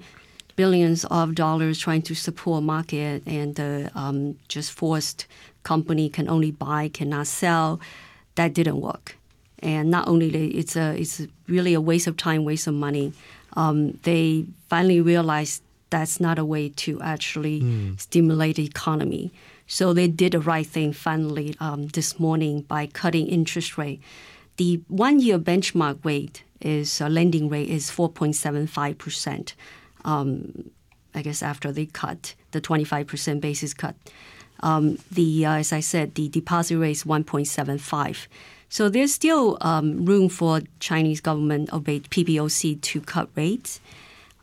billions 0.57 1.05
of 1.05 1.35
dollars 1.35 1.79
trying 1.79 2.01
to 2.01 2.15
support 2.15 2.63
market 2.63 3.21
and 3.25 3.59
uh, 3.59 3.89
um, 3.95 4.37
just 4.47 4.71
forced 4.71 5.27
company 5.63 6.09
can 6.09 6.27
only 6.27 6.51
buy 6.51 6.89
cannot 6.89 7.27
sell 7.27 7.79
that 8.35 8.53
didn't 8.53 8.81
work 8.81 9.17
and 9.59 9.89
not 9.91 10.07
only 10.07 10.29
it's 10.51 10.75
a 10.75 10.99
it's 10.99 11.21
really 11.47 11.73
a 11.73 11.81
waste 11.81 12.07
of 12.07 12.17
time 12.17 12.43
waste 12.43 12.67
of 12.67 12.73
money 12.73 13.13
um, 13.53 13.99
they 14.03 14.45
finally 14.67 14.99
realized 14.99 15.61
that's 15.89 16.19
not 16.19 16.37
a 16.39 16.45
way 16.45 16.69
to 16.69 16.99
actually 17.01 17.61
mm. 17.61 17.99
stimulate 17.99 18.55
the 18.55 18.65
economy 18.65 19.31
so 19.67 19.93
they 19.93 20.07
did 20.07 20.31
the 20.31 20.39
right 20.39 20.67
thing 20.67 20.93
finally 20.93 21.55
um, 21.59 21.87
this 21.87 22.19
morning 22.19 22.61
by 22.61 22.87
cutting 22.87 23.27
interest 23.27 23.77
rate 23.77 24.01
the 24.57 24.81
one 24.87 25.19
year 25.19 25.37
benchmark 25.37 26.03
rate 26.03 26.43
is 26.61 27.01
uh, 27.01 27.07
lending 27.07 27.49
rate 27.49 27.69
is 27.69 27.89
4.75 27.91 28.97
percent 28.97 29.53
um, 30.05 30.71
I 31.17 31.21
guess 31.21 31.41
after 31.41 31.71
they 31.71 31.87
cut 31.87 32.35
the 32.51 32.61
25% 32.61 33.41
basis 33.41 33.73
cut. 33.73 33.95
Um, 34.61 34.97
the 35.11 35.45
uh, 35.45 35.53
as 35.53 35.73
I 35.73 35.81
said, 35.81 36.15
the 36.15 36.29
deposit 36.29 36.77
rate 36.77 36.91
is 36.91 37.03
1.75. 37.03 38.27
So 38.69 38.89
there's 38.89 39.13
still 39.13 39.57
um, 39.61 40.05
room 40.05 40.29
for 40.29 40.61
Chinese 40.79 41.21
government 41.21 41.69
of 41.71 41.83
PBOC 41.83 42.81
to 42.81 43.01
cut 43.01 43.29
rates. 43.35 43.79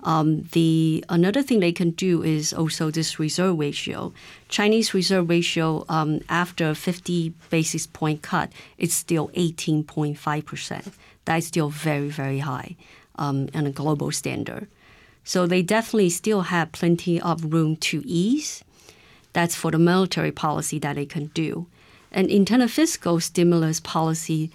Um, 0.05 0.43
the 0.53 1.05
another 1.09 1.43
thing 1.43 1.61
they 1.61 1.73
can 1.73 1.91
do 1.91 2.23
is 2.23 2.53
also 2.53 2.91
this 2.91 3.19
reserve 3.19 3.59
ratio. 3.59 4.13
Chinese 4.49 4.93
reserve 4.93 5.31
ratio 5.31 5.85
um, 5.89 6.21
after 6.29 6.75
50 6.75 7.33
basis 7.51 7.87
point 7.87 8.23
cut, 8.23 8.53
it's 8.77 8.95
still 8.95 9.29
18.5 9.29 10.45
percent. 10.45 10.93
That's 11.25 11.47
still 11.47 11.71
very 11.71 12.09
very 12.09 12.41
high 12.41 12.77
um, 13.17 13.49
on 13.55 13.67
a 13.67 13.71
global 13.71 14.13
standard. 14.13 14.69
So 15.25 15.47
they 15.47 15.63
definitely 15.63 16.11
still 16.11 16.43
have 16.43 16.73
plenty 16.73 17.19
of 17.21 17.53
room 17.53 17.77
to 17.77 18.03
ease. 18.05 18.63
That's 19.33 19.55
for 19.55 19.71
the 19.71 19.79
military 19.79 20.33
policy 20.33 20.79
that 20.81 20.97
they 20.97 21.07
can 21.07 21.27
do. 21.29 21.67
And 22.13 22.31
internal 22.31 22.69
fiscal 22.69 23.19
stimulus 23.21 23.81
policy 23.81 24.51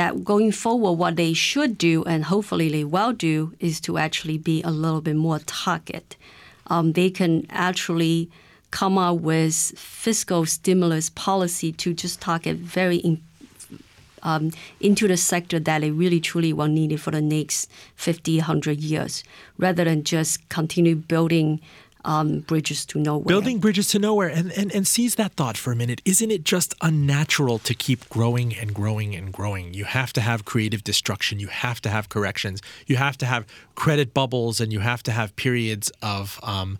that 0.00 0.24
going 0.24 0.50
forward, 0.50 0.92
what 0.92 1.16
they 1.16 1.34
should 1.34 1.76
do, 1.76 2.02
and 2.04 2.24
hopefully 2.24 2.70
they 2.70 2.84
will 2.84 3.12
do, 3.12 3.52
is 3.60 3.82
to 3.82 3.98
actually 3.98 4.38
be 4.38 4.62
a 4.62 4.70
little 4.70 5.02
bit 5.02 5.14
more 5.14 5.40
target. 5.40 6.16
Um, 6.68 6.92
they 6.92 7.10
can 7.10 7.46
actually 7.50 8.30
come 8.70 8.96
up 8.96 9.18
with 9.18 9.54
fiscal 9.76 10.46
stimulus 10.46 11.10
policy 11.10 11.70
to 11.72 11.92
just 11.92 12.18
target 12.18 12.56
very 12.56 13.20
um, 14.22 14.52
into 14.80 15.06
the 15.06 15.18
sector 15.18 15.58
that 15.60 15.80
they 15.82 15.90
really 15.90 16.20
truly 16.20 16.54
will 16.54 16.68
need 16.68 16.92
it 16.92 17.00
for 17.00 17.10
the 17.10 17.20
next 17.20 17.70
50, 17.96 18.38
100 18.38 18.80
years, 18.80 19.22
rather 19.58 19.84
than 19.84 20.02
just 20.02 20.48
continue 20.48 20.96
building 20.96 21.60
um, 22.04 22.40
bridges 22.40 22.86
to 22.86 22.98
nowhere. 22.98 23.26
Building 23.26 23.58
bridges 23.58 23.88
to 23.88 23.98
nowhere. 23.98 24.28
And, 24.28 24.52
and, 24.52 24.72
and 24.74 24.86
seize 24.86 25.16
that 25.16 25.34
thought 25.34 25.56
for 25.56 25.72
a 25.72 25.76
minute. 25.76 26.00
Isn't 26.04 26.30
it 26.30 26.44
just 26.44 26.74
unnatural 26.80 27.58
to 27.60 27.74
keep 27.74 28.08
growing 28.08 28.54
and 28.56 28.74
growing 28.74 29.14
and 29.14 29.32
growing? 29.32 29.74
You 29.74 29.84
have 29.84 30.12
to 30.14 30.20
have 30.20 30.44
creative 30.44 30.84
destruction. 30.84 31.40
You 31.40 31.48
have 31.48 31.80
to 31.82 31.88
have 31.88 32.08
corrections. 32.08 32.62
You 32.86 32.96
have 32.96 33.18
to 33.18 33.26
have 33.26 33.46
credit 33.74 34.14
bubbles 34.14 34.60
and 34.60 34.72
you 34.72 34.80
have 34.80 35.02
to 35.04 35.12
have 35.12 35.34
periods 35.36 35.90
of. 36.02 36.38
Um, 36.42 36.78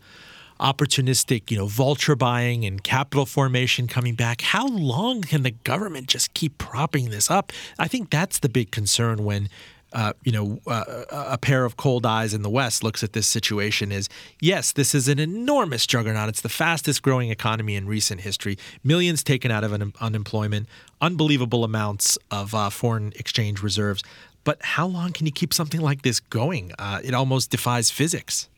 opportunistic, 0.61 1.51
you 1.51 1.57
know, 1.57 1.67
vulture 1.67 2.15
buying 2.15 2.67
and 2.67 2.85
capital 2.85 3.25
formation 3.25 3.87
coming 3.87 4.15
back. 4.15 4.43
How 4.43 4.69
long 4.69 5.23
can 5.23 5.43
the 5.43 5.53
government 5.53 6.07
just 6.07 6.35
keep 6.35 6.59
propping 6.59 7.09
this 7.09 7.31
up? 7.31 7.51
I 7.79 7.89
think 7.89 8.11
that's 8.11 8.39
the 8.39 8.49
big 8.51 8.71
concern 8.71 9.25
when 9.25 9.49
uh, 9.93 10.13
you 10.23 10.33
know, 10.33 10.61
uh, 10.67 11.05
a 11.11 11.39
pair 11.39 11.65
of 11.65 11.77
cold 11.77 12.07
eyes 12.07 12.33
in 12.33 12.43
the 12.43 12.51
West 12.51 12.85
looks 12.85 13.03
at 13.03 13.13
this 13.13 13.27
situation 13.27 13.91
is 13.91 14.09
yes, 14.41 14.73
this 14.73 14.95
is 14.95 15.09
an 15.09 15.19
enormous 15.19 15.87
juggernaut. 15.87 16.29
It's 16.29 16.41
the 16.43 16.49
fastest 16.49 17.03
growing 17.03 17.31
economy 17.31 17.75
in 17.75 17.87
recent 17.87 18.21
history. 18.21 18.57
Millions 18.85 19.25
taken 19.25 19.51
out 19.51 19.65
of 19.65 19.73
un- 19.73 19.93
unemployment, 20.01 20.69
unbelievable 21.01 21.65
amounts 21.65 22.19
of 22.31 22.55
uh, 22.55 22.71
foreign 22.71 23.13
exchange 23.17 23.63
reserves. 23.63 24.03
But 24.45 24.63
how 24.63 24.87
long 24.87 25.13
can 25.13 25.27
you 25.27 25.33
keep 25.33 25.53
something 25.53 25.81
like 25.81 26.03
this 26.03 26.21
going? 26.21 26.73
Uh, 26.79 27.01
it 27.03 27.13
almost 27.13 27.51
defies 27.51 27.91
physics. 27.91 28.49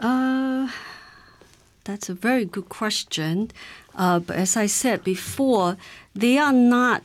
Uh, 0.00 0.68
that's 1.84 2.08
a 2.08 2.14
very 2.14 2.44
good 2.44 2.68
question. 2.68 3.50
Uh, 3.94 4.20
but 4.20 4.36
as 4.36 4.56
I 4.56 4.66
said 4.66 5.02
before, 5.02 5.76
they 6.14 6.38
are 6.38 6.52
not 6.52 7.02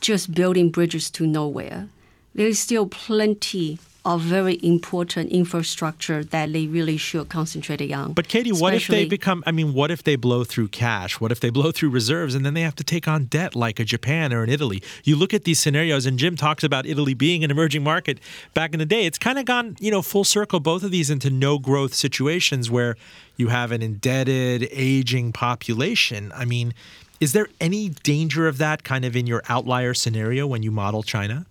just 0.00 0.34
building 0.34 0.70
bridges 0.70 1.10
to 1.10 1.26
nowhere. 1.26 1.88
There 2.36 2.46
is 2.46 2.58
still 2.58 2.86
plenty 2.86 3.78
of 4.04 4.20
very 4.20 4.60
important 4.62 5.32
infrastructure 5.32 6.22
that 6.22 6.52
they 6.52 6.66
really 6.66 6.98
should 6.98 7.30
concentrate 7.30 7.90
on. 7.90 8.12
But 8.12 8.28
Katy, 8.28 8.52
what 8.52 8.74
if 8.74 8.88
they 8.88 9.06
become? 9.06 9.42
I 9.46 9.52
mean, 9.52 9.72
what 9.72 9.90
if 9.90 10.02
they 10.04 10.16
blow 10.16 10.44
through 10.44 10.68
cash? 10.68 11.18
What 11.18 11.32
if 11.32 11.40
they 11.40 11.48
blow 11.48 11.72
through 11.72 11.90
reserves 11.90 12.34
and 12.34 12.44
then 12.44 12.52
they 12.52 12.60
have 12.60 12.76
to 12.76 12.84
take 12.84 13.08
on 13.08 13.24
debt 13.24 13.56
like 13.56 13.80
a 13.80 13.84
Japan 13.84 14.34
or 14.34 14.42
an 14.42 14.50
Italy? 14.50 14.82
You 15.02 15.16
look 15.16 15.32
at 15.32 15.44
these 15.44 15.58
scenarios, 15.58 16.04
and 16.04 16.18
Jim 16.18 16.36
talks 16.36 16.62
about 16.62 16.84
Italy 16.84 17.14
being 17.14 17.42
an 17.42 17.50
emerging 17.50 17.82
market 17.82 18.20
back 18.52 18.74
in 18.74 18.80
the 18.80 18.86
day. 18.86 19.06
It's 19.06 19.18
kind 19.18 19.38
of 19.38 19.46
gone, 19.46 19.76
you 19.80 19.90
know, 19.90 20.02
full 20.02 20.24
circle. 20.24 20.60
Both 20.60 20.84
of 20.84 20.90
these 20.90 21.08
into 21.08 21.30
no 21.30 21.58
growth 21.58 21.94
situations 21.94 22.70
where 22.70 22.96
you 23.38 23.48
have 23.48 23.72
an 23.72 23.80
indebted, 23.80 24.68
aging 24.72 25.32
population. 25.32 26.32
I 26.34 26.44
mean, 26.44 26.74
is 27.18 27.32
there 27.32 27.48
any 27.62 27.88
danger 27.88 28.46
of 28.46 28.58
that 28.58 28.84
kind 28.84 29.06
of 29.06 29.16
in 29.16 29.26
your 29.26 29.42
outlier 29.48 29.94
scenario 29.94 30.46
when 30.46 30.62
you 30.62 30.70
model 30.70 31.02
China? 31.02 31.46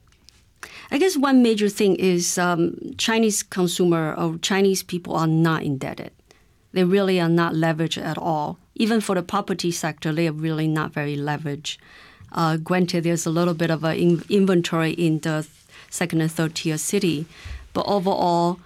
I 0.91 0.97
guess 0.97 1.17
one 1.17 1.41
major 1.41 1.69
thing 1.69 1.95
is 1.95 2.37
um, 2.37 2.77
Chinese 2.97 3.43
consumer 3.43 4.13
or 4.17 4.37
Chinese 4.37 4.83
people 4.83 5.15
are 5.15 5.27
not 5.27 5.63
indebted. 5.63 6.11
They 6.73 6.83
really 6.83 7.19
are 7.19 7.29
not 7.29 7.53
leveraged 7.53 8.01
at 8.01 8.17
all. 8.17 8.57
Even 8.75 8.99
for 8.99 9.15
the 9.15 9.23
property 9.23 9.71
sector, 9.71 10.11
they 10.11 10.27
are 10.27 10.33
really 10.33 10.67
not 10.67 10.91
very 10.91 11.15
leveraged. 11.15 11.77
Uh, 12.33 12.57
granted, 12.57 13.05
there's 13.05 13.25
a 13.25 13.29
little 13.29 13.53
bit 13.53 13.69
of 13.71 13.83
an 13.83 13.95
in- 13.95 14.23
inventory 14.29 14.91
in 14.91 15.19
the 15.19 15.47
second 15.89 16.19
and 16.21 16.31
third 16.31 16.55
tier 16.55 16.77
city, 16.77 17.25
but 17.73 17.85
overall, 17.87 18.59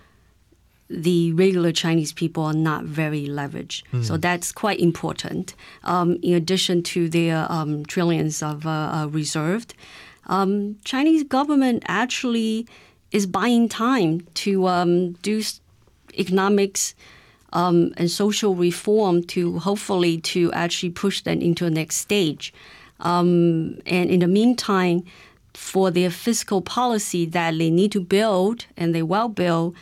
the 0.90 1.32
regular 1.34 1.72
Chinese 1.72 2.12
people 2.12 2.44
are 2.44 2.54
not 2.54 2.84
very 2.84 3.28
leveraged. 3.28 3.84
So 4.04 4.18
that's 4.18 4.52
quite 4.52 4.80
important. 4.80 5.54
Um, 5.84 6.18
in 6.24 6.34
addition 6.34 6.82
to 6.84 7.08
their 7.10 7.46
um, 7.52 7.86
trillions 7.86 8.42
of 8.42 8.66
uh, 8.66 8.70
uh, 8.70 9.08
reserved, 9.12 9.76
um, 10.30 10.78
Chinese 10.86 11.24
government 11.24 11.84
actually 11.88 12.66
is 13.12 13.26
buying 13.26 13.68
time 13.68 14.22
to 14.36 14.68
um, 14.68 15.14
do 15.24 15.42
economics 16.18 16.96
um, 17.54 17.94
and 17.98 18.10
social 18.10 18.56
reform 18.56 19.24
to 19.24 19.60
hopefully 19.60 20.22
to 20.22 20.52
actually 20.54 20.92
push 20.92 21.22
them 21.22 21.42
into 21.42 21.66
the 21.66 21.72
next 21.72 21.98
stage. 21.98 22.54
Um, 23.02 23.80
and 23.86 24.10
in 24.10 24.22
the 24.22 24.28
meantime, 24.28 25.04
for 25.54 25.92
their 25.92 26.12
fiscal 26.12 26.62
policy 26.62 27.26
that 27.26 27.58
they 27.58 27.72
need 27.72 27.92
to 27.92 28.02
build 28.02 28.66
and 28.78 28.96
they 28.96 29.04
will 29.04 29.30
build, 29.30 29.76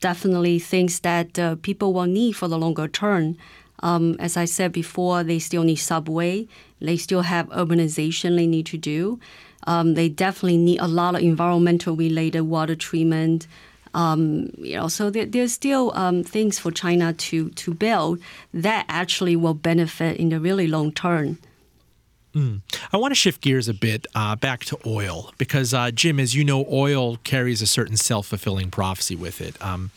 definitely 0.00 0.58
things 0.58 1.00
that 1.00 1.38
uh, 1.38 1.56
people 1.62 1.92
will 1.92 2.06
need 2.06 2.32
for 2.32 2.48
the 2.48 2.58
longer 2.58 2.88
term. 2.88 3.36
Um, 3.80 4.16
as 4.18 4.36
I 4.36 4.44
said 4.44 4.72
before, 4.72 5.24
they 5.24 5.38
still 5.38 5.64
need 5.64 5.76
subway. 5.76 6.46
They 6.80 6.96
still 6.96 7.22
have 7.22 7.48
urbanization 7.48 8.36
they 8.36 8.46
need 8.46 8.66
to 8.66 8.78
do. 8.78 9.18
Um, 9.66 9.94
they 9.94 10.08
definitely 10.08 10.58
need 10.58 10.78
a 10.78 10.86
lot 10.86 11.14
of 11.14 11.22
environmental 11.22 11.96
related 11.96 12.42
water 12.42 12.74
treatment. 12.76 13.46
Um, 13.94 14.50
you 14.58 14.76
know, 14.76 14.88
so 14.88 15.10
there, 15.10 15.26
there's 15.26 15.52
still 15.52 15.92
um, 15.94 16.22
things 16.22 16.58
for 16.58 16.70
China 16.70 17.12
to 17.12 17.50
to 17.50 17.74
build 17.74 18.20
that 18.54 18.84
actually 18.88 19.34
will 19.36 19.54
benefit 19.54 20.18
in 20.18 20.28
the 20.28 20.38
really 20.38 20.66
long 20.66 20.92
term. 20.92 21.38
I 22.92 22.96
want 22.98 23.10
to 23.10 23.16
shift 23.16 23.40
gears 23.40 23.68
a 23.68 23.74
bit 23.74 24.06
uh, 24.14 24.36
back 24.36 24.64
to 24.66 24.78
oil 24.86 25.32
because, 25.38 25.74
uh, 25.74 25.90
Jim, 25.90 26.20
as 26.20 26.34
you 26.34 26.44
know, 26.44 26.66
oil 26.70 27.16
carries 27.24 27.62
a 27.62 27.66
certain 27.66 27.96
self 27.96 28.26
fulfilling 28.26 28.70
prophecy 28.70 29.16
with 29.16 29.40
it. 29.40 29.60
Um, 29.62 29.90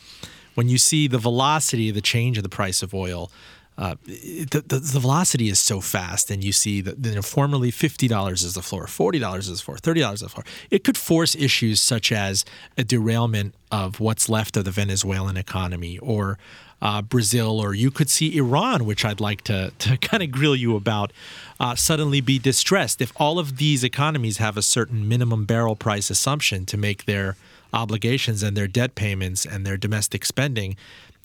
when 0.54 0.68
you 0.68 0.78
see 0.78 1.08
the 1.08 1.18
velocity 1.18 1.88
of 1.88 1.94
the 1.94 2.00
change 2.00 2.36
of 2.36 2.42
the 2.42 2.48
price 2.48 2.82
of 2.82 2.94
oil, 2.94 3.30
uh, 3.78 3.94
the, 4.04 4.62
the, 4.66 4.78
the 4.78 5.00
velocity 5.00 5.48
is 5.48 5.58
so 5.58 5.80
fast, 5.80 6.30
and 6.30 6.44
you 6.44 6.52
see 6.52 6.80
that 6.82 7.04
you 7.04 7.14
know, 7.14 7.22
formerly 7.22 7.70
fifty 7.70 8.06
dollars 8.06 8.42
is 8.42 8.54
the 8.54 8.62
floor, 8.62 8.86
forty 8.86 9.18
dollars 9.18 9.48
is 9.48 9.60
the 9.60 9.64
floor, 9.64 9.78
thirty 9.78 10.00
dollars 10.00 10.20
is 10.20 10.26
the 10.26 10.28
floor. 10.28 10.44
It 10.70 10.84
could 10.84 10.98
force 10.98 11.34
issues 11.34 11.80
such 11.80 12.12
as 12.12 12.44
a 12.76 12.84
derailment 12.84 13.54
of 13.70 13.98
what's 13.98 14.28
left 14.28 14.56
of 14.56 14.66
the 14.66 14.70
Venezuelan 14.70 15.38
economy, 15.38 15.98
or 15.98 16.38
uh, 16.82 17.00
Brazil, 17.00 17.60
or 17.60 17.72
you 17.72 17.90
could 17.90 18.10
see 18.10 18.36
Iran, 18.36 18.84
which 18.84 19.04
I'd 19.04 19.20
like 19.20 19.40
to 19.42 19.72
to 19.78 19.96
kind 20.02 20.22
of 20.22 20.30
grill 20.30 20.56
you 20.56 20.76
about, 20.76 21.12
uh, 21.58 21.74
suddenly 21.74 22.20
be 22.20 22.38
distressed 22.38 23.00
if 23.00 23.12
all 23.16 23.38
of 23.38 23.56
these 23.56 23.82
economies 23.82 24.36
have 24.36 24.58
a 24.58 24.62
certain 24.62 25.08
minimum 25.08 25.46
barrel 25.46 25.76
price 25.76 26.10
assumption 26.10 26.66
to 26.66 26.76
make 26.76 27.06
their 27.06 27.36
obligations 27.72 28.42
and 28.42 28.54
their 28.54 28.68
debt 28.68 28.94
payments 28.94 29.46
and 29.46 29.66
their 29.66 29.78
domestic 29.78 30.26
spending. 30.26 30.76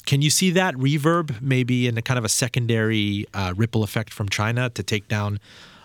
Can 0.08 0.22
you 0.22 0.30
see 0.30 0.51
that 0.51 0.74
reverb 0.76 1.41
maybe 1.41 1.86
in 1.86 1.97
a 1.97 2.01
kind 2.01 2.18
of 2.18 2.24
a 2.24 2.30
secondary 2.30 3.28
uh, 3.34 3.53
ripple 3.58 3.84
effect 3.84 4.14
from 4.14 4.30
China 4.30 4.70
to 4.70 4.82
take 4.82 5.10
down 5.10 5.38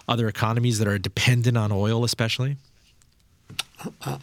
other 0.09 0.29
economies 0.29 0.79
that 0.79 0.87
are 0.87 0.97
dependent 0.97 1.59
on 1.59 1.73
oil, 1.73 2.05
especially? 2.05 2.57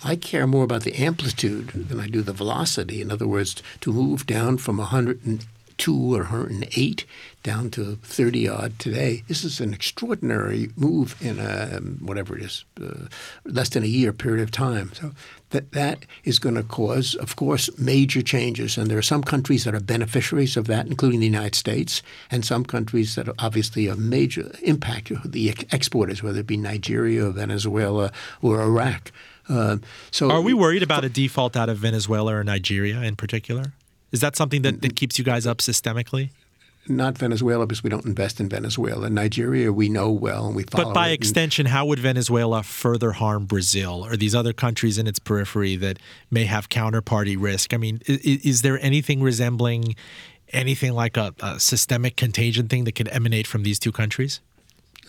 I 0.06 0.16
care 0.16 0.48
more 0.48 0.64
about 0.64 0.84
the 0.84 0.96
amplitude 0.96 1.72
than 1.90 2.00
I 2.00 2.08
do 2.08 2.22
the 2.22 2.32
velocity. 2.32 3.02
In 3.02 3.12
other 3.12 3.28
words, 3.28 3.62
to 3.82 3.92
move 3.92 4.26
down 4.26 4.58
from 4.58 4.78
102 4.78 6.16
or 6.16 6.20
108 6.20 7.06
down 7.44 7.70
to 7.72 7.98
30 7.98 8.48
odd 8.48 8.80
today, 8.80 9.24
this 9.28 9.44
is 9.44 9.60
an 9.60 9.74
extraordinary 9.74 10.70
move 10.78 11.18
in 11.22 11.40
a, 11.40 11.80
whatever 12.00 12.38
it 12.38 12.44
is, 12.44 12.64
uh, 12.82 13.08
less 13.44 13.68
than 13.68 13.84
a 13.84 13.88
year 13.88 14.14
period 14.14 14.42
of 14.42 14.52
time. 14.52 14.94
So 14.94 15.12
that 15.52 15.72
that 15.72 16.06
is 16.24 16.40
going 16.40 16.56
to 16.56 16.64
cause, 16.64 17.16
of 17.16 17.36
course, 17.36 17.70
major 17.78 18.22
changes. 18.22 18.78
And 18.78 18.90
there 18.90 18.98
are 18.98 19.04
some 19.04 19.24
countries 19.24 19.64
that 19.64 19.74
are 19.74 19.80
beneficiaries 19.80 20.58
of 20.58 20.68
that, 20.68 20.88
including 20.88 21.20
the 21.20 21.26
United 21.26 21.56
States, 21.56 22.02
and 22.30 22.46
some 22.46 22.64
countries 22.64 23.16
that 23.16 23.28
are 23.28 23.36
obviously 23.40 23.88
a 23.88 23.96
major 23.96 24.52
impact, 24.62 25.12
the 25.26 25.50
exporters, 25.72 26.22
whether 26.22 26.40
it 26.40 26.48
be 26.48 26.58
Nigeria 26.58 27.28
or 27.28 27.32
Venezuela 27.32 28.12
or 28.42 28.62
Iraq. 28.62 29.12
Uh, 29.48 29.78
so 30.12 30.30
Are 30.30 30.42
we 30.42 30.54
worried 30.54 30.84
about 30.84 31.04
a 31.04 31.10
default 31.10 31.58
out 31.58 31.70
of 31.70 31.78
Venezuela 31.78 32.36
or 32.36 32.44
Nigeria 32.44 33.02
in 33.02 33.16
particular? 33.16 33.74
Is 34.12 34.22
that 34.22 34.36
something 34.36 34.62
that, 34.64 34.82
that 34.82 34.96
keeps 34.96 35.18
you 35.20 35.26
guys 35.26 35.46
up 35.46 35.58
systemically? 35.58 36.30
Not 36.90 37.18
Venezuela 37.18 37.66
because 37.68 37.84
we 37.84 37.90
don't 37.90 38.06
invest 38.06 38.40
in 38.40 38.50
Venezuela. 38.50 39.10
Nigeria, 39.10 39.72
we 39.72 39.90
know 39.90 40.12
well 40.12 40.48
and 40.48 40.56
we 40.56 40.64
follow. 40.64 40.86
But 40.86 40.94
by 40.94 41.10
extension, 41.10 41.68
how 41.68 41.86
would 41.86 42.00
Venezuela 42.00 42.64
further 42.64 43.14
harm 43.14 43.46
Brazil 43.46 44.06
or 44.06 44.18
these 44.18 44.36
other 44.36 44.54
countries 44.54 44.98
in 44.98 45.08
its 45.08 45.20
periphery 45.20 45.76
that 45.78 46.00
may 46.32 46.46
have 46.46 46.70
counterparty 46.70 47.36
risk? 47.40 47.74
I 47.74 47.78
mean, 47.78 48.02
is, 48.06 48.46
is 48.46 48.62
there 48.62 48.80
anything 48.82 49.22
resembling 49.22 49.96
anything 50.52 50.94
like 50.94 51.18
a, 51.18 51.34
a 51.42 51.60
systemic 51.60 52.16
contagion 52.16 52.68
thing 52.68 52.84
that 52.86 52.94
could 52.94 53.08
emanate 53.10 53.48
from 53.48 53.64
these 53.64 53.80
two 53.80 53.92
countries? 53.92 54.42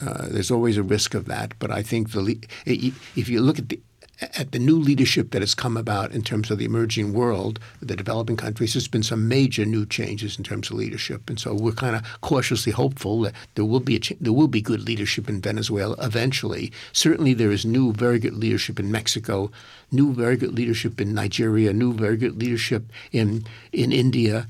Uh, 0.01 0.28
there's 0.28 0.51
always 0.51 0.76
a 0.76 0.83
risk 0.83 1.14
of 1.14 1.26
that, 1.26 1.53
but 1.59 1.70
I 1.70 1.83
think 1.83 2.12
the 2.12 2.22
le- 2.22 2.35
if 2.64 3.28
you 3.28 3.41
look 3.41 3.59
at 3.59 3.68
the 3.68 3.81
at 4.21 4.53
the 4.53 4.59
new 4.59 4.79
leadership 4.79 5.31
that 5.31 5.43
has 5.43 5.55
come 5.55 5.77
about 5.77 6.12
in 6.12 6.23
terms 6.23 6.51
of 6.51 6.59
the 6.59 6.64
emerging 6.64 7.12
world, 7.12 7.59
the 7.81 7.97
developing 7.97 8.37
countries, 8.37 8.75
there's 8.75 8.89
been 8.89 9.03
some 9.03 9.29
major 9.29 9.64
new 9.64 9.87
changes 9.87 10.37
in 10.37 10.45
terms 10.45 10.71
of 10.71 10.77
leadership, 10.77 11.29
and 11.29 11.41
so 11.41 11.55
we're 11.55 11.73
kind 11.73 11.97
of 11.97 12.03
cautiously 12.21 12.73
hopeful 12.73 13.21
that 13.23 13.35
there 13.55 13.64
will 13.64 13.81
be 13.81 13.99
there 14.21 14.33
will 14.33 14.49
be 14.49 14.61
good 14.61 14.87
leadership 14.87 15.29
in 15.29 15.41
Venezuela 15.41 15.97
eventually. 16.01 16.73
Certainly, 16.93 17.35
there 17.35 17.51
is 17.51 17.64
new 17.64 17.93
very 17.93 18.18
good 18.18 18.35
leadership 18.35 18.79
in 18.79 18.91
Mexico, 18.91 19.51
new 19.91 20.12
very 20.12 20.37
good 20.37 20.55
leadership 20.55 21.01
in 21.01 21.14
Nigeria, 21.14 21.73
new 21.73 21.93
very 21.93 22.16
good 22.16 22.39
leadership 22.39 22.85
in 23.12 23.47
in 23.73 23.93
India 23.93 24.47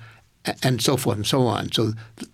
and 0.62 0.80
so 0.80 0.97
forth 0.97 1.16
and 1.16 1.26
so 1.26 1.43
on. 1.43 1.70
So 1.72 1.93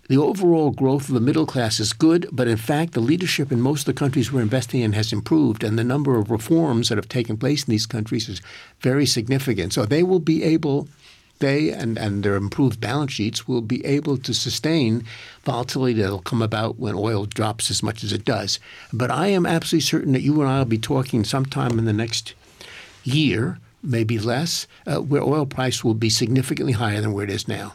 the 0.08 0.16
overall 0.16 0.70
growth 0.70 1.08
of 1.08 1.14
the 1.14 1.20
middle 1.20 1.46
class 1.46 1.80
is 1.80 1.92
good, 1.92 2.28
but 2.30 2.46
in 2.46 2.56
fact, 2.56 2.92
the 2.92 3.00
leadership 3.00 3.50
in 3.50 3.60
most 3.60 3.80
of 3.80 3.86
the 3.86 3.98
countries 3.98 4.30
we're 4.30 4.42
investing 4.42 4.80
in 4.80 4.92
has 4.92 5.12
improved, 5.12 5.64
and 5.64 5.78
the 5.78 5.84
number 5.84 6.16
of 6.16 6.30
reforms 6.30 6.88
that 6.88 6.98
have 6.98 7.08
taken 7.08 7.36
place 7.36 7.64
in 7.64 7.70
these 7.70 7.86
countries 7.86 8.28
is 8.28 8.40
very 8.80 9.06
significant. 9.06 9.72
So 9.72 9.84
they 9.84 10.02
will 10.02 10.20
be 10.20 10.42
able. 10.42 10.88
They 11.38 11.70
and, 11.70 11.98
and 11.98 12.22
their 12.22 12.34
improved 12.34 12.80
balance 12.80 13.12
sheets 13.12 13.46
will 13.46 13.60
be 13.60 13.84
able 13.84 14.16
to 14.16 14.32
sustain 14.32 15.04
volatility 15.44 16.00
that 16.00 16.10
will 16.10 16.20
come 16.20 16.40
about 16.40 16.78
when 16.78 16.94
oil 16.94 17.26
drops 17.26 17.70
as 17.70 17.82
much 17.82 18.02
as 18.02 18.10
it 18.10 18.24
does. 18.24 18.58
But 18.90 19.10
I 19.10 19.26
am 19.26 19.44
absolutely 19.44 19.84
certain 19.84 20.14
that 20.14 20.22
you 20.22 20.40
and 20.40 20.48
I 20.48 20.60
will 20.60 20.64
be 20.64 20.78
talking 20.78 21.24
sometime 21.24 21.78
in 21.78 21.84
the 21.84 21.92
next 21.92 22.32
year 23.04 23.58
maybe 23.86 24.18
less, 24.18 24.66
uh, 24.86 24.98
where 24.98 25.22
oil 25.22 25.46
price 25.46 25.82
will 25.84 25.94
be 25.94 26.10
significantly 26.10 26.72
higher 26.72 27.00
than 27.00 27.12
where 27.12 27.24
it 27.24 27.30
is 27.30 27.48
now. 27.48 27.74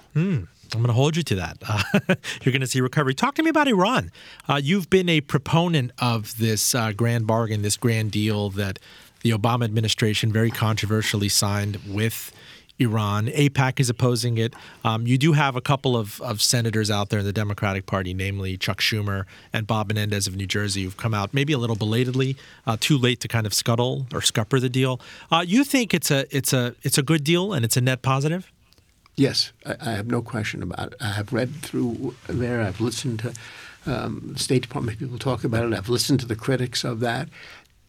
I'm 0.73 0.79
going 0.79 0.87
to 0.87 0.93
hold 0.93 1.17
you 1.17 1.23
to 1.23 1.35
that. 1.35 1.57
Uh, 1.67 1.83
you're 2.43 2.53
going 2.53 2.61
to 2.61 2.67
see 2.67 2.79
recovery. 2.79 3.13
Talk 3.13 3.35
to 3.35 3.43
me 3.43 3.49
about 3.49 3.67
Iran. 3.67 4.11
Uh, 4.47 4.59
you've 4.63 4.89
been 4.89 5.09
a 5.09 5.21
proponent 5.21 5.91
of 5.99 6.37
this 6.37 6.73
uh, 6.73 6.93
grand 6.93 7.27
bargain, 7.27 7.61
this 7.61 7.75
grand 7.75 8.11
deal 8.11 8.49
that 8.51 8.79
the 9.21 9.31
Obama 9.31 9.65
administration 9.65 10.31
very 10.31 10.49
controversially 10.49 11.29
signed 11.29 11.77
with 11.87 12.31
Iran. 12.81 13.27
AIPAC 13.27 13.79
is 13.79 13.89
opposing 13.89 14.37
it. 14.37 14.53
Um, 14.83 15.07
you 15.07 15.17
do 15.17 15.33
have 15.33 15.55
a 15.55 15.61
couple 15.61 15.95
of, 15.95 16.19
of 16.21 16.41
senators 16.41 16.91
out 16.91 17.09
there 17.09 17.19
in 17.19 17.25
the 17.25 17.33
Democratic 17.33 17.85
Party, 17.85 18.13
namely 18.13 18.57
Chuck 18.57 18.79
Schumer 18.79 19.25
and 19.53 19.67
Bob 19.67 19.87
Menendez 19.87 20.27
of 20.27 20.35
New 20.35 20.47
Jersey, 20.47 20.83
who've 20.83 20.97
come 20.97 21.13
out 21.13 21.33
maybe 21.33 21.53
a 21.53 21.57
little 21.57 21.75
belatedly, 21.75 22.35
uh, 22.65 22.77
too 22.79 22.97
late 22.97 23.19
to 23.21 23.27
kind 23.27 23.45
of 23.45 23.53
scuttle 23.53 24.07
or 24.13 24.21
scupper 24.21 24.59
the 24.59 24.69
deal. 24.69 24.99
Uh, 25.31 25.43
you 25.47 25.63
think 25.63 25.93
it's 25.93 26.11
a 26.11 26.25
it's 26.35 26.53
a 26.53 26.75
it's 26.83 26.97
a 26.97 27.03
good 27.03 27.23
deal 27.23 27.53
and 27.53 27.63
it's 27.63 27.77
a 27.77 27.81
net 27.81 28.01
positive? 28.01 28.51
Yes, 29.15 29.51
I, 29.65 29.75
I 29.79 29.91
have 29.91 30.07
no 30.07 30.21
question 30.21 30.63
about 30.63 30.93
it. 30.93 30.95
I 30.99 31.11
have 31.11 31.31
read 31.31 31.55
through 31.61 32.15
there. 32.27 32.61
I've 32.61 32.81
listened 32.81 33.19
to 33.19 33.33
um, 33.85 34.35
State 34.37 34.63
Department 34.63 34.99
people 34.99 35.17
talk 35.17 35.43
about 35.43 35.65
it. 35.65 35.73
I've 35.73 35.89
listened 35.89 36.19
to 36.21 36.25
the 36.25 36.35
critics 36.35 36.83
of 36.83 36.99
that. 37.01 37.29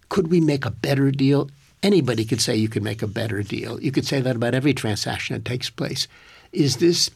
Could 0.09 0.29
we 0.29 0.41
make 0.41 0.65
a 0.67 0.71
better 0.71 1.11
deal? 1.11 1.51
Anybody 1.83 2.25
could 2.25 2.41
say 2.41 2.57
you 2.57 2.69
could 2.69 2.83
make 2.83 3.03
a 3.03 3.07
better 3.07 3.43
deal. 3.43 3.81
You 3.81 3.93
could 3.93 4.07
say 4.07 4.21
that 4.21 4.37
about 4.37 4.55
every 4.55 4.75
transaction 4.75 5.35
that 5.35 5.45
takes 5.45 5.71
place. 5.71 6.09
Is 6.53 6.77
this 6.77 7.11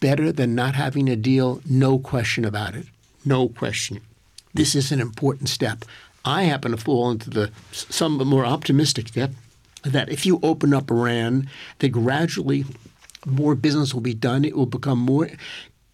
better 0.00 0.32
than 0.32 0.54
not 0.54 0.74
having 0.74 1.08
a 1.08 1.16
deal? 1.16 1.60
No 1.68 1.98
question 1.98 2.44
about 2.44 2.74
it. 2.74 2.86
No 3.24 3.48
question. 3.48 4.00
This 4.52 4.74
is 4.74 4.92
an 4.92 5.00
important 5.00 5.48
step. 5.48 5.84
I 6.24 6.44
happen 6.44 6.70
to 6.70 6.76
fall 6.76 7.10
into 7.10 7.30
the 7.30 7.50
some 7.72 8.16
more 8.18 8.46
optimistic 8.46 9.08
step 9.08 9.32
that 9.82 10.08
if 10.08 10.24
you 10.24 10.40
open 10.42 10.72
up 10.72 10.90
Iran, 10.90 11.48
that 11.80 11.90
gradually 11.90 12.64
more 13.26 13.54
business 13.54 13.92
will 13.92 14.00
be 14.00 14.14
done. 14.14 14.44
It 14.44 14.56
will 14.56 14.66
become 14.66 14.98
more 14.98 15.28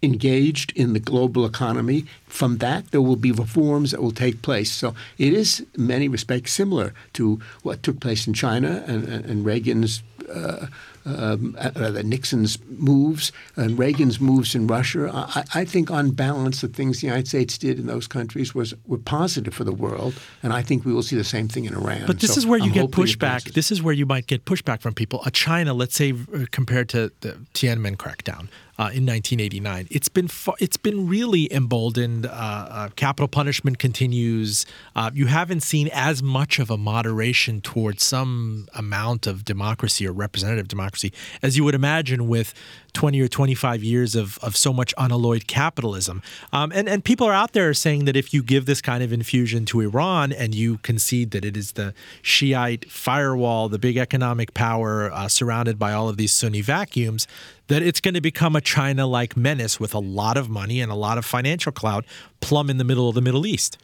engaged 0.03 0.73
in 0.77 0.93
the 0.93 1.01
global 1.01 1.45
economy. 1.45 2.07
From 2.27 2.59
that, 2.59 2.91
there 2.91 3.03
will 3.03 3.17
be 3.17 3.33
reforms 3.33 3.91
that 3.91 4.03
will 4.03 4.13
take 4.13 4.43
place. 4.43 4.71
So 4.73 4.95
it 5.19 5.33
is, 5.33 5.65
in 5.77 5.87
many 5.87 6.09
respects, 6.09 6.53
similar 6.53 6.95
to 7.15 7.41
what 7.63 7.83
took 7.83 8.01
place 8.01 8.27
in 8.27 8.35
China 8.35 8.85
and, 8.87 9.07
and 9.09 9.45
Reagan's. 9.45 10.03
Uh, 10.33 10.67
um, 11.07 11.57
uh, 11.59 12.03
Nixon's 12.05 12.59
moves 12.69 13.33
and 13.57 13.79
Reagan's 13.79 14.21
moves 14.21 14.55
in 14.55 14.67
Russia. 14.67 15.11
I, 15.13 15.45
I, 15.55 15.65
think, 15.65 15.91
on 15.91 16.11
balance, 16.11 16.61
the 16.61 16.69
things 16.69 17.01
the 17.01 17.07
United 17.07 17.27
States 17.27 17.57
did 17.57 17.79
in 17.79 17.87
those 17.87 18.07
countries 18.07 18.55
was 18.55 18.75
were 18.87 18.99
positive 18.99 19.55
for 19.55 19.65
the 19.65 19.73
world, 19.73 20.15
and 20.43 20.53
I 20.53 20.63
think 20.63 20.85
we 20.85 20.93
will 20.93 21.03
see 21.03 21.17
the 21.17 21.25
same 21.25 21.49
thing 21.49 21.65
in 21.65 21.75
Iran. 21.75 22.05
But 22.07 22.21
this 22.21 22.35
so 22.35 22.39
is 22.39 22.47
where 22.47 22.59
you 22.59 22.67
I'm 22.67 22.73
get 22.73 22.91
pushback. 22.91 23.55
This 23.55 23.73
is 23.73 23.83
where 23.83 23.95
you 23.95 24.07
might 24.07 24.27
get 24.27 24.45
pushback 24.45 24.83
from 24.83 24.95
people. 24.95 25.23
A 25.25 25.31
China, 25.31 25.73
let's 25.73 25.97
say, 25.97 26.15
compared 26.51 26.89
to 26.91 27.11
the 27.21 27.33
Tiananmen 27.55 27.97
crackdown, 27.97 28.49
uh, 28.81 28.85
in 28.85 29.05
1989. 29.05 29.89
It's 29.91 30.09
been 30.09 30.31
it's 30.59 30.79
been 30.79 31.07
really 31.07 31.53
emboldened. 31.53 32.25
Uh, 32.25 32.31
uh, 32.31 32.89
capital 32.97 33.29
punishment 33.29 33.79
continues. 33.79 34.65
You 35.13 35.27
haven't 35.27 35.61
seen 35.61 35.91
as 35.93 36.23
much 36.23 36.59
of 36.59 36.71
a 36.71 36.79
moderation 36.79 37.61
towards 37.61 38.03
some 38.03 38.69
amount 38.75 39.27
of 39.27 39.45
democracy 39.45 40.07
or 40.07 40.13
representative 40.13 40.69
democracy 40.69 41.13
as 41.43 41.59
you 41.59 41.65
would 41.65 41.75
imagine 41.75 42.27
with 42.27 42.55
20 42.93 43.21
or 43.21 43.29
25 43.29 43.83
years 43.83 44.15
of, 44.15 44.39
of 44.39 44.57
so 44.57 44.73
much 44.73 44.95
unalloyed 44.99 45.47
capitalism. 45.47 46.23
Um, 46.53 46.73
and, 46.75 46.89
and 46.89 47.05
people 47.05 47.27
are 47.27 47.33
out 47.33 47.53
there 47.53 47.73
saying 47.75 48.05
that 48.05 48.17
if 48.17 48.33
you 48.35 48.43
give 48.43 48.67
this 48.67 48.81
kind 48.81 49.03
of 49.03 49.13
infusion 49.13 49.65
to 49.67 49.81
Iran 49.81 50.33
and 50.33 50.55
you 50.55 50.79
concede 50.79 51.31
that 51.33 51.45
it 51.45 51.57
is 51.57 51.73
the 51.73 51.95
Shiite 52.23 52.91
firewall, 52.91 53.69
the 53.69 53.79
big 53.79 53.97
economic 53.97 54.55
power 54.55 55.11
uh, 55.13 55.29
surrounded 55.29 55.79
by 55.79 55.93
all 55.93 56.09
of 56.09 56.17
these 56.17 56.33
Sunni 56.33 56.61
vacuums, 56.61 57.27
that 57.69 57.83
it's 57.83 58.01
going 58.01 58.15
to 58.15 58.21
become 58.21 58.57
a 58.57 58.61
China 58.61 59.07
like 59.07 59.37
menace 59.37 59.79
with 59.79 59.95
a 59.95 59.99
lot 59.99 60.37
of 60.37 60.49
money 60.49 60.81
and 60.81 60.91
a 60.91 60.97
lot 60.97 61.19
of 61.19 61.25
financial 61.25 61.73
clout 61.73 62.05
plumb 62.41 62.69
in 62.69 62.79
the 62.79 62.85
middle 62.85 63.09
of 63.09 63.15
the 63.15 63.21
Middle 63.21 63.47
East. 63.47 63.79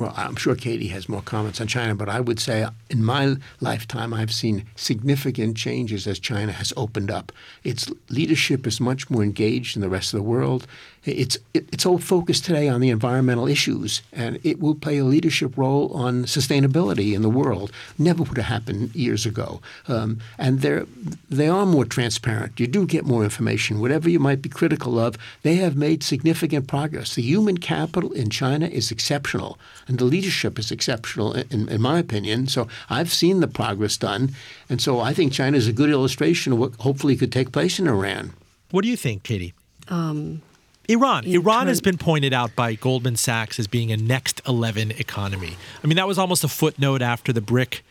Well, 0.00 0.14
I'm 0.16 0.34
sure 0.34 0.54
Katy 0.54 0.88
has 0.88 1.10
more 1.10 1.20
comments 1.20 1.60
on 1.60 1.66
China, 1.66 1.94
but 1.94 2.08
I 2.08 2.20
would 2.20 2.40
say 2.40 2.66
in 2.88 3.04
my 3.04 3.36
lifetime, 3.60 4.14
I've 4.14 4.32
seen 4.32 4.64
significant 4.74 5.58
changes 5.58 6.06
as 6.06 6.18
China 6.18 6.52
has 6.52 6.72
opened 6.74 7.10
up. 7.10 7.32
Its 7.64 7.86
leadership 8.08 8.66
is 8.66 8.80
much 8.80 9.10
more 9.10 9.22
engaged 9.22 9.76
in 9.76 9.82
the 9.82 9.90
rest 9.90 10.14
of 10.14 10.18
the 10.18 10.24
world. 10.24 10.66
It's 11.04 11.38
it's 11.54 11.86
all 11.86 11.98
focused 11.98 12.44
today 12.44 12.68
on 12.68 12.80
the 12.80 12.90
environmental 12.90 13.48
issues, 13.48 14.02
and 14.12 14.38
it 14.42 14.60
will 14.60 14.74
play 14.74 14.98
a 14.98 15.04
leadership 15.04 15.56
role 15.56 15.90
on 15.94 16.24
sustainability 16.24 17.14
in 17.14 17.22
the 17.22 17.30
world. 17.30 17.72
Never 17.98 18.22
would 18.22 18.36
have 18.36 18.46
happened 18.46 18.94
years 18.94 19.24
ago. 19.24 19.62
Um, 19.88 20.20
and 20.36 20.60
they're 20.60 20.86
they 21.30 21.48
are 21.48 21.64
more 21.64 21.86
transparent. 21.86 22.60
You 22.60 22.66
do 22.66 22.86
get 22.86 23.06
more 23.06 23.24
information. 23.24 23.80
Whatever 23.80 24.10
you 24.10 24.18
might 24.18 24.42
be 24.42 24.50
critical 24.50 24.98
of, 24.98 25.16
they 25.42 25.54
have 25.56 25.74
made 25.74 26.02
significant 26.02 26.66
progress. 26.66 27.14
The 27.14 27.22
human 27.22 27.56
capital 27.56 28.12
in 28.12 28.28
China 28.28 28.66
is 28.66 28.90
exceptional, 28.90 29.58
and 29.88 29.98
the 29.98 30.04
leadership 30.04 30.58
is 30.58 30.70
exceptional, 30.70 31.32
in, 31.32 31.68
in 31.68 31.80
my 31.80 31.98
opinion. 31.98 32.46
So 32.46 32.68
I've 32.90 33.12
seen 33.12 33.40
the 33.40 33.48
progress 33.48 33.96
done, 33.96 34.34
and 34.68 34.82
so 34.82 35.00
I 35.00 35.14
think 35.14 35.32
China 35.32 35.56
is 35.56 35.66
a 35.66 35.72
good 35.72 35.90
illustration 35.90 36.52
of 36.52 36.58
what 36.58 36.74
hopefully 36.74 37.16
could 37.16 37.32
take 37.32 37.52
place 37.52 37.78
in 37.78 37.88
Iran. 37.88 38.34
What 38.70 38.82
do 38.82 38.88
you 38.88 38.96
think, 38.96 39.22
Katy? 39.22 39.54
Um, 39.88 40.42
Iran. 40.88 41.24
Iran 41.24 41.68
has 41.68 41.80
been 41.80 41.98
pointed 41.98 42.32
out 42.32 42.56
by 42.56 42.74
Goldman 42.74 43.16
Sachs 43.16 43.58
as 43.58 43.66
being 43.66 43.92
a 43.92 43.96
next 43.96 44.40
11 44.46 44.92
economy. 44.92 45.56
I 45.82 45.86
mean, 45.86 45.96
that 45.96 46.08
was 46.08 46.18
almost 46.18 46.42
a 46.42 46.48
footnote 46.48 47.02
after 47.02 47.32
the 47.32 47.40
BRIC 47.40 47.82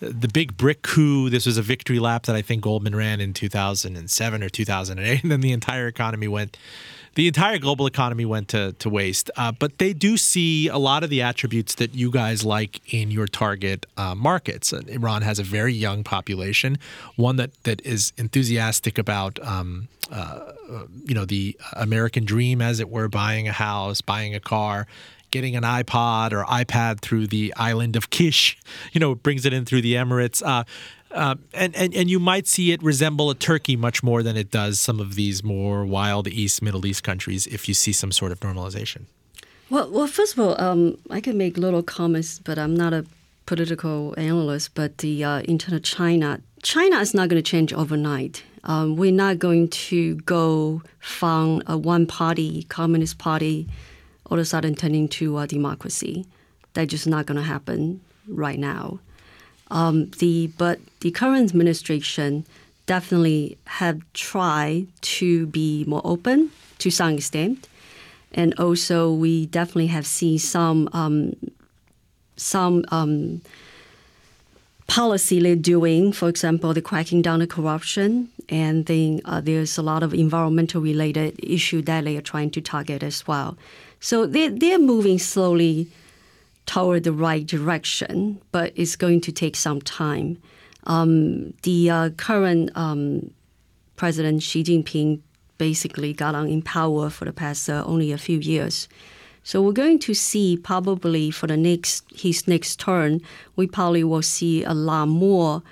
the 0.00 0.28
big 0.28 0.56
BRIC 0.56 0.82
coup. 0.82 1.28
This 1.30 1.46
was 1.46 1.56
a 1.56 1.62
victory 1.62 1.98
lap 1.98 2.24
that 2.26 2.36
I 2.36 2.42
think 2.42 2.62
Goldman 2.62 2.94
ran 2.94 3.20
in 3.20 3.32
2007 3.34 4.42
or 4.42 4.48
2008, 4.48 5.22
and 5.22 5.32
then 5.32 5.40
the 5.40 5.52
entire 5.52 5.88
economy 5.88 6.28
went 6.28 6.56
the 7.18 7.26
entire 7.26 7.58
global 7.58 7.84
economy 7.84 8.24
went 8.24 8.46
to, 8.46 8.74
to 8.78 8.88
waste. 8.88 9.28
Uh, 9.36 9.50
but 9.50 9.78
they 9.78 9.92
do 9.92 10.16
see 10.16 10.68
a 10.68 10.78
lot 10.78 11.02
of 11.02 11.10
the 11.10 11.20
attributes 11.20 11.74
that 11.74 11.92
you 11.92 12.12
guys 12.12 12.44
like 12.44 12.80
in 12.94 13.10
your 13.10 13.26
target 13.26 13.86
uh, 13.96 14.14
markets. 14.14 14.72
Uh, 14.72 14.82
Iran 14.86 15.22
has 15.22 15.40
a 15.40 15.42
very 15.42 15.72
young 15.74 16.04
population, 16.04 16.78
one 17.16 17.34
that, 17.34 17.60
that 17.64 17.84
is 17.84 18.12
enthusiastic 18.18 18.98
about. 18.98 19.44
Um, 19.44 19.88
uh, 20.12 20.52
you 21.04 21.14
know 21.14 21.26
the 21.26 21.54
American 21.74 22.24
dream, 22.24 22.62
as 22.62 22.80
it 22.80 22.88
were, 22.88 23.08
buying 23.08 23.46
a 23.46 23.52
house, 23.52 24.00
buying 24.00 24.34
a 24.34 24.40
car, 24.40 24.86
getting 25.30 25.56
an 25.56 25.62
iPod 25.62 26.32
or 26.32 26.44
iPad 26.44 27.00
through 27.00 27.26
the 27.26 27.52
island 27.56 27.96
of 27.96 28.10
Kish, 28.10 28.56
you 28.92 29.00
know, 29.00 29.14
brings 29.14 29.44
it 29.44 29.52
in 29.52 29.64
through 29.64 29.82
the 29.82 29.94
Emirates. 29.94 30.42
Uh, 30.42 30.64
uh, 31.10 31.36
and, 31.54 31.74
and, 31.74 31.94
and 31.94 32.10
you 32.10 32.18
might 32.18 32.46
see 32.46 32.72
it 32.72 32.82
resemble 32.82 33.30
a 33.30 33.34
Turkey 33.34 33.76
much 33.76 34.02
more 34.02 34.22
than 34.22 34.36
it 34.36 34.50
does 34.50 34.78
some 34.78 35.00
of 35.00 35.14
these 35.14 35.42
more 35.42 35.84
wild 35.84 36.28
East, 36.28 36.62
Middle 36.62 36.84
East 36.86 37.02
countries 37.02 37.46
if 37.46 37.68
you 37.68 37.74
see 37.74 37.92
some 37.92 38.12
sort 38.12 38.32
of 38.32 38.40
normalization. 38.40 39.02
Well, 39.70 39.90
well, 39.90 40.06
first 40.06 40.32
of 40.34 40.40
all, 40.40 40.60
um, 40.60 40.98
I 41.10 41.20
can 41.20 41.36
make 41.36 41.58
little 41.58 41.82
comments, 41.82 42.38
but 42.38 42.58
I'm 42.58 42.74
not 42.74 42.92
a 42.92 43.04
political 43.46 44.14
analyst. 44.16 44.74
But 44.74 44.98
the 44.98 45.24
uh, 45.24 45.40
internal 45.40 45.80
China, 45.80 46.40
China 46.62 46.98
is 47.00 47.14
not 47.14 47.28
going 47.28 47.42
to 47.42 47.50
change 47.50 47.72
overnight. 47.72 48.44
Um, 48.64 48.96
we're 48.96 49.12
not 49.12 49.38
going 49.38 49.68
to 49.68 50.16
go 50.16 50.82
from 51.00 51.62
a 51.66 51.76
one-party 51.78 52.64
communist 52.64 53.18
party 53.18 53.68
all 54.26 54.38
of 54.38 54.42
a 54.42 54.44
sudden 54.44 54.74
turn 54.74 54.94
into 54.94 55.38
a 55.38 55.46
democracy. 55.46 56.26
That's 56.74 56.90
just 56.90 57.06
not 57.06 57.26
going 57.26 57.36
to 57.36 57.44
happen 57.44 58.00
right 58.26 58.58
now. 58.58 59.00
Um, 59.70 60.10
the 60.18 60.50
but 60.58 60.80
the 61.00 61.10
current 61.10 61.50
administration 61.50 62.44
definitely 62.86 63.58
have 63.66 64.00
tried 64.14 64.86
to 65.02 65.46
be 65.46 65.84
more 65.86 66.00
open 66.04 66.50
to 66.78 66.90
some 66.90 67.14
extent, 67.14 67.68
and 68.32 68.54
also 68.58 69.12
we 69.12 69.46
definitely 69.46 69.88
have 69.88 70.06
seen 70.06 70.38
some 70.38 70.88
um, 70.92 71.36
some 72.36 72.84
um, 72.90 73.42
policy 74.86 75.40
they're 75.40 75.54
doing. 75.54 76.12
For 76.12 76.28
example, 76.28 76.72
the 76.72 76.80
cracking 76.80 77.20
down 77.20 77.42
on 77.42 77.46
corruption, 77.48 78.30
and 78.48 78.86
then 78.86 79.20
uh, 79.26 79.40
there's 79.40 79.76
a 79.76 79.82
lot 79.82 80.02
of 80.02 80.14
environmental 80.14 80.80
related 80.80 81.38
issue 81.42 81.82
that 81.82 82.04
they 82.04 82.16
are 82.16 82.22
trying 82.22 82.50
to 82.52 82.60
target 82.60 83.02
as 83.02 83.26
well. 83.26 83.56
So 84.00 84.26
they 84.26 84.48
they're 84.48 84.78
moving 84.78 85.18
slowly 85.18 85.88
toward 86.68 87.04
the 87.04 87.12
right 87.12 87.46
direction, 87.46 88.38
but 88.52 88.72
it's 88.76 88.94
going 88.94 89.22
to 89.22 89.32
take 89.32 89.56
some 89.56 89.80
time. 89.80 90.36
Um, 90.84 91.54
the 91.62 91.90
uh, 91.90 92.10
current 92.10 92.70
um, 92.76 93.30
President 93.96 94.42
Xi 94.42 94.62
Jinping 94.62 95.20
basically 95.56 96.12
got 96.12 96.34
on 96.34 96.46
in 96.46 96.60
power 96.60 97.08
for 97.08 97.24
the 97.24 97.32
past 97.32 97.70
uh, 97.70 97.82
only 97.86 98.12
a 98.12 98.18
few 98.18 98.38
years. 98.38 98.86
So 99.42 99.62
we're 99.62 99.72
going 99.72 99.98
to 100.00 100.12
see 100.12 100.58
probably 100.58 101.30
for 101.30 101.46
the 101.46 101.56
next 101.56 102.04
his 102.14 102.46
next 102.46 102.78
turn, 102.78 103.22
we 103.56 103.66
probably 103.66 104.04
will 104.04 104.22
see 104.22 104.62
a 104.62 104.74
lot 104.74 105.08
more 105.08 105.62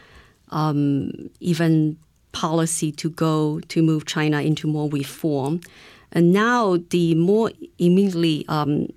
um, 0.48 1.28
even 1.40 1.98
policy 2.32 2.90
to 2.92 3.10
go 3.10 3.60
to 3.68 3.82
move 3.82 4.06
China 4.06 4.40
into 4.40 4.66
more 4.66 4.88
reform. 4.88 5.60
And 6.10 6.32
now 6.32 6.78
the 6.88 7.14
more 7.14 7.50
immediately 7.78 8.46
um, 8.48 8.88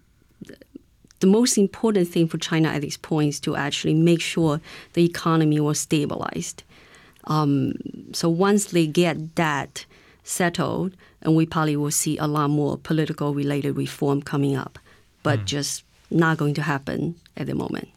the 1.20 1.28
most 1.28 1.58
important 1.58 2.08
thing 2.08 2.28
for 2.28 2.38
China 2.38 2.70
at 2.70 2.82
this 2.82 2.98
point 2.98 3.30
is 3.30 3.40
to 3.42 3.56
actually 3.56 3.94
make 3.94 4.22
sure 4.22 4.62
the 4.94 5.06
economy 5.06 5.60
was 5.60 5.80
stabilized. 5.80 6.64
Um, 7.26 7.74
so 8.14 8.30
once 8.30 8.66
they 8.66 8.88
get 8.88 9.36
that 9.36 9.86
settled, 10.24 10.96
and 11.22 11.36
we 11.36 11.46
probably 11.46 11.76
will 11.76 11.92
see 11.92 12.18
a 12.18 12.28
lot 12.28 12.50
more 12.50 12.78
political 12.78 13.34
related 13.34 13.76
reform 13.76 14.22
coming 14.22 14.56
up, 14.56 14.80
but 15.24 15.40
mm. 15.40 15.46
just 15.46 15.84
not 16.10 16.38
going 16.38 16.54
to 16.56 16.62
happen 16.62 17.16
at 17.36 17.48
the 17.48 17.56
moment. 17.56 17.90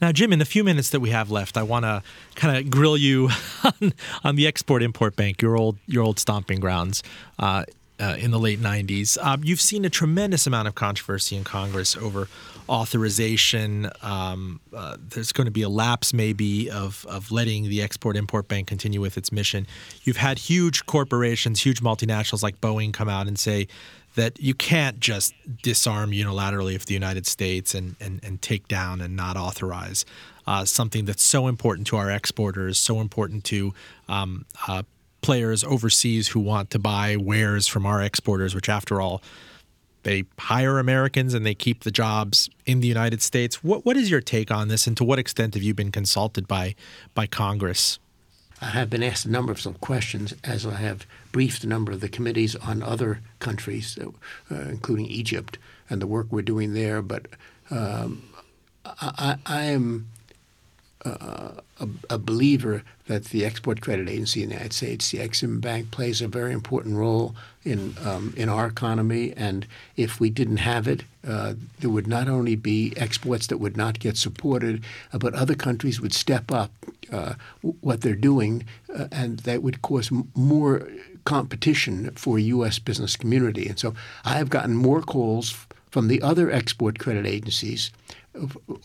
Now, 0.00 0.10
Jim, 0.10 0.32
in 0.32 0.40
the 0.40 0.44
few 0.44 0.64
minutes 0.64 0.90
that 0.90 0.98
we 0.98 1.10
have 1.10 1.30
left, 1.30 1.56
I 1.56 1.62
want 1.62 1.84
to 1.84 2.02
kind 2.34 2.56
of 2.56 2.70
grill 2.70 2.96
you 2.96 3.30
on, 3.64 3.92
on 4.24 4.36
the 4.36 4.48
Export 4.48 4.82
Import 4.82 5.14
Bank, 5.14 5.40
your 5.40 5.56
old 5.56 5.78
your 5.86 6.02
old 6.02 6.18
stomping 6.18 6.58
grounds. 6.58 7.04
Uh, 7.38 7.64
uh, 8.02 8.16
in 8.18 8.32
the 8.32 8.38
late 8.38 8.60
90s. 8.60 9.16
Uh, 9.20 9.36
you've 9.42 9.60
seen 9.60 9.84
a 9.84 9.90
tremendous 9.90 10.46
amount 10.46 10.66
of 10.66 10.74
controversy 10.74 11.36
in 11.36 11.44
Congress 11.44 11.96
over 11.96 12.28
authorization. 12.68 13.88
Um, 14.02 14.60
uh, 14.74 14.96
there's 15.10 15.30
going 15.30 15.44
to 15.44 15.52
be 15.52 15.62
a 15.62 15.68
lapse, 15.68 16.12
maybe, 16.12 16.68
of, 16.68 17.06
of 17.08 17.30
letting 17.30 17.64
the 17.64 17.80
Export 17.80 18.16
Import 18.16 18.48
Bank 18.48 18.66
continue 18.66 19.00
with 19.00 19.16
its 19.16 19.30
mission. 19.30 19.66
You've 20.02 20.16
had 20.16 20.38
huge 20.38 20.84
corporations, 20.86 21.64
huge 21.64 21.80
multinationals 21.80 22.42
like 22.42 22.60
Boeing 22.60 22.92
come 22.92 23.08
out 23.08 23.28
and 23.28 23.38
say 23.38 23.68
that 24.14 24.38
you 24.40 24.52
can't 24.52 25.00
just 25.00 25.32
disarm 25.62 26.10
unilaterally 26.10 26.74
of 26.74 26.86
the 26.86 26.94
United 26.94 27.26
States 27.26 27.74
and, 27.74 27.96
and, 28.00 28.20
and 28.24 28.42
take 28.42 28.68
down 28.68 29.00
and 29.00 29.16
not 29.16 29.36
authorize 29.36 30.04
uh, 30.46 30.64
something 30.64 31.04
that's 31.04 31.22
so 31.22 31.46
important 31.46 31.86
to 31.86 31.96
our 31.96 32.10
exporters, 32.10 32.78
so 32.78 33.00
important 33.00 33.44
to 33.44 33.72
um, 34.08 34.44
uh, 34.66 34.82
players 35.22 35.64
overseas 35.64 36.28
who 36.28 36.40
want 36.40 36.70
to 36.70 36.78
buy 36.78 37.16
wares 37.16 37.66
from 37.66 37.86
our 37.86 38.02
exporters, 38.02 38.54
which, 38.54 38.68
after 38.68 39.00
all, 39.00 39.22
they 40.02 40.24
hire 40.38 40.78
Americans 40.78 41.32
and 41.32 41.46
they 41.46 41.54
keep 41.54 41.84
the 41.84 41.90
jobs 41.90 42.50
in 42.66 42.80
the 42.80 42.88
United 42.88 43.22
States. 43.22 43.62
What 43.62 43.86
what 43.86 43.96
is 43.96 44.10
your 44.10 44.20
take 44.20 44.50
on 44.50 44.68
this, 44.68 44.86
and 44.86 44.96
to 44.96 45.04
what 45.04 45.18
extent 45.18 45.54
have 45.54 45.62
you 45.62 45.74
been 45.74 45.92
consulted 45.92 46.46
by 46.46 46.74
by 47.14 47.26
Congress? 47.26 47.98
I 48.60 48.66
have 48.66 48.90
been 48.90 49.02
asked 49.02 49.26
a 49.26 49.30
number 49.30 49.50
of 49.50 49.60
some 49.60 49.74
questions 49.74 50.34
as 50.44 50.64
I 50.64 50.74
have 50.74 51.04
briefed 51.32 51.64
a 51.64 51.66
number 51.66 51.90
of 51.90 52.00
the 52.00 52.08
committees 52.08 52.54
on 52.54 52.80
other 52.80 53.20
countries, 53.40 53.98
uh, 53.98 54.54
including 54.54 55.06
Egypt, 55.06 55.58
and 55.90 56.00
the 56.00 56.06
work 56.06 56.28
we're 56.30 56.42
doing 56.42 56.72
there. 56.72 57.02
But 57.02 57.26
um, 57.72 58.22
I, 58.84 59.36
I, 59.46 59.62
am 59.64 60.08
uh, 61.04 61.52
a, 61.80 61.88
a, 62.10 62.18
believer 62.18 62.82
that 63.06 63.26
the 63.26 63.44
Export 63.44 63.80
Credit 63.80 64.08
Agency 64.08 64.42
in 64.42 64.50
the 64.50 64.54
United 64.54 64.72
States, 64.72 65.10
the 65.10 65.18
Exim 65.18 65.60
Bank, 65.60 65.90
plays 65.90 66.22
a 66.22 66.28
very 66.28 66.52
important 66.52 66.96
role 66.96 67.34
in 67.64 67.96
um, 68.04 68.32
in 68.36 68.48
our 68.48 68.66
economy. 68.66 69.32
And 69.36 69.66
if 69.96 70.20
we 70.20 70.30
didn't 70.30 70.58
have 70.58 70.86
it, 70.86 71.04
uh, 71.26 71.54
there 71.80 71.90
would 71.90 72.06
not 72.06 72.28
only 72.28 72.54
be 72.54 72.92
exports 72.96 73.48
that 73.48 73.58
would 73.58 73.76
not 73.76 73.98
get 73.98 74.16
supported, 74.16 74.84
uh, 75.12 75.18
but 75.18 75.34
other 75.34 75.54
countries 75.54 76.00
would 76.00 76.14
step 76.14 76.52
up 76.52 76.70
uh, 77.10 77.34
what 77.80 78.02
they're 78.02 78.14
doing, 78.14 78.64
uh, 78.94 79.08
and 79.10 79.40
that 79.40 79.62
would 79.62 79.82
cause 79.82 80.12
m- 80.12 80.30
more 80.34 80.88
competition 81.24 82.10
for 82.14 82.38
U.S. 82.38 82.78
business 82.78 83.16
community. 83.16 83.68
And 83.68 83.78
so 83.78 83.94
I 84.24 84.34
have 84.34 84.50
gotten 84.50 84.76
more 84.76 85.02
calls 85.02 85.66
from 85.90 86.08
the 86.08 86.22
other 86.22 86.50
export 86.50 86.98
credit 86.98 87.26
agencies 87.26 87.90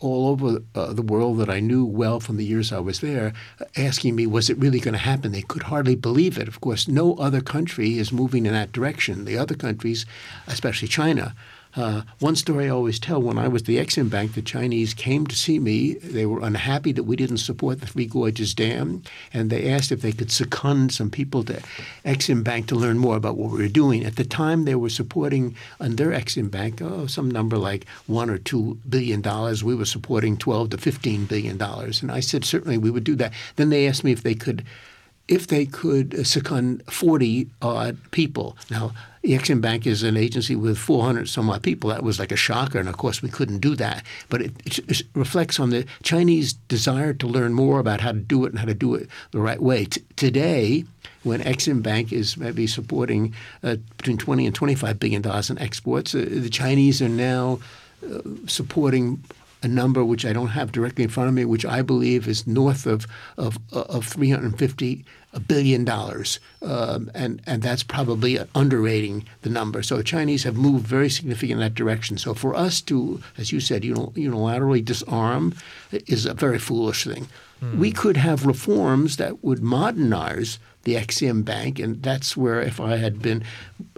all 0.00 0.28
over 0.28 0.60
uh, 0.74 0.92
the 0.92 1.02
world 1.02 1.38
that 1.38 1.48
I 1.48 1.60
knew 1.60 1.84
well 1.84 2.20
from 2.20 2.36
the 2.36 2.44
years 2.44 2.72
I 2.72 2.80
was 2.80 3.00
there, 3.00 3.32
asking 3.76 4.14
me, 4.14 4.26
was 4.26 4.50
it 4.50 4.58
really 4.58 4.80
going 4.80 4.92
to 4.92 4.98
happen? 4.98 5.32
They 5.32 5.42
could 5.42 5.64
hardly 5.64 5.96
believe 5.96 6.38
it. 6.38 6.48
Of 6.48 6.60
course, 6.60 6.86
no 6.86 7.14
other 7.14 7.40
country 7.40 7.98
is 7.98 8.12
moving 8.12 8.46
in 8.46 8.52
that 8.52 8.72
direction. 8.72 9.24
The 9.24 9.38
other 9.38 9.54
countries, 9.54 10.04
especially 10.46 10.88
China, 10.88 11.34
uh, 11.76 12.02
one 12.18 12.36
story 12.36 12.66
I 12.66 12.70
always 12.70 12.98
tell 12.98 13.20
when 13.20 13.38
I 13.38 13.48
was 13.48 13.64
the 13.64 13.76
Exim 13.76 14.08
Bank, 14.10 14.34
the 14.34 14.42
Chinese 14.42 14.94
came 14.94 15.26
to 15.26 15.36
see 15.36 15.58
me. 15.58 15.94
They 15.94 16.26
were 16.26 16.40
unhappy 16.40 16.92
that 16.92 17.02
we 17.04 17.16
didn't 17.16 17.38
support 17.38 17.80
the 17.80 17.86
Three 17.86 18.06
Gorges 18.06 18.54
Dam, 18.54 19.02
and 19.32 19.50
they 19.50 19.70
asked 19.70 19.92
if 19.92 20.00
they 20.00 20.12
could 20.12 20.32
second 20.32 20.92
some 20.92 21.10
people 21.10 21.44
to 21.44 21.62
Exim 22.04 22.42
Bank 22.42 22.66
to 22.68 22.74
learn 22.74 22.98
more 22.98 23.16
about 23.16 23.36
what 23.36 23.50
we 23.52 23.58
were 23.58 23.68
doing. 23.68 24.04
At 24.04 24.16
the 24.16 24.24
time, 24.24 24.64
they 24.64 24.74
were 24.74 24.88
supporting 24.88 25.54
their 25.78 26.10
Exim 26.10 26.50
Bank 26.50 26.80
oh, 26.80 27.06
some 27.06 27.30
number 27.30 27.58
like 27.58 27.86
one 28.06 28.30
or 28.30 28.38
two 28.38 28.78
billion 28.88 29.20
dollars. 29.20 29.62
We 29.62 29.74
were 29.74 29.84
supporting 29.84 30.36
12 30.36 30.70
to 30.70 30.78
15 30.78 31.26
billion 31.26 31.56
dollars, 31.56 32.02
and 32.02 32.10
I 32.10 32.20
said 32.20 32.44
certainly 32.44 32.78
we 32.78 32.90
would 32.90 33.04
do 33.04 33.16
that. 33.16 33.32
Then 33.56 33.70
they 33.70 33.86
asked 33.86 34.04
me 34.04 34.12
if 34.12 34.22
they 34.22 34.34
could 34.34 34.64
if 35.28 35.46
they 35.46 35.66
could 35.66 36.26
second 36.26 36.82
40 36.90 37.48
odd 37.60 37.98
people. 38.10 38.56
Now, 38.70 38.92
Exim 39.22 39.60
Bank 39.60 39.86
is 39.86 40.02
an 40.02 40.16
agency 40.16 40.56
with 40.56 40.78
400 40.78 41.28
some 41.28 41.50
odd 41.50 41.62
people. 41.62 41.90
That 41.90 42.02
was 42.02 42.18
like 42.18 42.32
a 42.32 42.36
shocker, 42.36 42.78
and 42.78 42.88
of 42.88 42.96
course 42.96 43.20
we 43.20 43.28
couldn't 43.28 43.58
do 43.58 43.76
that. 43.76 44.04
But 44.30 44.42
it, 44.42 44.52
it, 44.64 45.02
reflects 45.14 45.60
on 45.60 45.70
the 45.70 45.84
Chinese 46.02 46.54
desire 46.54 47.12
to 47.14 47.26
learn 47.26 47.52
more 47.52 47.78
about 47.78 48.00
how 48.00 48.12
to 48.12 48.18
do 48.18 48.44
it 48.46 48.50
and 48.50 48.58
how 48.58 48.64
to 48.64 48.74
do 48.74 48.94
it 48.94 49.08
the 49.32 49.40
right 49.40 49.60
way. 49.60 49.84
T- 49.84 50.02
today, 50.16 50.84
when 51.24 51.40
Exim 51.40 51.82
Bank 51.82 52.12
is 52.12 52.36
maybe 52.36 52.66
supporting 52.66 53.34
uh, 53.62 53.76
between 53.98 54.16
20 54.16 54.46
and 54.46 54.54
25 54.54 54.98
billion 54.98 55.20
dollars 55.20 55.50
in 55.50 55.58
exports, 55.58 56.14
uh, 56.14 56.24
the 56.26 56.48
Chinese 56.48 57.02
are 57.02 57.08
now 57.08 57.58
uh, 58.08 58.20
supporting 58.46 59.22
a 59.62 59.68
number 59.68 60.04
which 60.04 60.24
I 60.24 60.32
don't 60.32 60.48
have 60.48 60.72
directly 60.72 61.04
in 61.04 61.10
front 61.10 61.28
of 61.28 61.34
me, 61.34 61.44
which 61.44 61.66
I 61.66 61.82
believe 61.82 62.28
is 62.28 62.46
north 62.46 62.86
of 62.86 63.06
of, 63.36 63.58
of 63.72 64.06
350 64.06 65.04
billion 65.46 65.84
dollars, 65.84 66.40
um, 66.62 67.10
and 67.14 67.42
and 67.46 67.62
that's 67.62 67.82
probably 67.82 68.38
underrating 68.54 69.24
the 69.42 69.50
number. 69.50 69.82
So 69.82 69.96
the 69.96 70.02
Chinese 70.02 70.44
have 70.44 70.56
moved 70.56 70.86
very 70.86 71.10
significantly 71.10 71.52
in 71.52 71.60
that 71.60 71.74
direction. 71.74 72.18
So 72.18 72.34
for 72.34 72.54
us 72.54 72.80
to, 72.82 73.20
as 73.36 73.52
you 73.52 73.60
said, 73.60 73.82
unilaterally 73.82 74.84
disarm 74.84 75.54
is 75.92 76.26
a 76.26 76.34
very 76.34 76.58
foolish 76.58 77.04
thing. 77.04 77.28
Hmm. 77.60 77.78
We 77.78 77.92
could 77.92 78.16
have 78.16 78.46
reforms 78.46 79.16
that 79.16 79.42
would 79.42 79.62
modernize 79.62 80.58
the 80.84 80.94
Exim 80.94 81.44
Bank, 81.44 81.78
and 81.78 82.02
that's 82.02 82.36
where 82.36 82.62
if 82.62 82.80
I 82.80 82.96
had 82.96 83.20
been 83.20 83.42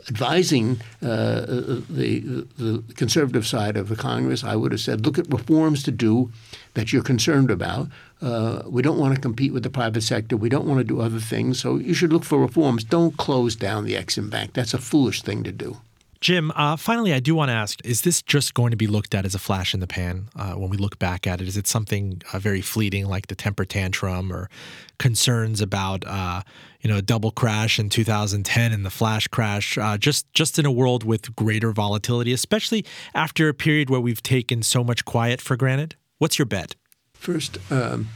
advising 0.09 0.81
uh, 1.03 1.43
the, 1.89 2.47
the 2.59 2.83
conservative 2.97 3.47
side 3.47 3.77
of 3.77 3.89
the 3.89 3.97
Congress, 3.97 4.43
I 4.43 4.57
would 4.57 4.73
have 4.73 4.81
said, 4.81 5.05
look 5.07 5.19
at 5.19 5.33
reforms 5.33 5.83
to 5.85 5.93
do 5.93 6.33
that 6.75 6.93
you're 6.93 7.03
concerned 7.03 7.51
about. 7.51 7.89
Uh, 8.23 8.63
we 8.67 8.83
don't 8.83 8.99
want 8.99 9.15
to 9.15 9.21
compete 9.21 9.53
with 9.53 9.63
the 9.63 9.71
private 9.71 10.03
sector. 10.03 10.37
We 10.37 10.49
don't 10.49 10.67
want 10.67 10.79
to 10.79 10.85
do 10.85 11.01
other 11.01 11.21
things. 11.21 11.59
So 11.61 11.77
you 11.77 11.95
should 11.95 12.13
look 12.13 12.25
for 12.25 12.39
reforms. 12.39 12.85
Don't 12.85 13.17
close 13.17 13.57
down 13.57 13.85
the 13.85 13.95
Exim 13.95 14.31
Bank. 14.31 14.53
That's 14.53 14.75
a 14.75 14.79
foolish 14.79 15.23
thing 15.23 15.43
to 15.45 15.53
do. 15.53 15.79
Jim, 16.21 16.53
uh, 16.55 16.77
finally, 16.77 17.15
I 17.15 17.21
do 17.21 17.35
want 17.35 17.49
to 17.49 17.55
ask 17.55 17.83
is 17.83 18.03
this 18.03 18.21
just 18.21 18.53
going 18.53 18.73
to 18.73 18.77
be 18.77 18.87
looked 18.87 19.15
at 19.15 19.25
as 19.25 19.35
a 19.35 19.39
flash 19.39 19.73
in 19.73 19.81
the 19.81 19.87
pan 19.87 20.29
uh, 20.37 20.53
when 20.53 20.69
we 20.69 20.77
look 20.77 20.99
back 20.99 21.27
at 21.27 21.41
it? 21.41 21.49
Is 21.49 21.57
it 21.57 21.67
something 21.67 22.21
uh, 22.35 22.39
very 22.39 22.61
fleeting 22.61 23.07
like 23.07 23.29
the 23.29 23.35
temper 23.35 23.65
tantrum 23.65 24.31
or 24.31 24.51
concerns 24.99 25.63
about 25.63 26.07
uh, 26.07 26.43
you 26.83 26.91
know 26.91 26.99
a 26.99 27.03
double 27.03 27.31
crash 27.31 27.79
in 27.79 27.89
2010 27.89 28.71
and 28.71 28.85
the 28.85 28.91
flash 28.91 29.29
crash 29.29 29.79
uh, 29.79 29.97
just 29.97 30.31
just 30.35 30.59
in 30.59 30.67
a 30.67 30.73
world 30.73 31.05
with 31.05 31.35
greater 31.35 31.73
volatility, 31.73 32.35
especially 32.35 32.85
after 33.15 33.49
a 33.49 33.55
period 33.55 33.89
where 33.89 34.01
we've 34.01 34.23
taken 34.23 34.63
so 34.63 34.85
much 34.85 35.07
quiet 35.07 35.41
for 35.41 35.57
granted? 35.57 35.97
What's 36.19 36.39
your 36.39 36.47
bet? 36.47 36.77
First, 37.21 37.59
um, 37.71 38.09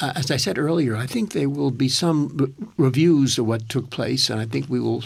as 0.00 0.30
I 0.30 0.36
said 0.36 0.58
earlier, 0.58 0.94
I 0.94 1.06
think 1.06 1.32
there 1.32 1.48
will 1.48 1.70
be 1.70 1.88
some 1.88 2.28
re- 2.36 2.52
reviews 2.76 3.38
of 3.38 3.46
what 3.46 3.70
took 3.70 3.88
place, 3.88 4.28
and 4.28 4.38
I 4.38 4.44
think 4.44 4.68
we 4.68 4.78
will 4.78 5.02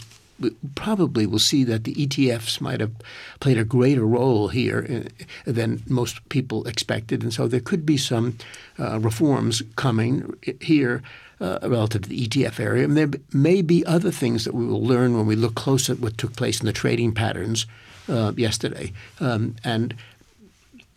probably 0.75 1.25
will 1.25 1.39
see 1.39 1.63
that 1.63 1.85
the 1.85 1.95
ETFs 1.95 2.61
might 2.61 2.81
have 2.81 2.91
played 3.39 3.59
a 3.59 3.65
greater 3.65 4.05
role 4.05 4.49
here 4.49 5.07
uh, 5.47 5.53
than 5.53 5.85
most 5.87 6.29
people 6.31 6.67
expected, 6.67 7.23
and 7.23 7.33
so 7.33 7.47
there 7.47 7.61
could 7.61 7.87
be 7.87 7.97
some 7.97 8.39
uh, 8.77 8.99
reforms 8.99 9.63
coming 9.77 10.35
here. 10.61 11.03
Uh, 11.41 11.59
relative 11.65 12.03
to 12.03 12.09
the 12.09 12.29
ETF 12.29 12.61
area. 12.61 12.85
And 12.85 12.97
there 12.97 13.11
may 13.33 13.63
be 13.63 13.85
other 13.85 14.13
things 14.13 14.45
that 14.45 14.55
we 14.55 14.65
will 14.65 14.81
learn 14.81 15.17
when 15.17 15.27
we 15.27 15.35
look 15.35 15.57
close 15.57 15.91
at 15.91 15.99
what 15.99 16.17
took 16.17 16.37
place 16.37 16.61
in 16.61 16.67
the 16.67 16.73
trading 16.73 17.13
patterns 17.13 17.67
uh, 18.09 18.33
yesterday. 18.37 18.93
Um, 19.19 19.57
and 19.65 19.97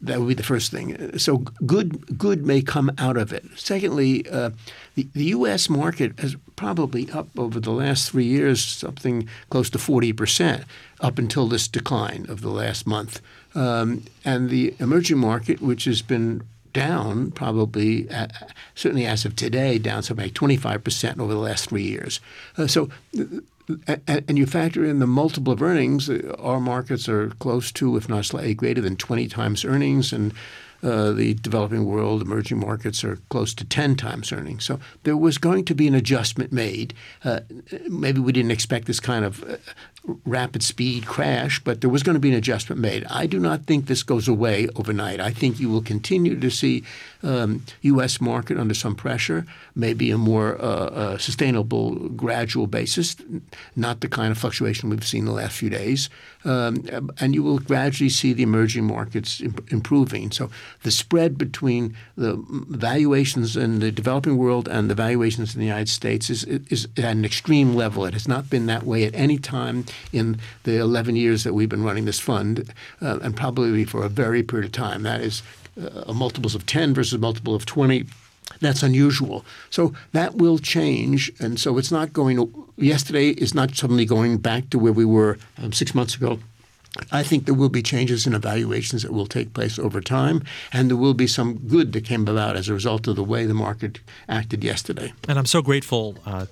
that 0.06 0.20
would 0.20 0.28
be 0.28 0.34
the 0.34 0.43
first 0.43 0.72
thing. 0.72 1.18
So 1.18 1.39
good 1.66 2.18
good 2.18 2.45
may 2.45 2.62
come 2.62 2.91
out 2.97 3.18
of 3.18 3.34
it. 3.34 3.45
Secondly, 3.56 4.28
uh, 4.30 4.51
the, 4.95 5.08
the 5.14 5.26
U.S. 5.26 5.70
market 5.70 6.20
has 6.20 6.36
probably 6.56 7.10
up 7.12 7.28
over 7.38 7.60
the 7.60 7.72
last 7.72 8.12
three 8.12 8.26
years 8.26 8.64
something 8.64 9.28
close 9.49 9.70
to 9.72 9.80
40 9.80 10.14
percent 10.14 10.64
up 11.01 11.18
until 11.18 11.47
this 11.47 11.68
decline 11.68 12.26
of 12.30 12.41
the 12.41 12.49
last 12.49 12.88
month. 12.88 13.22
Um, 13.53 14.03
and 14.24 14.49
the 14.49 14.76
emerging 14.80 15.18
market, 15.18 15.62
which 15.62 15.86
has 15.86 16.01
been 16.01 16.43
down 16.74 17.32
probably, 17.32 18.10
uh, 18.10 18.28
certainly 18.76 19.06
as 19.06 19.24
of 19.24 19.36
today, 19.36 19.78
down 19.78 20.03
something 20.03 20.26
like 20.26 20.34
25 20.34 20.84
percent 20.84 21.20
over 21.20 21.34
the 21.34 21.39
last 21.39 21.70
three 21.70 21.84
years. 21.84 22.20
Uh, 22.58 22.68
so 22.68 22.89
and 24.07 24.38
you 24.38 24.45
factor 24.45 24.86
in 24.86 24.99
the 24.99 25.07
multiple 25.07 25.53
of 25.53 25.61
earnings, 25.61 26.09
uh, 26.09 26.36
our 26.39 26.59
markets 26.59 27.09
are 27.09 27.30
close 27.39 27.72
to, 27.74 27.97
if 27.97 28.07
not 28.07 28.26
slightly 28.26 28.53
greater 28.53 28.82
than 28.82 28.95
20 28.95 29.28
times 29.28 29.66
earnings, 29.66 30.13
and 30.13 30.34
uh, 30.84 31.11
the 31.11 31.34
developing 31.36 31.86
world, 31.86 32.22
emerging 32.22 32.59
markets 32.59 33.03
are 33.03 33.16
close 33.30 33.55
to 33.55 33.66
10 33.66 33.95
times 33.95 34.32
earnings. 34.32 34.66
So 34.66 34.80
there 35.03 35.18
was 35.18 35.39
going 35.39 35.66
to 35.66 35.74
be 35.74 35.88
an 35.88 35.95
adjustment 35.95 36.51
made. 36.51 36.93
Uh, 37.24 37.39
maybe 37.88 38.20
we 38.20 38.32
didn't 38.32 38.51
expect 38.51 38.86
this 38.86 38.99
kind 38.99 39.26
of 39.26 39.43
uh, 39.49 39.57
rapid 40.26 40.61
speed 40.61 41.07
crash, 41.07 41.59
but 41.63 41.82
there 41.82 41.89
was 41.89 42.03
going 42.03 42.13
to 42.13 42.20
be 42.20 42.30
an 42.30 42.36
adjustment 42.36 42.80
made. 42.80 43.03
I 43.09 43.26
do 43.26 43.39
not 43.39 43.66
think 43.66 43.88
this 43.88 44.03
goes 44.03 44.28
away 44.28 44.68
overnight. 44.76 45.20
I 45.20 45.32
think 45.32 45.59
you 45.59 45.70
will 45.70 45.82
continue 45.82 46.39
to 46.39 46.51
see 46.51 46.84
um, 47.26 47.63
U.S. 47.82 48.21
market 48.21 48.57
under 48.57 48.73
some 48.73 48.95
pressure, 48.95 49.45
maybe 49.76 50.11
a 50.11 50.17
more 50.17 50.55
uh, 50.61 50.65
uh, 50.65 51.17
sustainable, 51.17 51.95
gradual 52.09 52.67
basis, 52.67 53.15
not 53.76 54.01
the 54.01 54.07
kind 54.07 54.32
of 54.32 54.38
fluctuation 54.38 54.89
we've 54.89 55.05
seen 55.05 55.26
the 55.26 55.32
last 55.32 55.57
few 55.57 55.69
days. 55.69 56.09
Um, 56.43 56.86
and 57.19 57.34
you 57.34 57.41
will 57.41 57.57
gradually 57.57 58.09
see 58.09 58.32
the 58.32 58.43
emerging 58.43 58.86
markets 58.86 59.41
imp- 59.41 59.71
improving. 59.73 60.30
So 60.32 60.51
the 60.84 60.91
spread 60.91 61.38
between 61.38 61.97
the 62.15 62.41
valuations 62.69 63.57
in 63.57 63.80
the 63.80 63.91
developing 63.91 64.38
world 64.38 64.67
and 64.67 64.89
the 64.89 64.95
valuations 64.95 65.55
in 65.55 65.59
the 65.59 65.65
United 65.65 65.89
States 65.89 66.30
is, 66.30 66.43
is 66.43 66.88
at 66.97 67.05
an 67.05 67.26
extreme 67.26 67.73
level. 67.76 68.05
It 68.05 68.13
has 68.13 68.28
not 68.28 68.49
been 68.49 68.67
that 68.67 68.84
way 68.84 69.05
at 69.05 69.15
any 69.15 69.39
time 69.39 69.86
in 70.13 70.38
the 70.63 70.78
11 70.78 71.15
years 71.15 71.43
that 71.43 71.53
we've 71.53 71.69
been 71.69 71.84
running 71.84 72.05
this 72.05 72.19
fund, 72.19 72.71
uh, 73.01 73.19
and 73.23 73.36
probably 73.36 73.84
for 73.84 74.03
a 74.03 74.09
very 74.09 74.43
period 74.43 74.65
of 74.65 74.71
time. 74.71 75.01
That 75.01 75.21
is 75.21 75.41
uh, 75.80 76.13
multiples 76.13 76.55
of 76.55 76.65
10 76.65 76.93
versus 76.93 77.19
multiple 77.19 77.55
of 77.55 77.65
20. 77.65 78.05
That's 78.61 78.84
unusual. 78.84 79.43
So 79.69 79.93
that 80.13 80.36
will 80.36 80.59
change. 80.59 81.32
And 81.39 81.59
so 81.59 81.78
it's 81.78 81.91
not 81.91 82.13
going, 82.13 82.51
yesterday 82.78 83.30
is 83.30 83.53
not 83.53 83.76
suddenly 83.76 84.05
going 84.05 84.38
back 84.38 84.69
to 84.69 84.80
where 84.80 84.93
we 84.93 85.05
were 85.05 85.38
um, 85.61 85.73
six 85.73 85.95
months 85.95 86.15
ago 86.15 86.39
I 87.11 87.23
think 87.23 87.45
there 87.45 87.53
will 87.53 87.69
be 87.69 87.82
changes 87.82 88.26
in 88.26 88.34
evaluations 88.34 89.03
that 89.03 89.11
will 89.11 89.26
take 89.26 89.53
place 89.53 89.78
over 89.78 90.01
time, 90.01 90.43
and 90.71 90.89
there 90.89 90.97
will 90.97 91.13
be 91.13 91.28
some 91.28 91.57
good 91.67 91.93
that 91.93 92.05
came 92.05 92.28
about 92.28 92.55
as 92.55 92.69
a 92.69 92.73
result 92.73 93.07
of 93.07 93.15
the 93.15 93.23
way 93.23 93.45
the 93.45 93.53
market 93.53 93.99
acted 94.30 94.63
yesterday. 94.63 95.13
And 95.28 95.38
I'm 95.38 95.45
so 95.45 95.61
grateful 95.61 96.17
uh, 96.26 96.45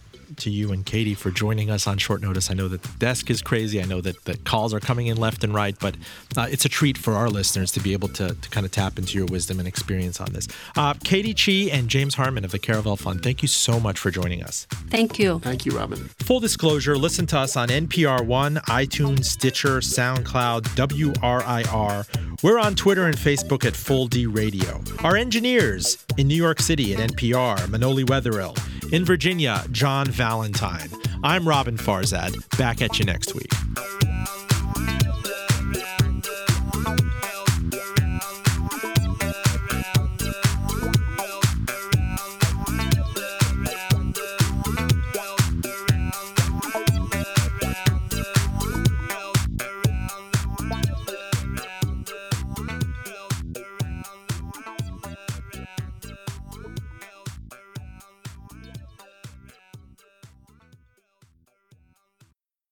to 0.44 0.50
you 0.50 0.72
and 0.72 0.86
Katy 0.86 1.14
for 1.14 1.32
joining 1.32 1.70
us 1.70 1.88
on 1.88 1.98
short 1.98 2.22
notice. 2.22 2.52
I 2.52 2.54
know 2.54 2.68
that 2.68 2.84
the 2.84 2.89
desk 3.00 3.30
is 3.30 3.41
crazy. 3.41 3.82
I 3.82 3.86
know 3.86 4.02
that 4.02 4.26
the 4.26 4.38
calls 4.38 4.74
are 4.74 4.80
coming 4.80 5.08
in 5.08 5.18
left 5.18 5.44
and 5.44 5.54
right, 5.54 5.76
but 5.80 5.96
uh, 6.38 6.48
it's 6.50 6.66
a 6.66 6.70
treat 6.70 6.98
for 6.98 7.14
our 7.14 7.30
listeners 7.30 7.72
to 7.74 7.80
be 7.80 7.94
able 7.94 8.10
to, 8.10 8.36
to 8.36 8.50
kind 8.50 8.66
of 8.66 8.72
tap 8.72 8.98
into 8.98 9.18
your 9.18 9.26
wisdom 9.28 9.60
and 9.60 9.68
experience 9.68 10.20
on 10.20 10.34
this. 10.34 10.48
Uh, 10.76 10.94
Katy 11.04 11.34
Chih 11.34 11.72
and 11.72 11.88
James 11.88 12.16
Harmon 12.16 12.44
of 12.44 12.52
the 12.52 12.60
Caravel 12.60 12.98
Fund, 12.98 13.24
thank 13.24 13.41
you 13.41 13.48
so 13.48 13.80
much 13.80 13.98
for 13.98 14.12
joining 14.12 14.44
us. 14.44 14.68
Thank 14.89 15.18
you. 15.18 15.39
Thank 15.39 15.66
you, 15.66 15.72
Roben. 15.72 16.10
Full 16.24 16.39
disclosure 16.39 16.98
listen 16.98 17.26
to 17.28 17.39
us 17.39 17.56
on 17.56 17.70
NPR 17.70 18.26
One, 18.26 18.56
iTunes, 18.68 19.26
Stitcher, 19.26 19.80
SoundCloud, 19.80 20.64
WRIR. 20.76 22.44
We're 22.44 22.60
on 22.60 22.76
Twitter 22.76 23.06
and 23.06 23.16
Facebook 23.16 23.64
at 23.66 23.76
Full 23.76 24.08
D 24.08 24.26
Radio. 24.26 24.82
Our 25.04 25.16
engineers 25.16 26.06
in 26.18 26.28
New 26.28 26.36
York 26.36 26.60
City 26.60 26.94
at 26.94 27.12
NPR, 27.12 27.58
Manoli 27.68 28.04
Wetherill. 28.06 28.58
In 28.91 29.06
Virginia, 29.06 29.64
John 29.72 30.08
Valentine. 30.34 30.90
I'm 31.24 31.44
Roben 31.44 31.78
Farzad. 31.78 32.34
Back 32.58 32.82
at 32.82 32.98
you 32.98 33.06
next 33.06 33.36
week. 33.36 33.52